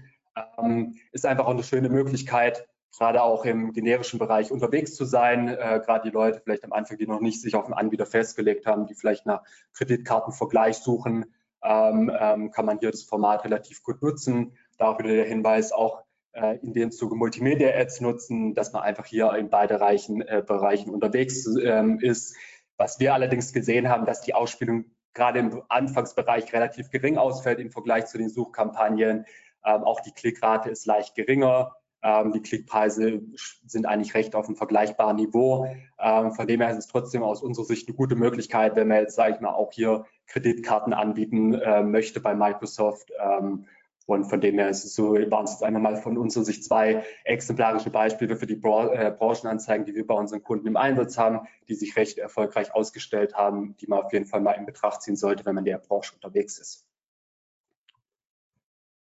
Ähm, 0.56 0.96
ist 1.12 1.26
einfach 1.26 1.44
auch 1.44 1.50
eine 1.50 1.62
schöne 1.62 1.90
Möglichkeit, 1.90 2.66
gerade 2.96 3.22
auch 3.22 3.44
im 3.44 3.72
generischen 3.72 4.18
Bereich 4.18 4.50
unterwegs 4.50 4.94
zu 4.94 5.04
sein. 5.04 5.48
Äh, 5.48 5.80
gerade 5.84 6.08
die 6.08 6.14
Leute 6.14 6.40
vielleicht 6.42 6.64
am 6.64 6.72
Anfang, 6.72 6.98
die 6.98 7.06
noch 7.06 7.20
nicht 7.20 7.40
sich 7.40 7.54
auf 7.54 7.64
einen 7.64 7.74
Anbieter 7.74 8.06
festgelegt 8.06 8.66
haben, 8.66 8.86
die 8.86 8.94
vielleicht 8.94 9.26
nach 9.26 9.42
Kreditkartenvergleich 9.74 10.76
suchen, 10.78 11.26
ähm, 11.62 12.10
ähm, 12.18 12.50
kann 12.50 12.66
man 12.66 12.78
hier 12.78 12.90
das 12.90 13.02
Format 13.02 13.44
relativ 13.44 13.82
gut 13.82 14.02
nutzen. 14.02 14.56
Da 14.78 14.98
wieder 14.98 15.10
der 15.10 15.26
Hinweis, 15.26 15.72
auch 15.72 16.02
äh, 16.32 16.58
in 16.58 16.72
dem 16.72 16.90
Zuge 16.90 17.16
Multimedia-Ads 17.16 18.00
nutzen, 18.00 18.54
dass 18.54 18.72
man 18.72 18.82
einfach 18.82 19.06
hier 19.06 19.32
in 19.34 19.50
beide 19.50 19.74
Bereichen, 19.74 20.22
äh, 20.22 20.42
Bereichen 20.46 20.90
unterwegs 20.90 21.46
ähm, 21.62 21.98
ist. 22.00 22.36
Was 22.76 22.98
wir 22.98 23.14
allerdings 23.14 23.52
gesehen 23.52 23.88
haben, 23.88 24.06
dass 24.06 24.22
die 24.22 24.34
Ausspielung 24.34 24.86
gerade 25.12 25.40
im 25.40 25.62
Anfangsbereich 25.68 26.52
relativ 26.52 26.90
gering 26.90 27.18
ausfällt 27.18 27.58
im 27.58 27.70
Vergleich 27.70 28.06
zu 28.06 28.16
den 28.16 28.30
Suchkampagnen. 28.30 29.26
Ähm, 29.64 29.84
auch 29.84 30.00
die 30.00 30.12
Klickrate 30.12 30.70
ist 30.70 30.86
leicht 30.86 31.14
geringer. 31.14 31.74
Ähm, 32.02 32.32
die 32.32 32.40
Klickpreise 32.40 33.22
sind 33.66 33.86
eigentlich 33.86 34.14
recht 34.14 34.34
auf 34.34 34.46
einem 34.46 34.56
vergleichbaren 34.56 35.16
Niveau. 35.16 35.66
Ähm, 35.98 36.32
von 36.32 36.46
dem 36.46 36.60
her 36.60 36.70
ist 36.70 36.78
es 36.78 36.86
trotzdem 36.86 37.22
aus 37.22 37.42
unserer 37.42 37.66
Sicht 37.66 37.88
eine 37.88 37.96
gute 37.96 38.16
Möglichkeit, 38.16 38.76
wenn 38.76 38.88
man 38.88 38.98
jetzt, 38.98 39.16
sage 39.16 39.34
ich 39.34 39.40
mal, 39.40 39.52
auch 39.52 39.72
hier 39.72 40.06
Kreditkarten 40.26 40.92
anbieten 40.92 41.54
äh, 41.54 41.82
möchte 41.82 42.20
bei 42.20 42.34
Microsoft. 42.34 43.10
Ähm, 43.20 43.66
und 44.06 44.24
von 44.24 44.40
dem 44.40 44.58
her 44.58 44.68
ist 44.68 44.84
es 44.84 44.96
so, 44.96 45.12
waren 45.12 45.44
es 45.44 45.52
jetzt 45.52 45.62
einfach 45.62 45.80
mal 45.80 45.96
von 45.96 46.18
unserer 46.18 46.44
Sicht 46.44 46.64
zwei 46.64 47.04
exemplarische 47.22 47.90
Beispiele 47.90 48.34
für 48.34 48.46
die 48.46 48.54
äh, 48.54 49.10
Branchenanzeigen, 49.10 49.86
die 49.86 49.94
wir 49.94 50.04
bei 50.04 50.14
unseren 50.14 50.42
Kunden 50.42 50.66
im 50.66 50.76
Einsatz 50.76 51.16
haben, 51.16 51.46
die 51.68 51.74
sich 51.74 51.94
recht 51.96 52.18
erfolgreich 52.18 52.74
ausgestellt 52.74 53.34
haben, 53.34 53.76
die 53.76 53.86
man 53.86 54.02
auf 54.02 54.12
jeden 54.12 54.26
Fall 54.26 54.40
mal 54.40 54.52
in 54.52 54.66
Betracht 54.66 55.02
ziehen 55.02 55.14
sollte, 55.14 55.44
wenn 55.46 55.54
man 55.54 55.64
in 55.64 55.72
der 55.72 55.78
Branche 55.78 56.14
unterwegs 56.14 56.58
ist. 56.58 56.89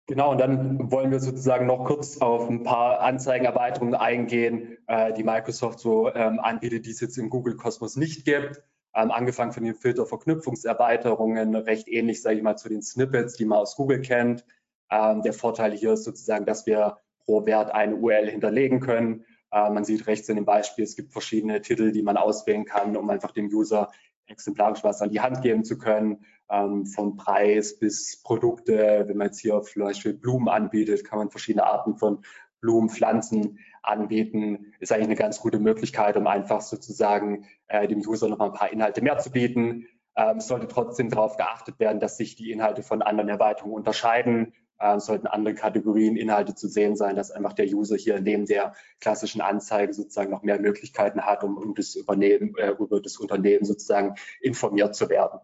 Genau, 0.09 0.31
und 0.31 0.39
dann 0.39 0.93
wollen 0.93 1.11
wir 1.11 1.19
sozusagen 1.19 1.67
noch 1.67 1.85
kurz 1.85 2.19
auf 2.19 2.49
ein 2.49 2.63
paar 2.63 3.01
Anzeigenerweiterungen 3.01 3.97
eingehen, 3.97 4.79
äh, 4.87 5.13
die 5.13 5.25
Microsoft 5.25 5.81
so 5.81 6.13
ähm, 6.15 6.39
anbietet, 6.39 6.87
die 6.87 6.91
es 6.91 7.01
jetzt 7.01 7.19
im 7.19 7.29
Google 7.29 7.57
Kosmos 7.57 7.97
nicht 7.97 8.25
gibt. 8.25 8.63
Ähm, 8.95 9.11
angefangen 9.11 9.53
von 9.53 9.65
den 9.65 9.75
Filterverknüpfungserweiterungen, 9.75 11.57
recht 11.57 11.89
ähnlich, 11.89 12.23
sage 12.23 12.37
ich 12.37 12.43
mal, 12.43 12.57
zu 12.57 12.69
den 12.69 12.83
Snippets, 12.83 13.35
die 13.35 13.47
man 13.47 13.59
aus 13.59 13.75
Google 13.75 14.01
kennt. 14.01 14.45
Ähm, 14.93 15.23
der 15.23 15.33
Vorteil 15.33 15.73
hier 15.73 15.95
ist 15.95 16.05
sozusagen, 16.05 16.47
dass 16.47 16.67
wir 16.67 16.99
pro 17.25 17.45
Wert 17.45 17.73
eine 17.73 17.97
URL 17.97 18.31
hinterlegen 18.31 18.79
können. 18.79 19.25
Äh, 19.51 19.71
man 19.71 19.85
sieht 19.85 20.07
rechts 20.07 20.29
in 20.29 20.37
dem 20.37 20.45
Beispiel, 20.45 20.85
es 20.85 20.95
gibt 20.95 21.13
verschiedene 21.13 21.61
Titel, 21.63 21.91
die 21.91 22.03
man 22.03 22.17
auswählen 22.17 22.65
kann, 22.65 22.97
um 22.97 23.11
einfach 23.11 23.33
dem 23.33 23.49
User 23.49 23.91
exemplarisch 24.27 24.85
was 24.85 25.03
an 25.03 25.11
die 25.11 25.21
Hand 25.21 25.43
geben 25.43 25.65
zu 25.65 25.79
können 25.79 26.25
ähm, 26.51 26.87
vom 26.87 27.17
Preis 27.17 27.79
bis 27.79 28.23
Produkte. 28.23 29.05
Wenn 29.07 29.17
man 29.17 29.29
jetzt 29.29 29.41
hier 29.41 29.63
vielleicht 29.63 30.03
für 30.03 30.15
Blumen 30.15 30.49
anbietet, 30.49 31.05
kann 31.05 31.19
man 31.19 31.31
verschiedene 31.31 31.67
Arten 31.67 31.97
von 31.97 32.25
Blumen, 32.61 32.89
Pflanzen 32.89 33.59
anbieten. 33.83 34.73
Ist 34.81 34.93
eigentlich 34.93 35.07
eine 35.07 35.17
ganz 35.17 35.41
gute 35.41 35.59
Möglichkeit, 35.59 36.17
um 36.17 36.27
einfach 36.27 36.61
sozusagen 36.61 37.47
äh, 37.69 37.87
dem 37.87 38.01
User 38.01 38.29
noch 38.29 38.39
mal 38.39 38.47
ein 38.47 38.53
paar 38.53 38.73
Inhalte 38.73 39.03
mehr 39.03 39.19
zu 39.19 39.31
bieten. 39.31 39.87
Ähm, 40.17 40.39
es 40.39 40.49
sollte 40.49 40.69
trotzdem 40.69 41.11
darauf 41.11 41.37
geachtet 41.37 41.79
werden, 41.79 42.01
dass 42.01 42.17
sich 42.17 42.37
die 42.37 42.51
Inhalte 42.51 42.83
von 42.83 43.03
anderen 43.03 43.29
Erweiterungen 43.29 43.75
unterscheiden. 43.75 44.55
Äh, 44.79 45.01
sollten 45.01 45.27
andere 45.27 45.55
Kategorien 45.55 46.17
Inhalte 46.17 46.55
zu 46.55 46.69
sehen 46.69 46.97
sein, 46.97 47.17
dass 47.17 47.31
einfach 47.31 47.55
der 47.55 47.67
User 47.67 47.97
hier 47.97 48.21
neben 48.21 48.47
der 48.47 48.75
klassischen 49.01 49.41
Anzeige 49.41 49.95
sozusagen 49.95 50.31
noch 50.31 50.43
mehr 50.43 50.61
Möglichkeiten 50.61 51.23
hat, 51.23 51.45
um, 51.45 51.57
um 51.57 51.75
das 51.75 51.95
Übernehmen, 51.95 52.55
äh, 52.57 52.73
über 52.73 53.01
das 53.01 53.17
Unternehmen 53.17 53.65
sozusagen 53.65 54.15
informiert 54.41 54.95
zu 54.95 55.09
werden. 55.09 55.41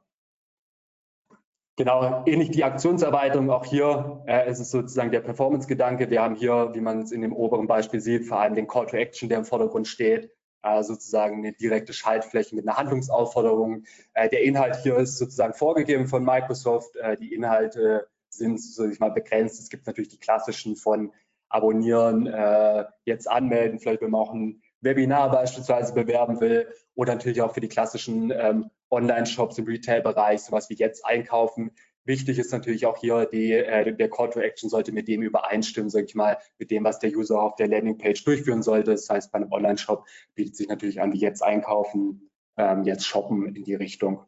Genau, 1.77 2.23
ähnlich 2.27 2.51
die 2.51 2.65
Aktionserweiterung, 2.65 3.51
auch 3.51 3.65
hier 3.65 4.23
äh, 4.27 4.51
ist 4.51 4.61
es 4.61 4.71
sozusagen 4.71 5.11
der 5.11 5.21
Performance-Gedanke. 5.21 6.11
Wir 6.11 6.21
haben 6.21 6.35
hier, 6.35 6.71
wie 6.75 6.83
man 6.83 7.01
es 7.01 7.13
in 7.13 7.23
dem 7.23 7.33
oberen 7.33 7.67
Beispiel 7.67 8.01
sieht, 8.01 8.27
vor 8.27 8.41
allem 8.41 8.55
den 8.55 8.67
Call 8.67 8.87
to 8.87 8.99
Action, 8.99 9.31
der 9.31 9.39
im 9.39 9.47
Vordergrund 9.47 9.89
steht, 9.89 10.31
äh, 10.63 10.83
sozusagen 10.83 11.39
eine 11.39 11.55
direkte 11.55 11.95
Schaltfläche 11.95 12.55
mit 12.55 12.69
einer 12.69 12.77
Handlungsaufforderung. 12.77 13.85
Äh, 14.13 14.29
der 14.29 14.43
Inhalt 14.43 14.77
hier 14.83 14.99
ist 14.99 15.17
sozusagen 15.17 15.55
vorgegeben 15.55 16.07
von 16.07 16.23
Microsoft. 16.23 16.95
Äh, 16.97 17.17
die 17.17 17.33
Inhalte 17.33 18.07
sind, 18.35 18.61
sag 18.61 18.91
ich 18.91 19.01
mal, 19.01 19.11
begrenzt. 19.11 19.61
Es 19.61 19.69
gibt 19.69 19.87
natürlich 19.87 20.11
die 20.11 20.19
klassischen 20.19 20.77
von 20.77 21.13
abonnieren, 21.49 22.27
äh, 22.27 22.87
jetzt 23.05 23.31
anmelden, 23.31 23.79
vielleicht 23.79 24.01
wenn 24.01 24.11
man 24.11 24.23
auch 24.23 24.33
ein 24.33 24.63
Webinar 24.81 25.31
beispielsweise 25.31 25.93
bewerben 25.93 26.41
will 26.41 26.67
oder 26.95 27.15
natürlich 27.15 27.43
auch 27.43 27.55
für 27.55 27.61
die 27.61 27.69
klassischen 27.69 28.33
ähm, 28.35 28.71
Online-Shops 28.91 29.59
im 29.59 29.67
Retail-Bereich, 29.67 30.41
sowas 30.41 30.71
wie 30.71 30.75
jetzt 30.75 31.05
einkaufen. 31.05 31.73
Wichtig 32.05 32.39
ist 32.39 32.53
natürlich 32.53 32.85
auch 32.87 32.99
hier, 32.99 33.27
die, 33.27 33.53
äh, 33.53 33.95
der 33.95 34.11
Call 34.11 34.31
to 34.31 34.41
Action 34.41 34.69
sollte 34.69 34.93
mit 34.93 35.07
dem 35.09 35.23
übereinstimmen, 35.23 35.89
sage 35.89 36.07
ich 36.07 36.15
mal, 36.15 36.39
mit 36.59 36.71
dem, 36.71 36.85
was 36.85 36.99
der 36.99 37.11
User 37.11 37.41
auf 37.41 37.55
der 37.55 37.69
Landingpage 37.69 38.25
durchführen 38.25 38.63
sollte. 38.63 38.91
Das 38.91 39.09
heißt, 39.09 39.31
bei 39.31 39.37
einem 39.37 39.53
Online-Shop 39.53 40.07
bietet 40.35 40.57
sich 40.57 40.69
natürlich 40.69 41.01
an, 41.01 41.13
wie 41.13 41.21
jetzt 41.21 41.43
einkaufen, 41.43 42.31
ähm, 42.57 42.83
jetzt 42.85 43.07
shoppen 43.07 43.55
in 43.55 43.63
die 43.63 43.75
Richtung. 43.75 44.25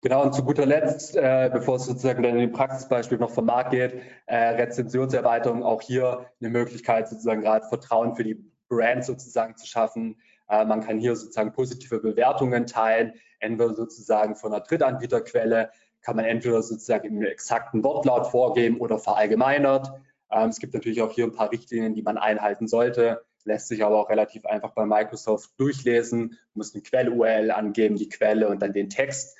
Genau, 0.00 0.22
und 0.22 0.32
zu 0.32 0.44
guter 0.44 0.64
Letzt, 0.64 1.16
äh, 1.16 1.50
bevor 1.52 1.76
es 1.76 1.86
sozusagen 1.86 2.22
dann 2.22 2.34
in 2.34 2.38
den 2.38 2.52
Praxisbeispiel 2.52 3.18
noch 3.18 3.30
vom 3.30 3.46
Markt 3.46 3.72
geht, 3.72 4.00
äh, 4.26 4.36
Rezensionserweiterung, 4.36 5.64
auch 5.64 5.82
hier 5.82 6.26
eine 6.40 6.50
Möglichkeit, 6.50 7.08
sozusagen 7.08 7.40
gerade 7.40 7.66
Vertrauen 7.66 8.14
für 8.14 8.22
die 8.22 8.36
Brand 8.68 9.04
sozusagen 9.04 9.56
zu 9.56 9.66
schaffen. 9.66 10.20
Äh, 10.48 10.64
man 10.66 10.82
kann 10.82 11.00
hier 11.00 11.16
sozusagen 11.16 11.52
positive 11.52 11.98
Bewertungen 11.98 12.66
teilen, 12.66 13.14
entweder 13.40 13.74
sozusagen 13.74 14.36
von 14.36 14.52
einer 14.52 14.62
Drittanbieterquelle, 14.62 15.70
kann 16.00 16.14
man 16.14 16.24
entweder 16.24 16.62
sozusagen 16.62 17.08
im 17.08 17.22
exakten 17.22 17.82
Wortlaut 17.82 18.28
vorgeben 18.28 18.78
oder 18.78 19.00
verallgemeinert. 19.00 19.90
Ähm, 20.30 20.50
es 20.50 20.60
gibt 20.60 20.74
natürlich 20.74 21.02
auch 21.02 21.10
hier 21.10 21.24
ein 21.24 21.32
paar 21.32 21.50
Richtlinien, 21.50 21.94
die 21.94 22.02
man 22.02 22.18
einhalten 22.18 22.68
sollte, 22.68 23.24
lässt 23.44 23.68
sich 23.68 23.82
aber 23.82 23.98
auch 23.98 24.10
relativ 24.10 24.46
einfach 24.46 24.70
bei 24.70 24.86
Microsoft 24.86 25.50
durchlesen, 25.58 26.38
muss 26.54 26.74
eine 26.74 26.82
Quell-URL 26.82 27.50
angeben, 27.50 27.96
die 27.96 28.08
Quelle 28.08 28.48
und 28.48 28.62
dann 28.62 28.72
den 28.72 28.90
Text. 28.90 29.36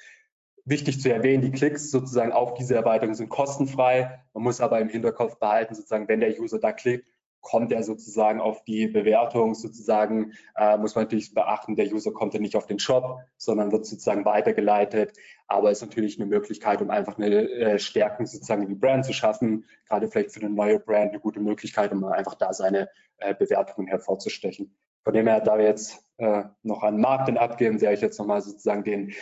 Wichtig 0.68 1.00
zu 1.00 1.10
erwähnen, 1.10 1.42
die 1.42 1.50
Klicks 1.50 1.90
sozusagen 1.90 2.32
auf 2.32 2.52
diese 2.52 2.74
Erweiterung 2.74 3.14
sind 3.14 3.30
kostenfrei. 3.30 4.22
Man 4.34 4.42
muss 4.42 4.60
aber 4.60 4.80
im 4.80 4.90
Hinterkopf 4.90 5.38
behalten, 5.38 5.74
sozusagen, 5.74 6.08
wenn 6.08 6.20
der 6.20 6.38
User 6.38 6.58
da 6.58 6.72
klickt, 6.72 7.08
kommt 7.40 7.72
er 7.72 7.82
sozusagen 7.82 8.40
auf 8.40 8.64
die 8.64 8.86
Bewertung, 8.86 9.54
sozusagen 9.54 10.32
äh, 10.56 10.76
muss 10.76 10.94
man 10.94 11.04
natürlich 11.04 11.32
beachten, 11.32 11.76
der 11.76 11.90
User 11.90 12.12
kommt 12.12 12.34
ja 12.34 12.40
nicht 12.40 12.54
auf 12.54 12.66
den 12.66 12.78
Shop, 12.78 13.20
sondern 13.38 13.72
wird 13.72 13.86
sozusagen 13.86 14.26
weitergeleitet. 14.26 15.16
Aber 15.46 15.70
es 15.70 15.78
ist 15.78 15.88
natürlich 15.88 16.20
eine 16.20 16.28
Möglichkeit, 16.28 16.82
um 16.82 16.90
einfach 16.90 17.16
eine 17.16 17.48
äh, 17.48 17.78
Stärkung 17.78 18.26
sozusagen 18.26 18.62
in 18.62 18.68
die 18.68 18.74
Brand 18.74 19.06
zu 19.06 19.14
schaffen, 19.14 19.64
gerade 19.88 20.08
vielleicht 20.08 20.32
für 20.32 20.40
eine 20.40 20.50
neue 20.50 20.80
Brand 20.80 21.12
eine 21.12 21.20
gute 21.20 21.40
Möglichkeit, 21.40 21.92
um 21.92 22.04
einfach 22.04 22.34
da 22.34 22.52
seine 22.52 22.90
äh, 23.16 23.34
Bewertungen 23.34 23.88
hervorzustechen. 23.88 24.76
Von 25.04 25.14
dem 25.14 25.26
her, 25.26 25.40
da 25.40 25.56
wir 25.56 25.64
jetzt 25.64 26.04
äh, 26.18 26.42
noch 26.62 26.82
an 26.82 27.00
Markt 27.00 27.34
abgeben, 27.38 27.78
sehe 27.78 27.94
ich 27.94 28.02
jetzt 28.02 28.18
nochmal 28.18 28.42
sozusagen 28.42 28.84
den 28.84 29.14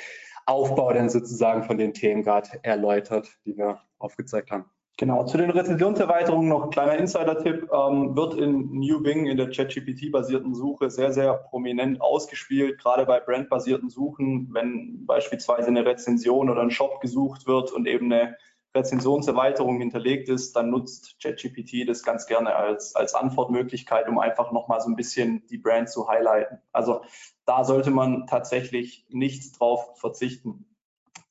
Aufbau 0.47 0.93
dann 0.93 1.11
sozusagen 1.11 1.65
von 1.65 1.77
den 1.77 1.93
Themen 1.93 2.23
gerade 2.23 2.49
erläutert, 2.63 3.29
die 3.45 3.57
wir 3.57 3.81
aufgezeigt 3.99 4.51
haben. 4.51 4.71
Genau, 4.99 5.25
zu 5.27 5.37
den 5.37 5.51
Rezensionserweiterungen 5.51 6.49
noch 6.49 6.65
ein 6.65 6.71
kleiner 6.71 6.97
Insider-Tipp, 6.97 7.69
ähm, 7.71 8.17
wird 8.17 8.35
in 8.35 8.71
New 8.71 9.03
Bing 9.03 9.27
in 9.27 9.37
der 9.37 9.51
ChatGPT-basierten 9.51 10.55
Suche 10.55 10.89
sehr, 10.89 11.13
sehr 11.13 11.35
prominent 11.35 12.01
ausgespielt, 12.01 12.79
gerade 12.81 13.05
bei 13.05 13.21
brandbasierten 13.21 13.91
Suchen, 13.91 14.49
wenn 14.53 15.05
beispielsweise 15.05 15.69
eine 15.69 15.85
Rezension 15.85 16.49
oder 16.49 16.63
ein 16.63 16.71
Shop 16.71 17.03
gesucht 17.03 17.47
wird 17.47 17.73
und 17.73 17.87
eben 17.87 18.11
eine 18.11 18.37
Rezensionserweiterung 18.77 19.79
hinterlegt 19.79 20.29
ist, 20.29 20.55
dann 20.55 20.71
nutzt 20.71 21.17
ChatGPT 21.21 21.89
das 21.89 22.03
ganz 22.03 22.27
gerne 22.27 22.55
als, 22.55 22.95
als 22.95 23.15
Antwortmöglichkeit, 23.15 24.09
um 24.09 24.19
einfach 24.19 24.53
nochmal 24.53 24.81
so 24.81 24.89
ein 24.89 24.97
bisschen 24.97 25.47
die 25.49 25.59
Brand 25.59 25.91
zu 25.91 26.09
highlighten. 26.09 26.59
Also 26.73 27.03
da 27.45 27.65
sollte 27.65 27.91
man 27.91 28.27
tatsächlich 28.27 29.07
nicht 29.09 29.59
drauf 29.59 29.99
verzichten. 29.99 30.67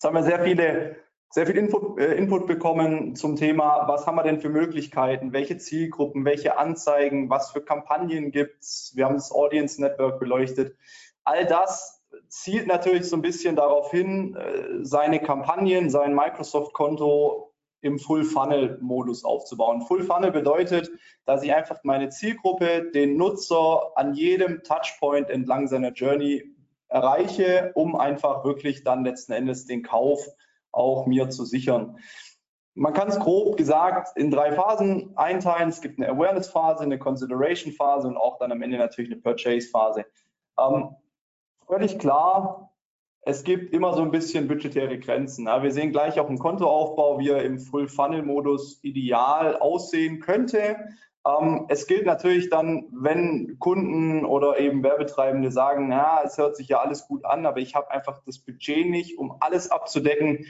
haben 0.03 0.15
wir 0.15 0.23
sehr 0.23 0.43
viele 0.43 0.97
sehr 1.35 1.45
viel 1.45 1.57
Input, 1.57 1.99
äh, 1.99 2.13
Input 2.13 2.47
bekommen 2.47 3.17
zum 3.17 3.35
Thema, 3.35 3.89
was 3.89 4.07
haben 4.07 4.15
wir 4.15 4.23
denn 4.23 4.39
für 4.39 4.47
Möglichkeiten, 4.47 5.33
welche 5.33 5.57
Zielgruppen, 5.57 6.23
welche 6.23 6.57
Anzeigen, 6.57 7.29
was 7.29 7.51
für 7.51 7.59
Kampagnen 7.61 8.31
gibt 8.31 8.61
es. 8.63 8.93
Wir 8.95 9.03
haben 9.03 9.15
das 9.15 9.33
Audience 9.33 9.81
Network 9.81 10.17
beleuchtet. 10.21 10.77
All 11.25 11.45
das 11.45 11.94
zielt 12.35 12.67
natürlich 12.67 13.07
so 13.09 13.15
ein 13.15 13.21
bisschen 13.21 13.55
darauf 13.55 13.91
hin, 13.91 14.35
äh, 14.35 14.83
seine 14.83 15.21
Kampagnen, 15.21 15.89
sein 15.89 16.13
Microsoft-Konto 16.13 17.53
im 17.79 17.97
Full-Funnel-Modus 17.97 19.23
aufzubauen. 19.23 19.81
Full-Funnel 19.81 20.31
bedeutet, 20.31 20.91
dass 21.25 21.43
ich 21.43 21.53
einfach 21.53 21.79
meine 21.83 22.09
Zielgruppe, 22.09 22.91
den 22.93 23.15
Nutzer 23.15 23.91
an 23.95 24.15
jedem 24.15 24.63
Touchpoint 24.63 25.29
entlang 25.29 25.67
seiner 25.67 25.91
Journey 25.93 26.43
erreiche, 26.89 27.71
um 27.75 27.95
einfach 27.95 28.43
wirklich 28.43 28.83
dann 28.83 29.05
letzten 29.05 29.31
Endes 29.31 29.65
den 29.65 29.81
Kauf 29.83 30.27
auch 30.71 31.05
mir 31.05 31.29
zu 31.29 31.45
sichern. 31.45 31.97
Man 32.73 32.93
kann 32.93 33.07
es 33.07 33.17
grob 33.17 33.55
gesagt 33.55 34.17
in 34.17 34.29
drei 34.29 34.51
Phasen 34.51 35.15
einteilen. 35.15 35.69
Es 35.69 35.79
gibt 35.79 35.99
eine 35.99 36.09
Awareness-Phase, 36.09 36.83
eine 36.83 36.99
Consideration-Phase 36.99 38.09
und 38.09 38.17
auch 38.17 38.39
dann 38.39 38.51
am 38.51 38.61
Ende 38.61 38.77
natürlich 38.77 39.11
eine 39.11 39.21
Purchase-Phase. 39.21 40.05
Ähm, 40.59 40.95
völlig 41.67 41.99
klar, 41.99 42.71
es 43.21 43.43
gibt 43.43 43.73
immer 43.73 43.93
so 43.93 44.01
ein 44.03 44.11
bisschen 44.11 44.47
budgetäre 44.47 44.99
Grenzen. 44.99 45.45
Wir 45.45 45.71
sehen 45.71 45.91
gleich 45.91 46.19
auch 46.19 46.29
einen 46.29 46.37
Kontoaufbau, 46.37 47.17
wie 47.19 47.29
er 47.29 47.43
im 47.43 47.57
Full-Funnel-Modus 47.57 48.83
ideal 48.83 49.57
aussehen 49.57 50.19
könnte. 50.19 50.77
Ähm, 51.25 51.65
es 51.69 51.87
gilt 51.87 52.05
natürlich 52.05 52.51
dann, 52.51 52.87
wenn 52.91 53.57
Kunden 53.57 54.25
oder 54.25 54.59
eben 54.59 54.83
Werbetreibende 54.83 55.51
sagen, 55.51 55.91
ja, 55.91 56.21
es 56.23 56.37
hört 56.37 56.55
sich 56.55 56.67
ja 56.67 56.81
alles 56.81 57.07
gut 57.07 57.25
an, 57.25 57.47
aber 57.47 57.57
ich 57.57 57.73
habe 57.73 57.89
einfach 57.89 58.21
das 58.25 58.37
Budget 58.37 58.87
nicht, 58.87 59.17
um 59.17 59.35
alles 59.39 59.71
abzudecken, 59.71 60.45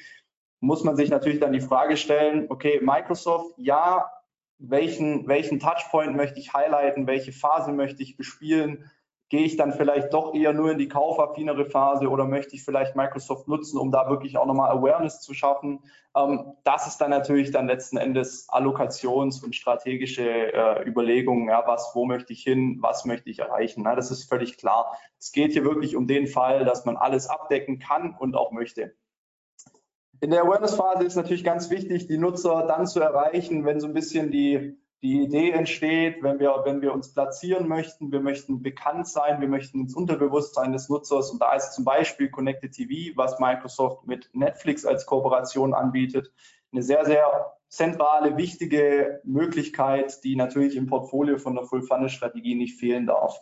muss 0.59 0.83
man 0.83 0.97
sich 0.97 1.09
natürlich 1.09 1.39
dann 1.39 1.53
die 1.53 1.61
Frage 1.61 1.95
stellen, 1.95 2.47
okay, 2.49 2.81
Microsoft, 2.83 3.53
ja, 3.57 4.11
welchen, 4.57 5.27
welchen 5.27 5.59
Touchpoint 5.59 6.15
möchte 6.15 6.39
ich 6.39 6.53
highlighten, 6.53 7.07
welche 7.07 7.31
Phase 7.31 7.71
möchte 7.71 8.03
ich 8.03 8.17
bespielen? 8.17 8.89
Gehe 9.29 9.41
ich 9.41 9.57
dann 9.57 9.73
vielleicht 9.73 10.13
doch 10.13 10.35
eher 10.35 10.53
nur 10.53 10.71
in 10.71 10.77
die 10.77 10.87
kaufaffinere 10.87 11.65
Phase 11.65 12.09
oder 12.09 12.25
möchte 12.25 12.55
ich 12.55 12.63
vielleicht 12.63 12.95
Microsoft 12.95 13.47
nutzen, 13.47 13.79
um 13.79 13.91
da 13.91 14.07
wirklich 14.07 14.37
auch 14.37 14.45
nochmal 14.45 14.69
Awareness 14.69 15.19
zu 15.21 15.33
schaffen? 15.33 15.79
Ähm, 16.15 16.53
das 16.63 16.85
ist 16.85 16.97
dann 16.97 17.09
natürlich 17.09 17.49
dann 17.49 17.65
letzten 17.65 17.97
Endes 17.97 18.47
Allokations- 18.49 19.43
und 19.43 19.55
strategische 19.55 20.53
äh, 20.53 20.87
Überlegungen, 20.87 21.49
ja, 21.49 21.63
was, 21.65 21.91
wo 21.95 22.05
möchte 22.05 22.33
ich 22.33 22.43
hin, 22.43 22.77
was 22.81 23.05
möchte 23.05 23.31
ich 23.31 23.39
erreichen. 23.39 23.81
Na, 23.83 23.95
das 23.95 24.11
ist 24.11 24.29
völlig 24.29 24.57
klar. 24.57 24.95
Es 25.17 25.31
geht 25.31 25.53
hier 25.53 25.63
wirklich 25.63 25.95
um 25.95 26.05
den 26.05 26.27
Fall, 26.27 26.63
dass 26.63 26.85
man 26.85 26.95
alles 26.95 27.27
abdecken 27.27 27.79
kann 27.79 28.15
und 28.17 28.35
auch 28.35 28.51
möchte. 28.51 28.93
In 30.21 30.31
der 30.31 30.43
Awareness-Phase 30.43 31.03
ist 31.03 31.15
natürlich 31.15 31.43
ganz 31.43 31.69
wichtig, 31.69 32.07
die 32.07 32.17
Nutzer 32.17 32.65
dann 32.67 32.87
zu 32.87 32.99
erreichen, 32.99 33.65
wenn 33.65 33.79
so 33.79 33.87
ein 33.87 33.93
bisschen 33.93 34.31
die, 34.31 34.77
die 35.05 35.21
Idee 35.21 35.51
entsteht, 35.51 36.23
wenn 36.23 36.39
wir, 36.39 36.63
wenn 36.65 36.81
wir 36.81 36.91
uns 36.91 37.13
platzieren 37.13 37.67
möchten, 37.67 38.11
wir 38.11 38.21
möchten 38.21 38.63
bekannt 38.63 39.07
sein, 39.07 39.39
wir 39.39 39.47
möchten 39.47 39.81
ins 39.81 39.95
Unterbewusstsein 39.95 40.73
des 40.73 40.89
Nutzers 40.89 41.29
und 41.29 41.39
da 41.39 41.53
ist 41.53 41.73
zum 41.73 41.85
Beispiel 41.85 42.31
Connected 42.31 42.71
TV, 42.71 43.15
was 43.15 43.39
Microsoft 43.39 44.07
mit 44.07 44.31
Netflix 44.33 44.83
als 44.83 45.05
Kooperation 45.05 45.75
anbietet, 45.75 46.33
eine 46.71 46.81
sehr, 46.81 47.05
sehr 47.05 47.53
zentrale, 47.69 48.35
wichtige 48.35 49.21
Möglichkeit, 49.23 50.23
die 50.23 50.35
natürlich 50.35 50.75
im 50.75 50.87
Portfolio 50.87 51.37
von 51.37 51.53
der 51.53 51.65
Full-Funnel-Strategie 51.65 52.55
nicht 52.55 52.79
fehlen 52.79 53.05
darf. 53.05 53.39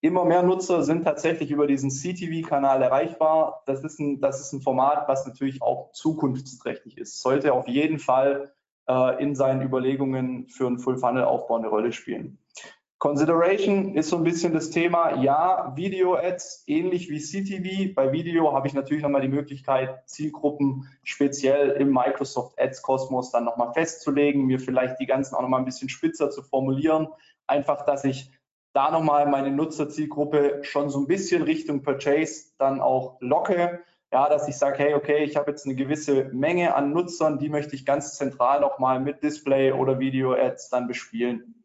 Immer 0.00 0.24
mehr 0.24 0.42
Nutzer 0.42 0.82
sind 0.82 1.04
tatsächlich 1.04 1.52
über 1.52 1.68
diesen 1.68 1.90
CTV-Kanal 1.90 2.82
erreichbar. 2.82 3.62
Das 3.66 3.84
ist, 3.84 4.00
ein, 4.00 4.20
das 4.20 4.40
ist 4.40 4.52
ein 4.52 4.62
Format, 4.62 5.06
was 5.06 5.26
natürlich 5.26 5.62
auch 5.62 5.92
zukunftsträchtig 5.92 6.98
ist. 6.98 7.22
Sollte 7.22 7.52
auf 7.52 7.68
jeden 7.68 8.00
Fall 8.00 8.52
äh, 8.88 9.22
in 9.22 9.34
seinen 9.34 9.62
Überlegungen 9.62 10.48
für 10.48 10.66
einen 10.66 10.78
Full-Funnel-Aufbau 10.78 11.56
eine 11.56 11.68
Rolle 11.68 11.92
spielen. 11.92 12.38
Consideration 12.98 13.96
ist 13.96 14.08
so 14.08 14.16
ein 14.16 14.24
bisschen 14.24 14.54
das 14.54 14.70
Thema, 14.70 15.20
ja, 15.22 15.74
Video-Ads, 15.76 16.64
ähnlich 16.66 17.10
wie 17.10 17.18
CTV. 17.18 17.94
Bei 17.94 18.12
Video 18.12 18.54
habe 18.54 18.66
ich 18.66 18.72
natürlich 18.72 19.02
nochmal 19.02 19.20
die 19.20 19.28
Möglichkeit, 19.28 20.08
Zielgruppen 20.08 20.88
speziell 21.02 21.72
im 21.72 21.92
Microsoft 21.92 22.58
Ads-Kosmos 22.58 23.30
dann 23.30 23.44
nochmal 23.44 23.74
festzulegen, 23.74 24.46
mir 24.46 24.58
vielleicht 24.58 25.00
die 25.00 25.06
ganzen 25.06 25.34
auch 25.34 25.42
nochmal 25.42 25.60
ein 25.60 25.66
bisschen 25.66 25.90
spitzer 25.90 26.30
zu 26.30 26.42
formulieren. 26.42 27.08
Einfach, 27.46 27.84
dass 27.84 28.04
ich 28.04 28.30
da 28.72 28.90
nochmal 28.90 29.26
meine 29.26 29.50
Nutzerzielgruppe 29.50 30.60
schon 30.62 30.88
so 30.88 31.00
ein 31.00 31.06
bisschen 31.06 31.42
Richtung 31.42 31.82
Purchase 31.82 32.52
dann 32.58 32.80
auch 32.80 33.18
locke. 33.20 33.80
Ja, 34.12 34.28
dass 34.28 34.46
ich 34.48 34.56
sage, 34.56 34.78
hey, 34.78 34.94
okay, 34.94 35.24
ich 35.24 35.36
habe 35.36 35.50
jetzt 35.50 35.66
eine 35.66 35.74
gewisse 35.74 36.24
Menge 36.32 36.74
an 36.74 36.92
Nutzern, 36.92 37.38
die 37.38 37.48
möchte 37.48 37.74
ich 37.74 37.84
ganz 37.84 38.16
zentral 38.16 38.60
nochmal 38.60 39.00
mit 39.00 39.22
Display 39.22 39.72
oder 39.72 39.98
Video-Ads 39.98 40.68
dann 40.70 40.86
bespielen. 40.86 41.64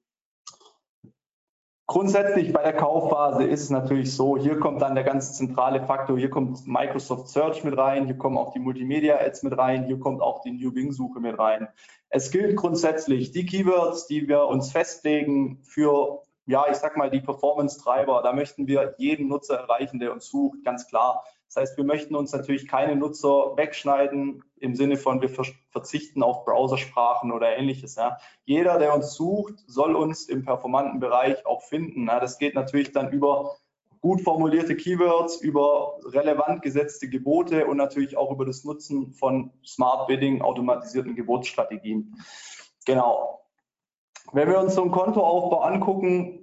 Grundsätzlich 1.86 2.54
bei 2.54 2.62
der 2.62 2.74
Kaufphase 2.74 3.44
ist 3.44 3.64
es 3.64 3.70
natürlich 3.72 4.14
so, 4.16 4.38
hier 4.38 4.60
kommt 4.60 4.80
dann 4.82 4.94
der 4.94 5.04
ganz 5.04 5.34
zentrale 5.34 5.82
Faktor, 5.82 6.20
hier 6.20 6.30
kommt 6.30 6.68
Microsoft 6.68 7.30
Search 7.30 7.64
mit 7.64 7.76
rein, 7.78 8.06
hier 8.06 8.16
kommen 8.16 8.38
auch 8.38 8.54
die 8.54 8.60
Multimedia-Ads 8.60 9.42
mit 9.42 9.58
rein, 9.58 9.86
hier 9.86 9.98
kommt 9.98 10.22
auch 10.22 10.42
die 10.42 10.52
New 10.52 10.72
Bing-Suche 10.72 11.20
mit 11.20 11.40
rein. 11.40 11.68
Es 12.10 12.30
gilt 12.30 12.58
grundsätzlich, 12.58 13.32
die 13.32 13.46
Keywords, 13.46 14.06
die 14.06 14.28
wir 14.28 14.46
uns 14.46 14.72
festlegen 14.72 15.62
für 15.64 16.22
ja, 16.50 16.66
ich 16.70 16.78
sag 16.78 16.98
mal, 16.98 17.12
die 17.12 17.22
Performance-Treiber, 17.22 18.22
da 18.24 18.34
möchten 18.34 18.66
wir 18.66 18.96
jeden 18.98 19.28
Nutzer 19.28 19.58
erreichen, 19.58 20.00
der 20.00 20.12
uns 20.12 20.28
sucht, 20.30 20.64
ganz 20.64 20.88
klar. 20.88 21.24
Das 21.50 21.64
heißt, 21.64 21.78
wir 21.78 21.84
möchten 21.84 22.16
uns 22.16 22.32
natürlich 22.32 22.68
keine 22.68 22.96
Nutzer 22.96 23.58
wegschneiden 23.58 24.44
im 24.58 24.76
Sinne 24.76 24.98
von, 24.98 25.20
wir 25.20 25.30
verzichten 25.72 26.22
auf 26.22 26.46
Browsersprachen 26.46 27.32
oder 27.32 27.58
ähnliches. 27.58 27.96
Ja. 27.96 28.18
Jeder, 28.46 28.78
der 28.78 28.94
uns 28.94 29.16
sucht, 29.16 29.56
soll 29.66 29.96
uns 29.96 30.30
im 30.30 30.46
performanten 30.46 31.00
Bereich 31.00 31.44
auch 31.48 31.64
finden. 31.64 32.06
Ja. 32.08 32.20
Das 32.20 32.38
geht 32.38 32.54
natürlich 32.54 32.92
dann 32.92 33.12
über 33.12 33.56
gut 34.02 34.22
formulierte 34.22 34.76
Keywords, 34.76 35.42
über 35.42 35.98
relevant 36.06 36.62
gesetzte 36.62 37.10
Gebote 37.10 37.66
und 37.66 37.78
natürlich 37.78 38.16
auch 38.16 38.32
über 38.32 38.46
das 38.46 38.64
Nutzen 38.64 39.12
von 39.14 39.52
Smart 39.66 40.08
Bidding, 40.08 40.44
automatisierten 40.44 41.16
Gebotsstrategien. 41.16 42.16
Genau. 42.86 43.42
Wenn 44.32 44.48
wir 44.48 44.60
uns 44.60 44.76
so 44.76 44.84
einen 44.84 44.92
Kontoaufbau 44.92 45.62
angucken, 45.62 46.39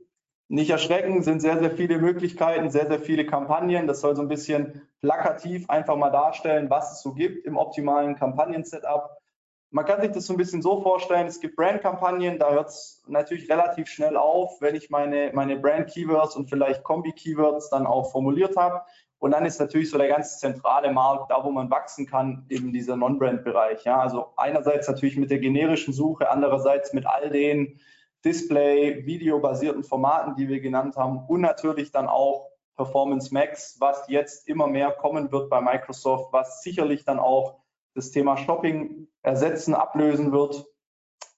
nicht 0.49 0.71
erschrecken, 0.71 1.23
sind 1.23 1.41
sehr, 1.41 1.59
sehr 1.59 1.73
viele 1.73 1.99
Möglichkeiten, 1.99 2.71
sehr, 2.71 2.87
sehr 2.87 3.01
viele 3.01 3.27
Kampagnen. 3.27 3.87
Das 3.87 4.01
soll 4.01 4.15
so 4.15 4.23
ein 4.23 4.29
bisschen 4.29 4.83
plakativ 5.01 5.69
einfach 5.69 5.97
mal 5.97 6.11
darstellen, 6.11 6.71
was 6.71 6.93
es 6.93 7.03
so 7.03 7.15
gibt 7.15 7.47
im 7.47 7.57
optimalen 7.57 8.15
Kampagnen-Setup. 8.15 9.11
Man 9.71 9.85
kann 9.85 10.01
sich 10.01 10.13
das 10.13 10.27
so 10.27 10.35
ein 10.35 10.37
bisschen 10.37 10.63
so 10.63 10.81
vorstellen, 10.81 11.27
es 11.27 11.41
gibt 11.41 11.57
Brand-Kampagnen, 11.57 12.39
da 12.39 12.53
hört 12.53 12.69
es 12.69 13.03
natürlich 13.09 13.51
relativ 13.51 13.89
schnell 13.89 14.17
auf, 14.17 14.61
wenn 14.61 14.77
ich 14.77 14.91
meine, 14.91 15.33
meine 15.35 15.57
Brand-Keywords 15.57 16.37
und 16.37 16.49
vielleicht 16.49 16.85
Kombi-Keywords 16.85 17.71
dann 17.71 17.85
auch 17.85 18.13
formuliert 18.13 18.57
habe. 18.57 18.83
Und 19.19 19.33
dann 19.33 19.45
ist 19.45 19.59
natürlich 19.59 19.91
so 19.91 19.99
der 19.99 20.09
ganz 20.09 20.39
zentrale 20.39 20.93
Markt, 20.93 21.33
da 21.33 21.43
wo 21.43 21.51
man 21.51 21.71
wachsen 21.71 22.07
kann, 22.07 22.47
eben 22.49 22.73
dieser 22.73 22.97
Non-Brand-Bereich. 22.97 23.83
Ja, 23.85 23.99
also 23.99 24.33
einerseits 24.37 24.87
natürlich 24.87 25.17
mit 25.17 25.31
der 25.31 25.41
generischen 25.41 25.93
Suche, 25.93 26.31
andererseits 26.31 26.93
mit 26.93 27.07
all 27.07 27.31
den 27.31 27.81
Display, 28.27 29.07
videobasierten 29.07 29.85
Formaten, 29.85 30.35
die 30.35 30.49
wir 30.49 30.61
genannt 30.61 30.97
haben 30.97 31.25
und 31.29 31.41
natürlich 31.41 31.93
dann 31.93 32.09
auch 32.09 32.51
Performance 32.77 33.33
Max, 33.33 33.77
was 33.79 34.05
jetzt 34.09 34.49
immer 34.49 34.67
mehr 34.67 34.91
kommen 34.91 35.31
wird 35.31 35.49
bei 35.49 35.61
Microsoft, 35.61 36.33
was 36.33 36.61
sicherlich 36.63 37.05
dann 37.05 37.21
auch 37.21 37.61
das 37.95 38.11
Thema 38.11 38.37
Shopping 38.37 39.07
ersetzen, 39.23 39.75
ablösen 39.75 40.33
wird. 40.33 40.67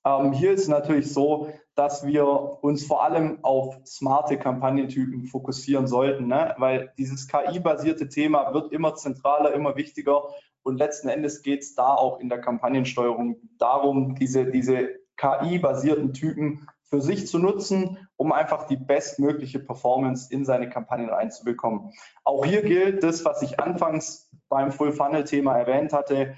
Ähm, 0.05 0.33
hier 0.33 0.53
ist 0.53 0.69
natürlich 0.69 1.13
so, 1.13 1.53
dass 1.75 2.07
wir 2.07 2.27
uns 2.27 2.87
vor 2.87 3.05
allem 3.05 3.39
auf 3.45 3.77
smarte 3.85 4.39
Kampagnentypen 4.39 5.27
fokussieren 5.27 5.87
sollten, 5.87 6.27
ne? 6.27 6.55
weil 6.57 6.93
dieses 6.97 7.29
KI-basierte 7.29 8.09
Thema 8.09 8.55
wird 8.55 8.73
immer 8.73 8.95
zentraler, 8.95 9.53
immer 9.53 9.77
wichtiger 9.77 10.23
und 10.63 10.79
letzten 10.79 11.09
Endes 11.09 11.43
geht 11.43 11.61
es 11.61 11.75
da 11.75 11.95
auch 11.95 12.19
in 12.19 12.29
der 12.29 12.41
Kampagnensteuerung 12.41 13.37
darum, 13.59 14.15
diese, 14.17 14.51
diese 14.51 14.89
KI-basierten 15.17 16.15
Typen 16.15 16.67
für 16.91 17.01
sich 17.01 17.27
zu 17.27 17.39
nutzen, 17.39 18.09
um 18.17 18.33
einfach 18.33 18.67
die 18.67 18.77
bestmögliche 18.77 19.59
Performance 19.59 20.33
in 20.33 20.45
seine 20.45 20.71
Kampagnen 20.71 21.11
reinzubekommen. 21.11 21.93
Auch 22.25 22.45
hier 22.45 22.63
gilt 22.63 23.03
das, 23.03 23.25
was 23.25 23.43
ich 23.43 23.61
anfangs 23.61 24.31
beim 24.49 24.73
Full-Funnel-Thema 24.73 25.57
erwähnt 25.57 25.93
hatte. 25.93 26.35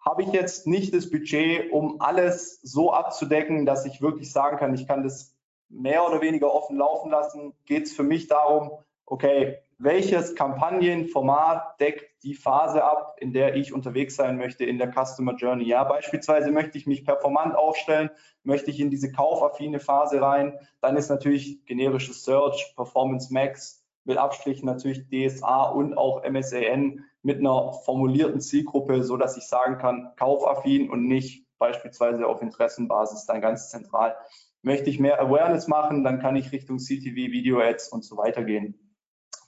Habe 0.00 0.22
ich 0.22 0.32
jetzt 0.32 0.66
nicht 0.66 0.94
das 0.94 1.10
Budget, 1.10 1.72
um 1.72 2.00
alles 2.00 2.60
so 2.62 2.92
abzudecken, 2.92 3.66
dass 3.66 3.84
ich 3.84 4.00
wirklich 4.00 4.32
sagen 4.32 4.56
kann, 4.56 4.74
ich 4.74 4.86
kann 4.86 5.02
das 5.02 5.34
mehr 5.68 6.06
oder 6.06 6.20
weniger 6.20 6.52
offen 6.54 6.76
laufen 6.78 7.10
lassen, 7.10 7.54
geht 7.66 7.86
es 7.86 7.92
für 7.92 8.04
mich 8.04 8.28
darum, 8.28 8.70
okay, 9.04 9.58
welches 9.78 10.34
Kampagnenformat 10.34 11.80
deckt 11.80 12.24
die 12.24 12.34
Phase 12.34 12.84
ab, 12.84 13.16
in 13.20 13.32
der 13.32 13.54
ich 13.54 13.72
unterwegs 13.72 14.16
sein 14.16 14.36
möchte 14.36 14.64
in 14.64 14.78
der 14.78 14.92
Customer 14.92 15.36
Journey. 15.36 15.64
Ja, 15.64 15.84
beispielsweise 15.84 16.50
möchte 16.50 16.78
ich 16.78 16.86
mich 16.86 17.04
performant 17.04 17.54
aufstellen, 17.54 18.10
möchte 18.42 18.70
ich 18.70 18.80
in 18.80 18.90
diese 18.90 19.12
kaufaffine 19.12 19.78
Phase 19.78 20.20
rein, 20.20 20.58
dann 20.80 20.96
ist 20.96 21.10
natürlich 21.10 21.64
generisches 21.64 22.24
Search, 22.24 22.74
Performance 22.74 23.32
Max, 23.32 23.84
mit 24.04 24.18
Abstrichen 24.18 24.66
natürlich 24.66 25.06
DSA 25.10 25.64
und 25.64 25.96
auch 25.96 26.24
MSAN 26.28 27.04
mit 27.22 27.38
einer 27.38 27.74
formulierten 27.84 28.40
Zielgruppe, 28.40 29.04
so 29.04 29.16
dass 29.16 29.36
ich 29.36 29.46
sagen 29.46 29.78
kann, 29.78 30.12
kaufaffin 30.16 30.90
und 30.90 31.06
nicht 31.06 31.46
beispielsweise 31.58 32.26
auf 32.26 32.40
Interessenbasis, 32.40 33.26
dann 33.26 33.40
ganz 33.40 33.68
zentral. 33.68 34.16
Möchte 34.62 34.90
ich 34.90 34.98
mehr 34.98 35.20
Awareness 35.20 35.68
machen, 35.68 36.04
dann 36.04 36.20
kann 36.20 36.36
ich 36.36 36.52
Richtung 36.52 36.78
CTV, 36.78 37.14
Video 37.14 37.60
Ads 37.60 37.88
und 37.88 38.04
so 38.04 38.16
weiter 38.16 38.42
gehen. 38.44 38.87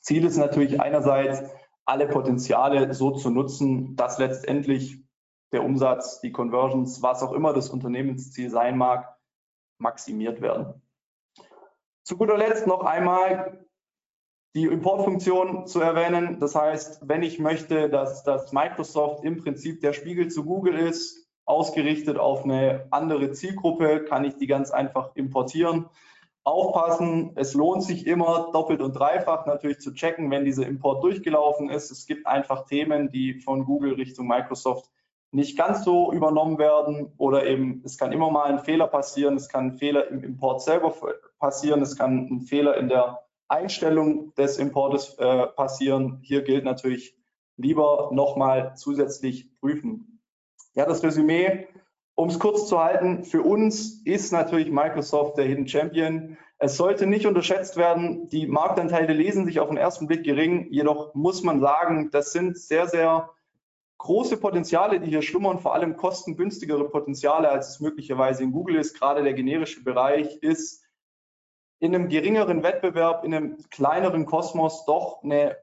Ziel 0.01 0.25
ist 0.25 0.37
natürlich 0.37 0.81
einerseits, 0.81 1.43
alle 1.85 2.07
Potenziale 2.07 2.95
so 2.95 3.11
zu 3.11 3.31
nutzen, 3.31 3.97
dass 3.97 4.19
letztendlich 4.19 5.03
der 5.53 5.65
Umsatz, 5.65 6.21
die 6.21 6.31
Conversions, 6.31 7.03
was 7.03 7.23
auch 7.23 7.33
immer 7.33 7.53
das 7.53 7.71
Unternehmensziel 7.71 8.51
sein 8.51 8.79
mag, 8.79 9.17
maximiert 9.79 10.41
werden. 10.41 10.81
Zu 12.05 12.17
guter 12.17 12.37
Letzt 12.37 12.67
noch 12.67 12.85
einmal 12.85 13.67
die 14.55 14.65
Importfunktion 14.65 15.67
zu 15.67 15.81
erwähnen. 15.81 16.41
Das 16.41 16.55
heißt, 16.55 17.09
wenn 17.09 17.23
ich 17.23 17.39
möchte, 17.39 17.89
dass, 17.89 18.23
dass 18.25 18.53
Microsoft 18.53 19.25
im 19.25 19.39
Prinzip 19.39 19.81
der 19.81 19.93
Spiegel 19.93 20.29
zu 20.29 20.45
Google 20.45 20.79
ist, 20.79 21.29
ausgerichtet 21.45 22.19
auf 22.19 22.45
eine 22.45 22.87
andere 22.91 23.33
Zielgruppe, 23.33 24.05
kann 24.05 24.25
ich 24.25 24.37
die 24.37 24.47
ganz 24.47 24.71
einfach 24.71 25.15
importieren. 25.15 25.89
Aufpassen, 26.45 27.33
es 27.37 27.55
lohnt 27.55 27.83
sich 27.83 28.07
immer 28.07 28.51
doppelt 28.53 28.81
und 28.81 28.95
dreifach 28.95 29.47
natürlich 29.47 29.81
zu 29.81 29.93
checken, 29.93 30.31
wenn 30.31 30.45
dieser 30.45 30.67
Import 30.67 31.05
durchgelaufen 31.05 31.69
ist. 31.69 31.91
Es 31.91 32.07
gibt 32.07 32.27
einfach 32.27 32.65
Themen, 32.65 33.11
die 33.11 33.41
von 33.41 33.65
Google 33.65 33.95
Richtung 33.95 34.27
Microsoft 34.27 34.91
nicht 35.33 35.57
ganz 35.57 35.85
so 35.85 36.13
übernommen 36.13 36.59
werden 36.59 37.13
oder 37.19 37.47
eben 37.47 37.83
es 37.85 37.99
kann 37.99 38.13
immer 38.13 38.31
mal 38.31 38.45
ein 38.45 38.59
Fehler 38.59 38.89
passieren, 38.89 39.37
es 39.37 39.49
kann 39.49 39.67
ein 39.67 39.79
Fehler 39.79 40.09
im 40.09 40.25
Import 40.25 40.63
selber 40.63 40.95
passieren, 41.39 41.83
es 41.83 41.97
kann 41.97 42.27
ein 42.31 42.41
Fehler 42.41 42.77
in 42.77 42.89
der 42.89 43.21
Einstellung 43.47 44.35
des 44.35 44.59
Importes 44.59 45.15
äh, 45.19 45.47
passieren. 45.47 46.21
Hier 46.23 46.43
gilt 46.43 46.65
natürlich 46.65 47.17
lieber 47.57 48.11
nochmal 48.13 48.75
zusätzlich 48.77 49.49
prüfen. 49.61 50.21
Ja, 50.75 50.87
das 50.87 51.03
Resümee, 51.03 51.67
um 52.21 52.29
es 52.29 52.39
kurz 52.39 52.69
zu 52.69 52.79
halten, 52.79 53.25
für 53.25 53.41
uns 53.41 54.03
ist 54.05 54.31
natürlich 54.31 54.71
Microsoft 54.71 55.39
der 55.39 55.47
Hidden 55.47 55.67
Champion. 55.67 56.37
Es 56.59 56.77
sollte 56.77 57.07
nicht 57.07 57.25
unterschätzt 57.25 57.79
werden, 57.79 58.29
die 58.29 58.47
Marktanteile 58.47 59.15
lesen 59.15 59.47
sich 59.47 59.59
auf 59.59 59.69
den 59.69 59.79
ersten 59.79 60.07
Blick 60.07 60.23
gering, 60.23 60.67
jedoch 60.71 61.15
muss 61.15 61.43
man 61.43 61.61
sagen, 61.61 62.11
das 62.11 62.33
sind 62.33 62.59
sehr, 62.59 62.89
sehr 62.89 63.31
große 63.97 64.37
Potenziale, 64.37 65.01
die 65.01 65.09
hier 65.09 65.23
schlummern, 65.23 65.61
vor 65.61 65.75
allem 65.75 65.97
kostengünstigere 65.97 66.91
Potenziale, 66.91 67.49
als 67.49 67.71
es 67.71 67.81
möglicherweise 67.81 68.43
in 68.43 68.53
Google 68.53 68.77
ist. 68.77 68.99
Gerade 68.99 69.23
der 69.23 69.33
generische 69.33 69.83
Bereich 69.83 70.37
ist 70.43 70.85
in 71.79 71.95
einem 71.95 72.11
geringeren 72.11 72.63
Wettbewerb, 72.63 73.25
in 73.25 73.35
einem 73.35 73.57
kleineren 73.71 74.27
Kosmos 74.27 74.85
doch 74.85 75.23
eine 75.23 75.57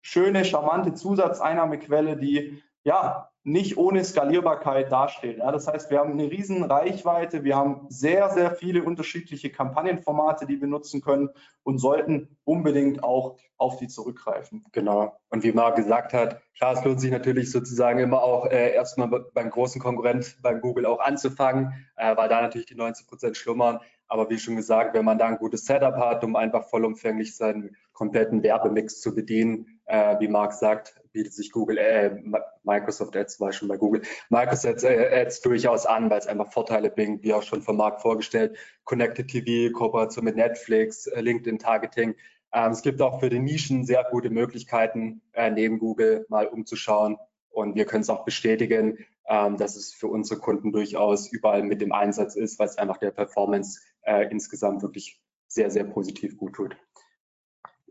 schöne, 0.00 0.44
charmante 0.44 0.94
Zusatzeinnahmequelle, 0.94 2.16
die 2.16 2.62
ja 2.84 3.30
nicht 3.44 3.76
ohne 3.76 4.02
Skalierbarkeit 4.02 4.90
dasteht. 4.90 5.38
Ja, 5.38 5.52
das 5.52 5.68
heißt, 5.68 5.90
wir 5.90 5.98
haben 5.98 6.12
eine 6.12 6.30
riesen 6.30 6.64
Reichweite, 6.64 7.44
wir 7.44 7.56
haben 7.56 7.86
sehr, 7.90 8.30
sehr 8.30 8.52
viele 8.52 8.82
unterschiedliche 8.82 9.50
Kampagnenformate, 9.50 10.46
die 10.46 10.60
wir 10.60 10.66
nutzen 10.66 11.02
können 11.02 11.28
und 11.62 11.78
sollten 11.78 12.36
unbedingt 12.44 13.04
auch 13.04 13.36
auf 13.58 13.76
die 13.76 13.86
zurückgreifen. 13.86 14.64
Genau. 14.72 15.14
Und 15.28 15.44
wie 15.44 15.52
Marc 15.52 15.76
gesagt 15.76 16.14
hat, 16.14 16.40
klar, 16.56 16.72
es 16.72 16.84
lohnt 16.84 17.00
sich 17.00 17.10
natürlich 17.10 17.50
sozusagen 17.50 17.98
immer 17.98 18.22
auch 18.22 18.46
äh, 18.46 18.72
erstmal 18.72 19.08
beim 19.08 19.50
großen 19.50 19.80
Konkurrent, 19.80 20.38
beim 20.42 20.62
Google 20.62 20.86
auch 20.86 21.00
anzufangen, 21.00 21.74
äh, 21.96 22.16
weil 22.16 22.30
da 22.30 22.40
natürlich 22.40 22.66
die 22.66 22.76
90 22.76 23.06
Prozent 23.06 23.36
schlummern. 23.36 23.78
Aber 24.08 24.30
wie 24.30 24.38
schon 24.38 24.56
gesagt, 24.56 24.94
wenn 24.94 25.04
man 25.04 25.18
da 25.18 25.26
ein 25.26 25.38
gutes 25.38 25.66
Setup 25.66 25.96
hat, 25.96 26.24
um 26.24 26.34
einfach 26.36 26.64
vollumfänglich 26.68 27.36
seinen 27.36 27.76
kompletten 27.92 28.42
Werbemix 28.42 29.00
zu 29.00 29.14
bedienen, 29.14 29.73
äh, 29.94 30.20
wie 30.20 30.28
Marc 30.28 30.52
sagt, 30.52 30.94
bietet 31.12 31.32
sich 31.34 31.52
Google, 31.52 31.78
äh, 31.78 32.20
Microsoft 32.64 33.16
Ads 33.16 33.38
war 33.40 33.52
schon 33.52 33.68
bei 33.68 33.76
Google, 33.76 34.02
Microsoft 34.28 34.84
Ads 34.84 35.40
durchaus 35.42 35.86
an, 35.86 36.10
weil 36.10 36.18
es 36.18 36.26
einfach 36.26 36.52
Vorteile 36.52 36.90
bringt, 36.90 37.22
wie 37.22 37.32
auch 37.32 37.42
schon 37.42 37.62
vom 37.62 37.76
Marc 37.76 38.00
vorgestellt, 38.00 38.56
Connected 38.84 39.28
TV, 39.28 39.72
Kooperation 39.72 40.24
mit 40.24 40.36
Netflix, 40.36 41.06
äh, 41.06 41.20
LinkedIn 41.20 41.60
Targeting. 41.60 42.16
Ähm, 42.52 42.72
es 42.72 42.82
gibt 42.82 43.00
auch 43.00 43.20
für 43.20 43.30
die 43.30 43.38
Nischen 43.38 43.84
sehr 43.84 44.04
gute 44.10 44.30
Möglichkeiten, 44.30 45.22
äh, 45.32 45.50
neben 45.50 45.78
Google 45.78 46.26
mal 46.28 46.46
umzuschauen. 46.46 47.16
Und 47.50 47.76
wir 47.76 47.84
können 47.84 48.02
es 48.02 48.10
auch 48.10 48.24
bestätigen, 48.24 48.98
ähm, 49.28 49.56
dass 49.56 49.76
es 49.76 49.94
für 49.94 50.08
unsere 50.08 50.40
Kunden 50.40 50.72
durchaus 50.72 51.28
überall 51.28 51.62
mit 51.62 51.80
dem 51.80 51.92
Einsatz 51.92 52.34
ist, 52.34 52.58
weil 52.58 52.66
es 52.66 52.78
einfach 52.78 52.96
der 52.96 53.12
Performance 53.12 53.80
äh, 54.02 54.28
insgesamt 54.28 54.82
wirklich 54.82 55.22
sehr, 55.46 55.70
sehr 55.70 55.84
positiv 55.84 56.36
gut 56.36 56.54
tut. 56.54 56.76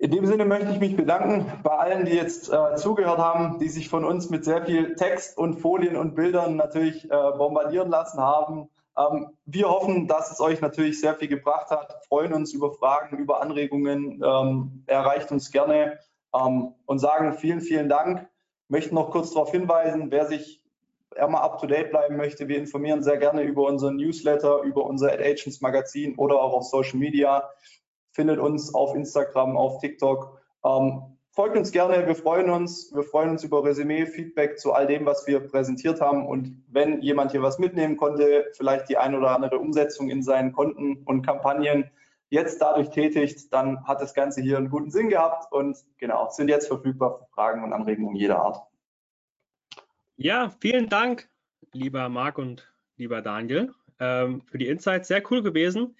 In 0.04 0.12
dem 0.12 0.26
Sinne 0.26 0.44
möchte 0.44 0.70
ich 0.70 0.82
mich 0.82 0.98
bedanken 0.98 1.50
bei 1.64 1.78
allen, 1.78 2.04
die 2.04 2.12
jetzt 2.12 2.52
äh, 2.52 2.76
zugehört 2.76 3.20
haben, 3.20 3.58
die 3.60 3.70
sich 3.70 3.88
von 3.88 4.04
uns 4.04 4.30
mit 4.30 4.44
sehr 4.44 4.66
viel 4.66 4.96
Text 4.96 5.38
und 5.38 5.62
Folien 5.62 5.96
und 5.96 6.14
Bildern 6.14 6.58
natürlich 6.58 7.06
äh, 7.06 7.08
bombardieren 7.38 7.90
lassen 7.90 8.20
haben. 8.20 8.68
Ähm, 8.98 9.30
wir 9.46 9.70
hoffen, 9.70 10.10
dass 10.10 10.30
es 10.30 10.42
euch 10.42 10.60
natürlich 10.60 11.00
sehr 11.00 11.16
viel 11.16 11.30
gebracht 11.30 11.70
hat, 11.70 12.04
freuen 12.06 12.34
uns 12.34 12.52
über 12.52 12.74
Fragen, 12.74 13.18
über 13.18 13.42
Anregungen, 13.42 14.22
ähm, 14.22 14.84
erreicht 14.88 15.32
uns 15.32 15.54
gerne 15.54 16.00
ähm, 16.36 16.74
und 16.86 17.00
sagen 17.00 17.32
vielen, 17.36 17.62
vielen 17.62 17.88
Dank. 17.88 18.28
Möchten 18.68 18.96
noch 18.96 19.10
kurz 19.10 19.32
darauf 19.32 19.52
hinweisen, 19.52 20.12
wer 20.12 20.26
sich 20.26 20.62
immer 21.16 21.42
up 21.42 21.62
to 21.62 21.66
date 21.66 21.92
bleiben 21.92 22.18
möchte, 22.18 22.50
wir 22.50 22.58
informieren 22.58 23.04
sehr 23.04 23.20
gerne 23.20 23.44
über 23.44 23.68
unseren 23.68 23.96
Newsletter, 23.96 24.64
über 24.64 24.84
unser 24.84 25.14
Ad 25.14 25.24
Agents 25.24 25.62
Magazin 25.62 26.16
oder 26.18 26.42
auch 26.42 26.52
auf 26.52 26.64
Social 26.66 27.00
Media 27.00 27.50
findet 28.14 28.40
uns 28.40 28.74
auf 28.74 28.96
Instagram, 28.96 29.58
auf 29.58 29.80
TikTok. 29.80 30.40
Ähm, 30.64 31.02
folgt 31.32 31.58
uns 31.58 31.72
gerne, 31.72 32.08
wir 32.08 32.16
freuen 32.16 32.50
uns. 32.50 32.94
Wir 32.94 33.04
freuen 33.04 33.32
uns 33.32 33.44
über 33.44 33.64
Resümee, 33.64 34.06
Feedback 34.06 34.60
zu 34.60 34.72
all 34.74 34.88
dem, 34.88 35.06
was 35.06 35.28
wir 35.28 35.40
präsentiert 35.42 36.00
haben. 36.00 36.26
Und 36.26 36.64
wenn 36.70 37.02
jemand 37.02 37.32
hier 37.32 37.42
was 37.42 37.60
mitnehmen 37.60 37.98
konnte, 37.98 38.46
vielleicht 38.56 38.88
die 38.90 38.98
ein 38.98 39.16
oder 39.16 39.32
andere 39.32 39.60
Umsetzung 39.60 40.10
in 40.10 40.24
seinen 40.24 40.54
Konten 40.54 41.04
und 41.06 41.24
Kampagnen 41.24 41.90
jetzt 42.30 42.62
dadurch 42.62 42.90
tätigt, 42.90 43.54
dann 43.54 43.86
hat 43.86 44.02
das 44.02 44.14
Ganze 44.14 44.42
hier 44.42 44.58
einen 44.58 44.70
guten 44.70 44.90
Sinn 44.90 45.10
gehabt 45.10 45.52
und 45.52 45.78
genau, 45.98 46.30
sind 46.30 46.48
jetzt 46.48 46.68
verfügbar 46.68 47.20
für 47.20 47.26
Fragen 47.34 47.64
und 47.64 47.74
Anregungen 47.74 48.16
jeder 48.16 48.40
Art. 48.40 48.66
Ja, 50.16 50.52
vielen 50.60 50.90
Dank, 50.90 51.30
lieber 51.74 52.10
Marc 52.10 52.38
und 52.38 52.72
lieber 52.98 53.22
Daniel, 53.22 53.74
ähm, 54.00 54.42
für 54.50 54.58
die 54.58 54.68
Insights. 54.68 55.08
Sehr 55.08 55.22
cool 55.32 55.44
gewesen. 55.44 55.96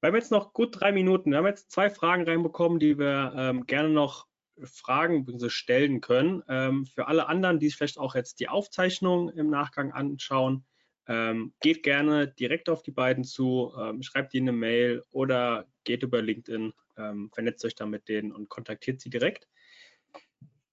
Wir 0.00 0.08
haben 0.08 0.14
jetzt 0.14 0.30
noch 0.30 0.52
gut 0.54 0.80
drei 0.80 0.92
Minuten. 0.92 1.30
Wir 1.30 1.38
haben 1.38 1.46
jetzt 1.46 1.70
zwei 1.70 1.90
Fragen 1.90 2.24
reinbekommen, 2.24 2.78
die 2.78 2.98
wir 2.98 3.34
ähm, 3.36 3.66
gerne 3.66 3.90
noch 3.90 4.26
fragen 4.62 5.26
stellen 5.48 6.00
können. 6.00 6.42
Ähm, 6.48 6.86
für 6.86 7.06
alle 7.06 7.28
anderen, 7.28 7.58
die 7.58 7.70
vielleicht 7.70 7.98
auch 7.98 8.14
jetzt 8.14 8.40
die 8.40 8.48
Aufzeichnung 8.48 9.30
im 9.30 9.50
Nachgang 9.50 9.92
anschauen, 9.92 10.64
ähm, 11.06 11.52
geht 11.60 11.82
gerne 11.82 12.28
direkt 12.28 12.68
auf 12.68 12.82
die 12.82 12.92
beiden 12.92 13.24
zu, 13.24 13.72
ähm, 13.78 14.02
schreibt 14.02 14.32
ihnen 14.34 14.48
eine 14.48 14.56
Mail 14.56 15.02
oder 15.10 15.66
geht 15.84 16.02
über 16.02 16.22
LinkedIn, 16.22 16.72
ähm, 16.96 17.30
vernetzt 17.32 17.64
euch 17.64 17.74
dann 17.74 17.90
mit 17.90 18.08
denen 18.08 18.32
und 18.32 18.48
kontaktiert 18.48 19.00
sie 19.00 19.10
direkt. 19.10 19.48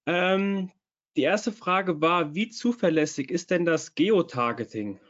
Ähm, 0.06 0.70
die 1.16 1.22
erste 1.22 1.52
Frage 1.52 2.00
war, 2.00 2.34
wie 2.34 2.48
zuverlässig 2.48 3.30
ist 3.30 3.50
denn 3.50 3.64
das 3.64 3.94
Geotargeting? 3.94 5.00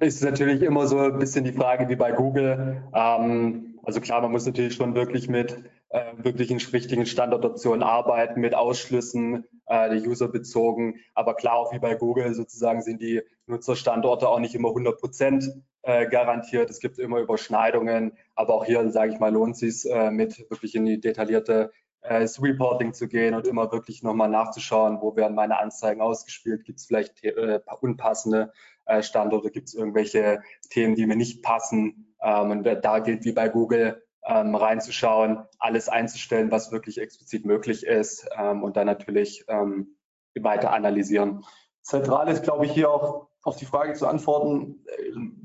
Ist 0.00 0.22
natürlich 0.22 0.62
immer 0.62 0.86
so 0.86 0.98
ein 0.98 1.18
bisschen 1.18 1.44
die 1.44 1.52
Frage 1.52 1.88
wie 1.88 1.96
bei 1.96 2.12
Google. 2.12 2.82
Ähm, 2.94 3.78
also 3.82 4.00
klar, 4.00 4.20
man 4.20 4.30
muss 4.32 4.46
natürlich 4.46 4.74
schon 4.74 4.94
wirklich 4.94 5.28
mit 5.28 5.62
äh, 5.88 6.12
wirklichen 6.16 6.58
richtigen 6.72 7.06
Standardoptionen 7.06 7.82
arbeiten, 7.82 8.40
mit 8.40 8.54
Ausschlüssen, 8.54 9.44
äh, 9.66 9.96
User 10.00 10.28
bezogen. 10.28 10.96
Aber 11.14 11.34
klar, 11.34 11.54
auch 11.54 11.72
wie 11.72 11.78
bei 11.78 11.94
Google 11.94 12.34
sozusagen 12.34 12.82
sind 12.82 13.00
die 13.00 13.22
Nutzerstandorte 13.46 14.28
auch 14.28 14.38
nicht 14.38 14.54
immer 14.54 14.68
100 14.68 15.00
Prozent 15.00 15.50
äh, 15.82 16.06
garantiert. 16.08 16.70
Es 16.70 16.80
gibt 16.80 16.98
immer 16.98 17.18
Überschneidungen. 17.18 18.12
Aber 18.34 18.54
auch 18.54 18.64
hier, 18.64 18.88
sage 18.90 19.12
ich 19.12 19.18
mal, 19.18 19.32
lohnt 19.32 19.54
es 19.54 19.80
sich 19.80 19.92
äh, 19.92 20.10
mit 20.10 20.38
wirklich 20.50 20.74
in 20.74 20.84
die 20.84 21.00
detaillierte 21.00 21.72
äh, 22.02 22.26
Reporting 22.40 22.92
zu 22.92 23.08
gehen 23.08 23.34
und 23.34 23.46
immer 23.46 23.70
wirklich 23.72 24.02
nochmal 24.02 24.28
nachzuschauen, 24.28 25.00
wo 25.00 25.16
werden 25.16 25.34
meine 25.34 25.58
Anzeigen 25.58 26.00
ausgespielt, 26.00 26.64
gibt 26.64 26.78
es 26.78 26.86
vielleicht 26.86 27.22
äh, 27.24 27.60
unpassende 27.80 28.52
äh, 28.86 29.02
Standorte, 29.02 29.50
gibt 29.50 29.68
es 29.68 29.74
irgendwelche 29.74 30.42
Themen, 30.70 30.94
die 30.94 31.06
mir 31.06 31.16
nicht 31.16 31.42
passen. 31.42 32.14
Ähm, 32.22 32.50
und 32.50 32.64
da 32.64 32.98
gilt 32.98 33.24
wie 33.24 33.32
bei 33.32 33.48
Google 33.48 34.02
ähm, 34.24 34.54
reinzuschauen, 34.54 35.44
alles 35.58 35.88
einzustellen, 35.88 36.50
was 36.50 36.72
wirklich 36.72 36.98
explizit 36.98 37.46
möglich 37.46 37.86
ist 37.86 38.28
ähm, 38.36 38.62
und 38.62 38.76
dann 38.76 38.86
natürlich 38.86 39.44
ähm, 39.48 39.96
weiter 40.38 40.72
analysieren. 40.72 41.44
Zentral 41.82 42.28
ist, 42.28 42.42
glaube 42.42 42.66
ich, 42.66 42.72
hier 42.72 42.90
auch 42.90 43.29
auf 43.42 43.56
die 43.56 43.64
Frage 43.64 43.94
zu 43.94 44.06
antworten, 44.06 44.84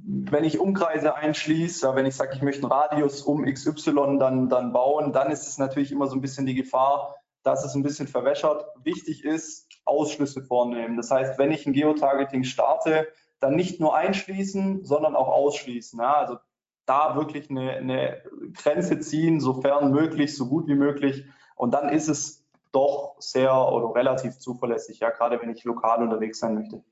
wenn 0.06 0.44
ich 0.44 0.60
Umkreise 0.60 1.16
einschließe, 1.16 1.96
wenn 1.96 2.06
ich 2.06 2.16
sage, 2.16 2.36
ich 2.36 2.42
möchte 2.42 2.64
einen 2.64 2.72
Radius 2.72 3.22
um 3.22 3.46
XY 3.46 4.18
dann, 4.20 4.50
dann 4.50 4.74
bauen, 4.74 5.14
dann 5.14 5.32
ist 5.32 5.48
es 5.48 5.58
natürlich 5.58 5.92
immer 5.92 6.08
so 6.08 6.16
ein 6.16 6.22
bisschen 6.22 6.46
die 6.46 6.56
Gefahr, 6.56 7.16
dass 7.44 7.64
es 7.64 7.76
ein 7.76 7.84
bisschen 7.84 8.08
verwässert. 8.08 8.66
Wichtig 8.84 9.24
ist, 9.24 9.68
Ausschlüsse 9.86 10.44
vornehmen. 10.44 10.98
Das 10.98 11.12
heißt, 11.12 11.38
wenn 11.38 11.52
ich 11.52 11.66
ein 11.66 11.74
Geotargeting 11.74 12.44
starte, 12.44 13.08
dann 13.40 13.56
nicht 13.56 13.80
nur 13.80 13.96
einschließen, 13.96 14.84
sondern 14.84 15.16
auch 15.16 15.28
ausschließen. 15.28 16.00
Ja, 16.00 16.16
also 16.16 16.38
da 16.86 17.16
wirklich 17.16 17.50
eine, 17.50 17.72
eine 17.72 18.22
Grenze 18.54 19.00
ziehen, 19.00 19.40
sofern 19.40 19.92
möglich, 19.92 20.36
so 20.36 20.48
gut 20.48 20.68
wie 20.68 20.76
möglich 20.76 21.26
Und 21.56 21.74
dann 21.74 21.90
ist 21.90 22.10
es 22.10 22.46
doch 22.72 23.16
sehr 23.20 23.54
oder 23.72 23.96
relativ 23.96 24.38
zuverlässig, 24.38 25.00
ja, 25.00 25.10
gerade 25.10 25.42
wenn 25.42 25.50
ich 25.50 25.64
lokal 25.64 26.04
unterwegs 26.04 26.40
sein 26.40 26.56
möchte. 26.56 26.84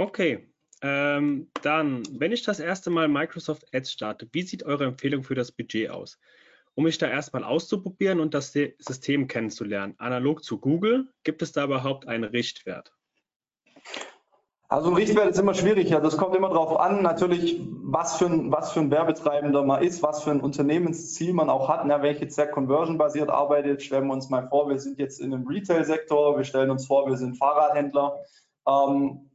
Okay, 0.00 0.48
ähm, 0.80 1.50
dann, 1.60 2.02
wenn 2.12 2.32
ich 2.32 2.42
das 2.42 2.58
erste 2.58 2.88
Mal 2.88 3.06
Microsoft 3.06 3.66
Ads 3.74 3.92
starte, 3.92 4.26
wie 4.32 4.40
sieht 4.40 4.62
eure 4.62 4.86
Empfehlung 4.86 5.24
für 5.24 5.34
das 5.34 5.52
Budget 5.52 5.90
aus? 5.90 6.18
Um 6.74 6.84
mich 6.84 6.96
da 6.96 7.06
erstmal 7.06 7.44
auszuprobieren 7.44 8.18
und 8.18 8.32
das 8.32 8.50
System 8.54 9.28
kennenzulernen, 9.28 9.96
analog 9.98 10.42
zu 10.42 10.58
Google, 10.58 11.12
gibt 11.22 11.42
es 11.42 11.52
da 11.52 11.64
überhaupt 11.64 12.08
einen 12.08 12.24
Richtwert? 12.24 12.94
Also 14.68 14.88
ein 14.88 14.94
Richtwert 14.94 15.28
ist 15.28 15.38
immer 15.38 15.52
schwierig. 15.52 15.90
Ja, 15.90 16.00
das 16.00 16.16
kommt 16.16 16.34
immer 16.34 16.48
darauf 16.48 16.80
an, 16.80 17.02
natürlich, 17.02 17.60
was 17.68 18.16
für, 18.16 18.24
ein, 18.24 18.50
was 18.50 18.72
für 18.72 18.80
ein 18.80 18.90
Werbetreibender 18.90 19.64
man 19.64 19.82
ist, 19.82 20.02
was 20.02 20.22
für 20.24 20.30
ein 20.30 20.40
Unternehmensziel 20.40 21.34
man 21.34 21.50
auch 21.50 21.68
hat. 21.68 21.84
Na, 21.84 22.00
wenn 22.00 22.14
ich 22.14 22.22
jetzt 22.22 22.36
sehr 22.36 22.50
conversion-basiert 22.50 23.28
arbeite, 23.28 23.78
stellen 23.78 24.06
wir 24.06 24.14
uns 24.14 24.30
mal 24.30 24.48
vor, 24.48 24.70
wir 24.70 24.78
sind 24.78 24.98
jetzt 24.98 25.20
in 25.20 25.34
einem 25.34 25.46
Retail-Sektor, 25.46 26.38
wir 26.38 26.44
stellen 26.44 26.70
uns 26.70 26.86
vor, 26.86 27.06
wir 27.06 27.18
sind 27.18 27.36
Fahrradhändler. 27.36 28.18
Ähm, 28.66 29.29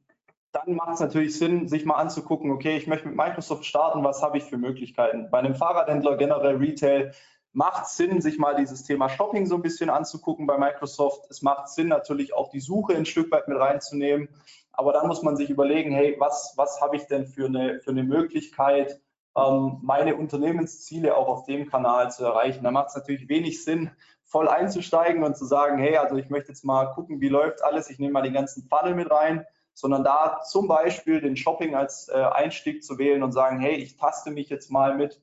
dann 0.56 0.76
macht 0.76 0.94
es 0.94 1.00
natürlich 1.02 1.38
Sinn, 1.38 1.68
sich 1.68 1.86
mal 1.86 1.96
anzugucken, 1.96 2.52
okay, 2.52 2.78
ich 2.78 2.88
möchte 2.88 3.08
mit 3.08 3.18
Microsoft 3.18 3.66
starten, 3.66 4.04
was 4.04 4.22
habe 4.22 4.38
ich 4.38 4.46
für 4.46 4.58
Möglichkeiten? 4.58 5.30
Bei 5.30 5.40
einem 5.40 5.56
Fahrradhändler, 5.56 6.16
generell 6.16 6.56
Retail, 6.56 7.12
macht 7.52 7.86
es 7.86 7.98
Sinn, 7.98 8.22
sich 8.22 8.38
mal 8.38 8.56
dieses 8.56 8.84
Thema 8.84 9.10
Shopping 9.10 9.46
so 9.46 9.56
ein 9.56 9.62
bisschen 9.62 9.90
anzugucken 9.90 10.48
bei 10.48 10.58
Microsoft. 10.58 11.30
Es 11.30 11.42
macht 11.42 11.70
Sinn, 11.70 11.90
natürlich 11.90 12.34
auch 12.34 12.50
die 12.50 12.60
Suche 12.62 12.96
ein 12.96 13.06
Stück 13.06 13.32
weit 13.32 13.48
mit 13.48 13.58
reinzunehmen. 13.58 14.30
Aber 14.72 14.94
dann 14.94 15.08
muss 15.08 15.24
man 15.24 15.36
sich 15.36 15.50
überlegen, 15.50 15.92
hey, 15.92 16.16
was, 16.20 16.54
was 16.56 16.82
habe 16.82 16.96
ich 16.96 17.06
denn 17.08 17.28
für 17.28 17.46
eine, 17.46 17.80
für 17.80 17.92
eine 17.92 18.04
Möglichkeit, 18.04 19.02
ähm, 19.38 19.80
meine 19.82 20.16
Unternehmensziele 20.16 21.16
auch 21.16 21.28
auf 21.28 21.46
dem 21.46 21.70
Kanal 21.70 22.12
zu 22.12 22.24
erreichen? 22.24 22.64
Da 22.64 22.72
macht 22.72 22.90
es 22.90 22.96
natürlich 22.96 23.28
wenig 23.28 23.64
Sinn, 23.64 23.92
voll 24.24 24.48
einzusteigen 24.48 25.24
und 25.24 25.38
zu 25.38 25.46
sagen, 25.46 25.78
hey, 25.78 25.98
also 25.98 26.16
ich 26.16 26.30
möchte 26.30 26.50
jetzt 26.50 26.66
mal 26.66 26.88
gucken, 26.92 27.22
wie 27.22 27.30
läuft 27.30 27.64
alles, 27.64 27.90
ich 27.90 28.00
nehme 28.00 28.14
mal 28.14 28.22
den 28.22 28.34
ganzen 28.34 28.68
Funnel 28.68 28.96
mit 28.96 29.12
rein 29.12 29.46
sondern 29.76 30.06
da 30.06 30.42
zum 30.42 30.68
Beispiel 30.68 31.22
den 31.22 31.36
Shopping 31.36 31.76
als 31.76 32.08
äh, 32.08 32.14
Einstieg 32.14 32.84
zu 32.84 32.98
wählen 32.98 33.22
und 33.22 33.34
sagen, 33.34 33.60
hey, 33.60 33.76
ich 33.76 33.98
taste 33.98 34.32
mich 34.32 34.50
jetzt 34.50 34.72
mal 34.72 34.96
mit, 34.96 35.22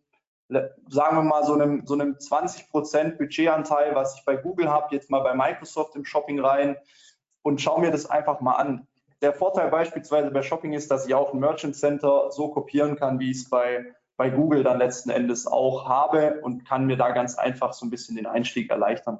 sagen 0.89 1.17
wir 1.17 1.23
mal, 1.23 1.43
so 1.45 1.55
einem, 1.55 1.87
so 1.87 1.95
einem 1.95 2.17
20% 2.17 3.17
Budgetanteil, 3.17 3.95
was 3.95 4.17
ich 4.17 4.25
bei 4.27 4.37
Google 4.37 4.69
habe, 4.69 4.95
jetzt 4.95 5.11
mal 5.11 5.21
bei 5.21 5.35
Microsoft 5.35 5.97
im 5.97 6.05
Shopping 6.05 6.39
rein 6.39 6.77
und 7.41 7.63
schaue 7.63 7.81
mir 7.81 7.91
das 7.91 8.09
einfach 8.09 8.41
mal 8.41 8.57
an. 8.57 8.87
Der 9.23 9.33
Vorteil 9.33 9.71
beispielsweise 9.71 10.31
bei 10.31 10.43
Shopping 10.43 10.75
ist, 10.75 10.91
dass 10.91 11.07
ich 11.07 11.15
auch 11.15 11.33
ein 11.33 11.41
Merchant 11.41 11.75
Center 11.75 12.31
so 12.31 12.49
kopieren 12.49 12.97
kann, 12.97 13.21
wie 13.21 13.31
ich 13.31 13.39
es 13.39 13.49
bei, 13.49 13.95
bei 14.19 14.29
Google 14.29 14.65
dann 14.65 14.79
letzten 14.79 15.09
Endes 15.09 15.47
auch 15.47 15.89
habe 15.89 16.41
und 16.43 16.67
kann 16.67 16.85
mir 16.85 16.99
da 16.99 17.13
ganz 17.13 17.39
einfach 17.39 17.73
so 17.73 17.87
ein 17.87 17.91
bisschen 17.91 18.17
den 18.17 18.27
Einstieg 18.27 18.71
erleichtern. 18.71 19.19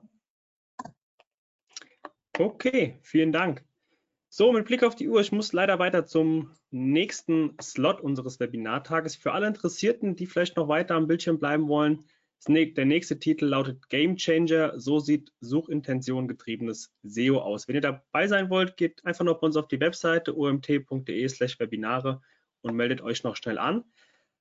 Okay, 2.39 2.99
vielen 3.03 3.33
Dank. 3.33 3.65
So, 4.35 4.51
mit 4.51 4.65
Blick 4.65 4.83
auf 4.83 4.95
die 4.95 5.11
Uhr, 5.11 5.21
ich 5.21 5.31
muss 5.31 5.53
leider 5.53 5.79
weiter 5.79 6.07
zum 6.07 6.49
nächsten 6.71 7.55
Slot 7.61 8.01
unseres 8.01 8.41
Webinartages. 8.41 9.15
Für 9.15 9.33
alle 9.33 9.47
Interessierten, 9.47 10.17
die 10.17 10.25
vielleicht 10.25 10.57
noch 10.57 10.69
weiter 10.69 10.95
am 10.95 11.07
Bildschirm 11.07 11.39
bleiben 11.39 11.69
wollen, 11.69 12.03
der 12.49 12.87
nächste 12.87 13.19
Titel 13.19 13.45
lautet 13.45 13.91
Game 13.91 14.17
Changer. 14.17 14.81
So 14.81 15.01
sieht 15.01 15.35
Suchintention 15.41 16.29
getriebenes 16.29 16.95
SEO 17.03 17.41
aus. 17.41 17.69
Wenn 17.69 17.75
ihr 17.75 17.83
dabei 17.83 18.27
sein 18.27 18.49
wollt, 18.49 18.79
geht 18.79 19.05
einfach 19.05 19.27
noch 19.27 19.39
bei 19.39 19.49
uns 19.49 19.57
auf 19.59 19.69
die 19.69 19.81
Webseite 19.81 20.35
omt.de/slash 20.35 21.61
Webinare 21.61 22.23
und 22.63 22.75
meldet 22.75 23.03
euch 23.03 23.25
noch 23.25 23.37
schnell 23.37 23.59
an. 23.59 23.85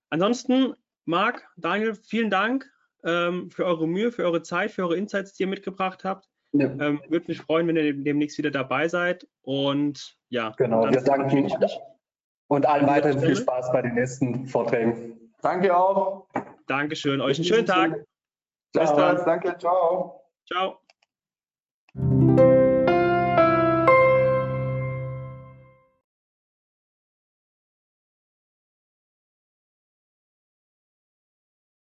Ansonsten, 0.09 0.73
Marc, 1.03 1.45
Daniel, 1.57 1.95
vielen 1.95 2.29
Dank 2.29 2.71
ähm, 3.03 3.51
für 3.51 3.65
eure 3.65 3.89
Mühe, 3.89 4.13
für 4.13 4.23
eure 4.23 4.41
Zeit, 4.41 4.71
für 4.71 4.83
eure 4.83 4.95
Insights, 4.95 5.33
die 5.33 5.43
ihr 5.43 5.47
mitgebracht 5.47 6.05
habt. 6.05 6.30
Ja. 6.53 6.65
Ähm, 6.65 7.01
Würde 7.07 7.27
mich 7.27 7.41
freuen, 7.41 7.67
wenn 7.67 7.77
ihr 7.77 7.93
demnächst 7.93 8.37
wieder 8.37 8.51
dabei 8.51 8.87
seid. 8.87 9.27
Und 9.41 10.17
ja. 10.29 10.53
Genau, 10.57 10.89
wir 10.89 11.01
danken 11.01 11.49
und 12.47 12.65
allen 12.65 12.85
weiterhin 12.85 13.19
viel 13.19 13.35
Spaß 13.37 13.71
bei 13.71 13.81
den 13.81 13.93
nächsten 13.93 14.45
Vorträgen. 14.45 15.31
Danke 15.41 15.75
auch. 15.75 16.27
Dankeschön. 16.67 17.21
Euch 17.21 17.37
einen 17.37 17.45
schönen 17.45 17.65
Tag. 17.65 18.05
Bis 18.73 18.93
dann. 18.93 19.23
Danke. 19.25 19.57
Ciao. 19.57 20.21
Ciao. 20.45 20.80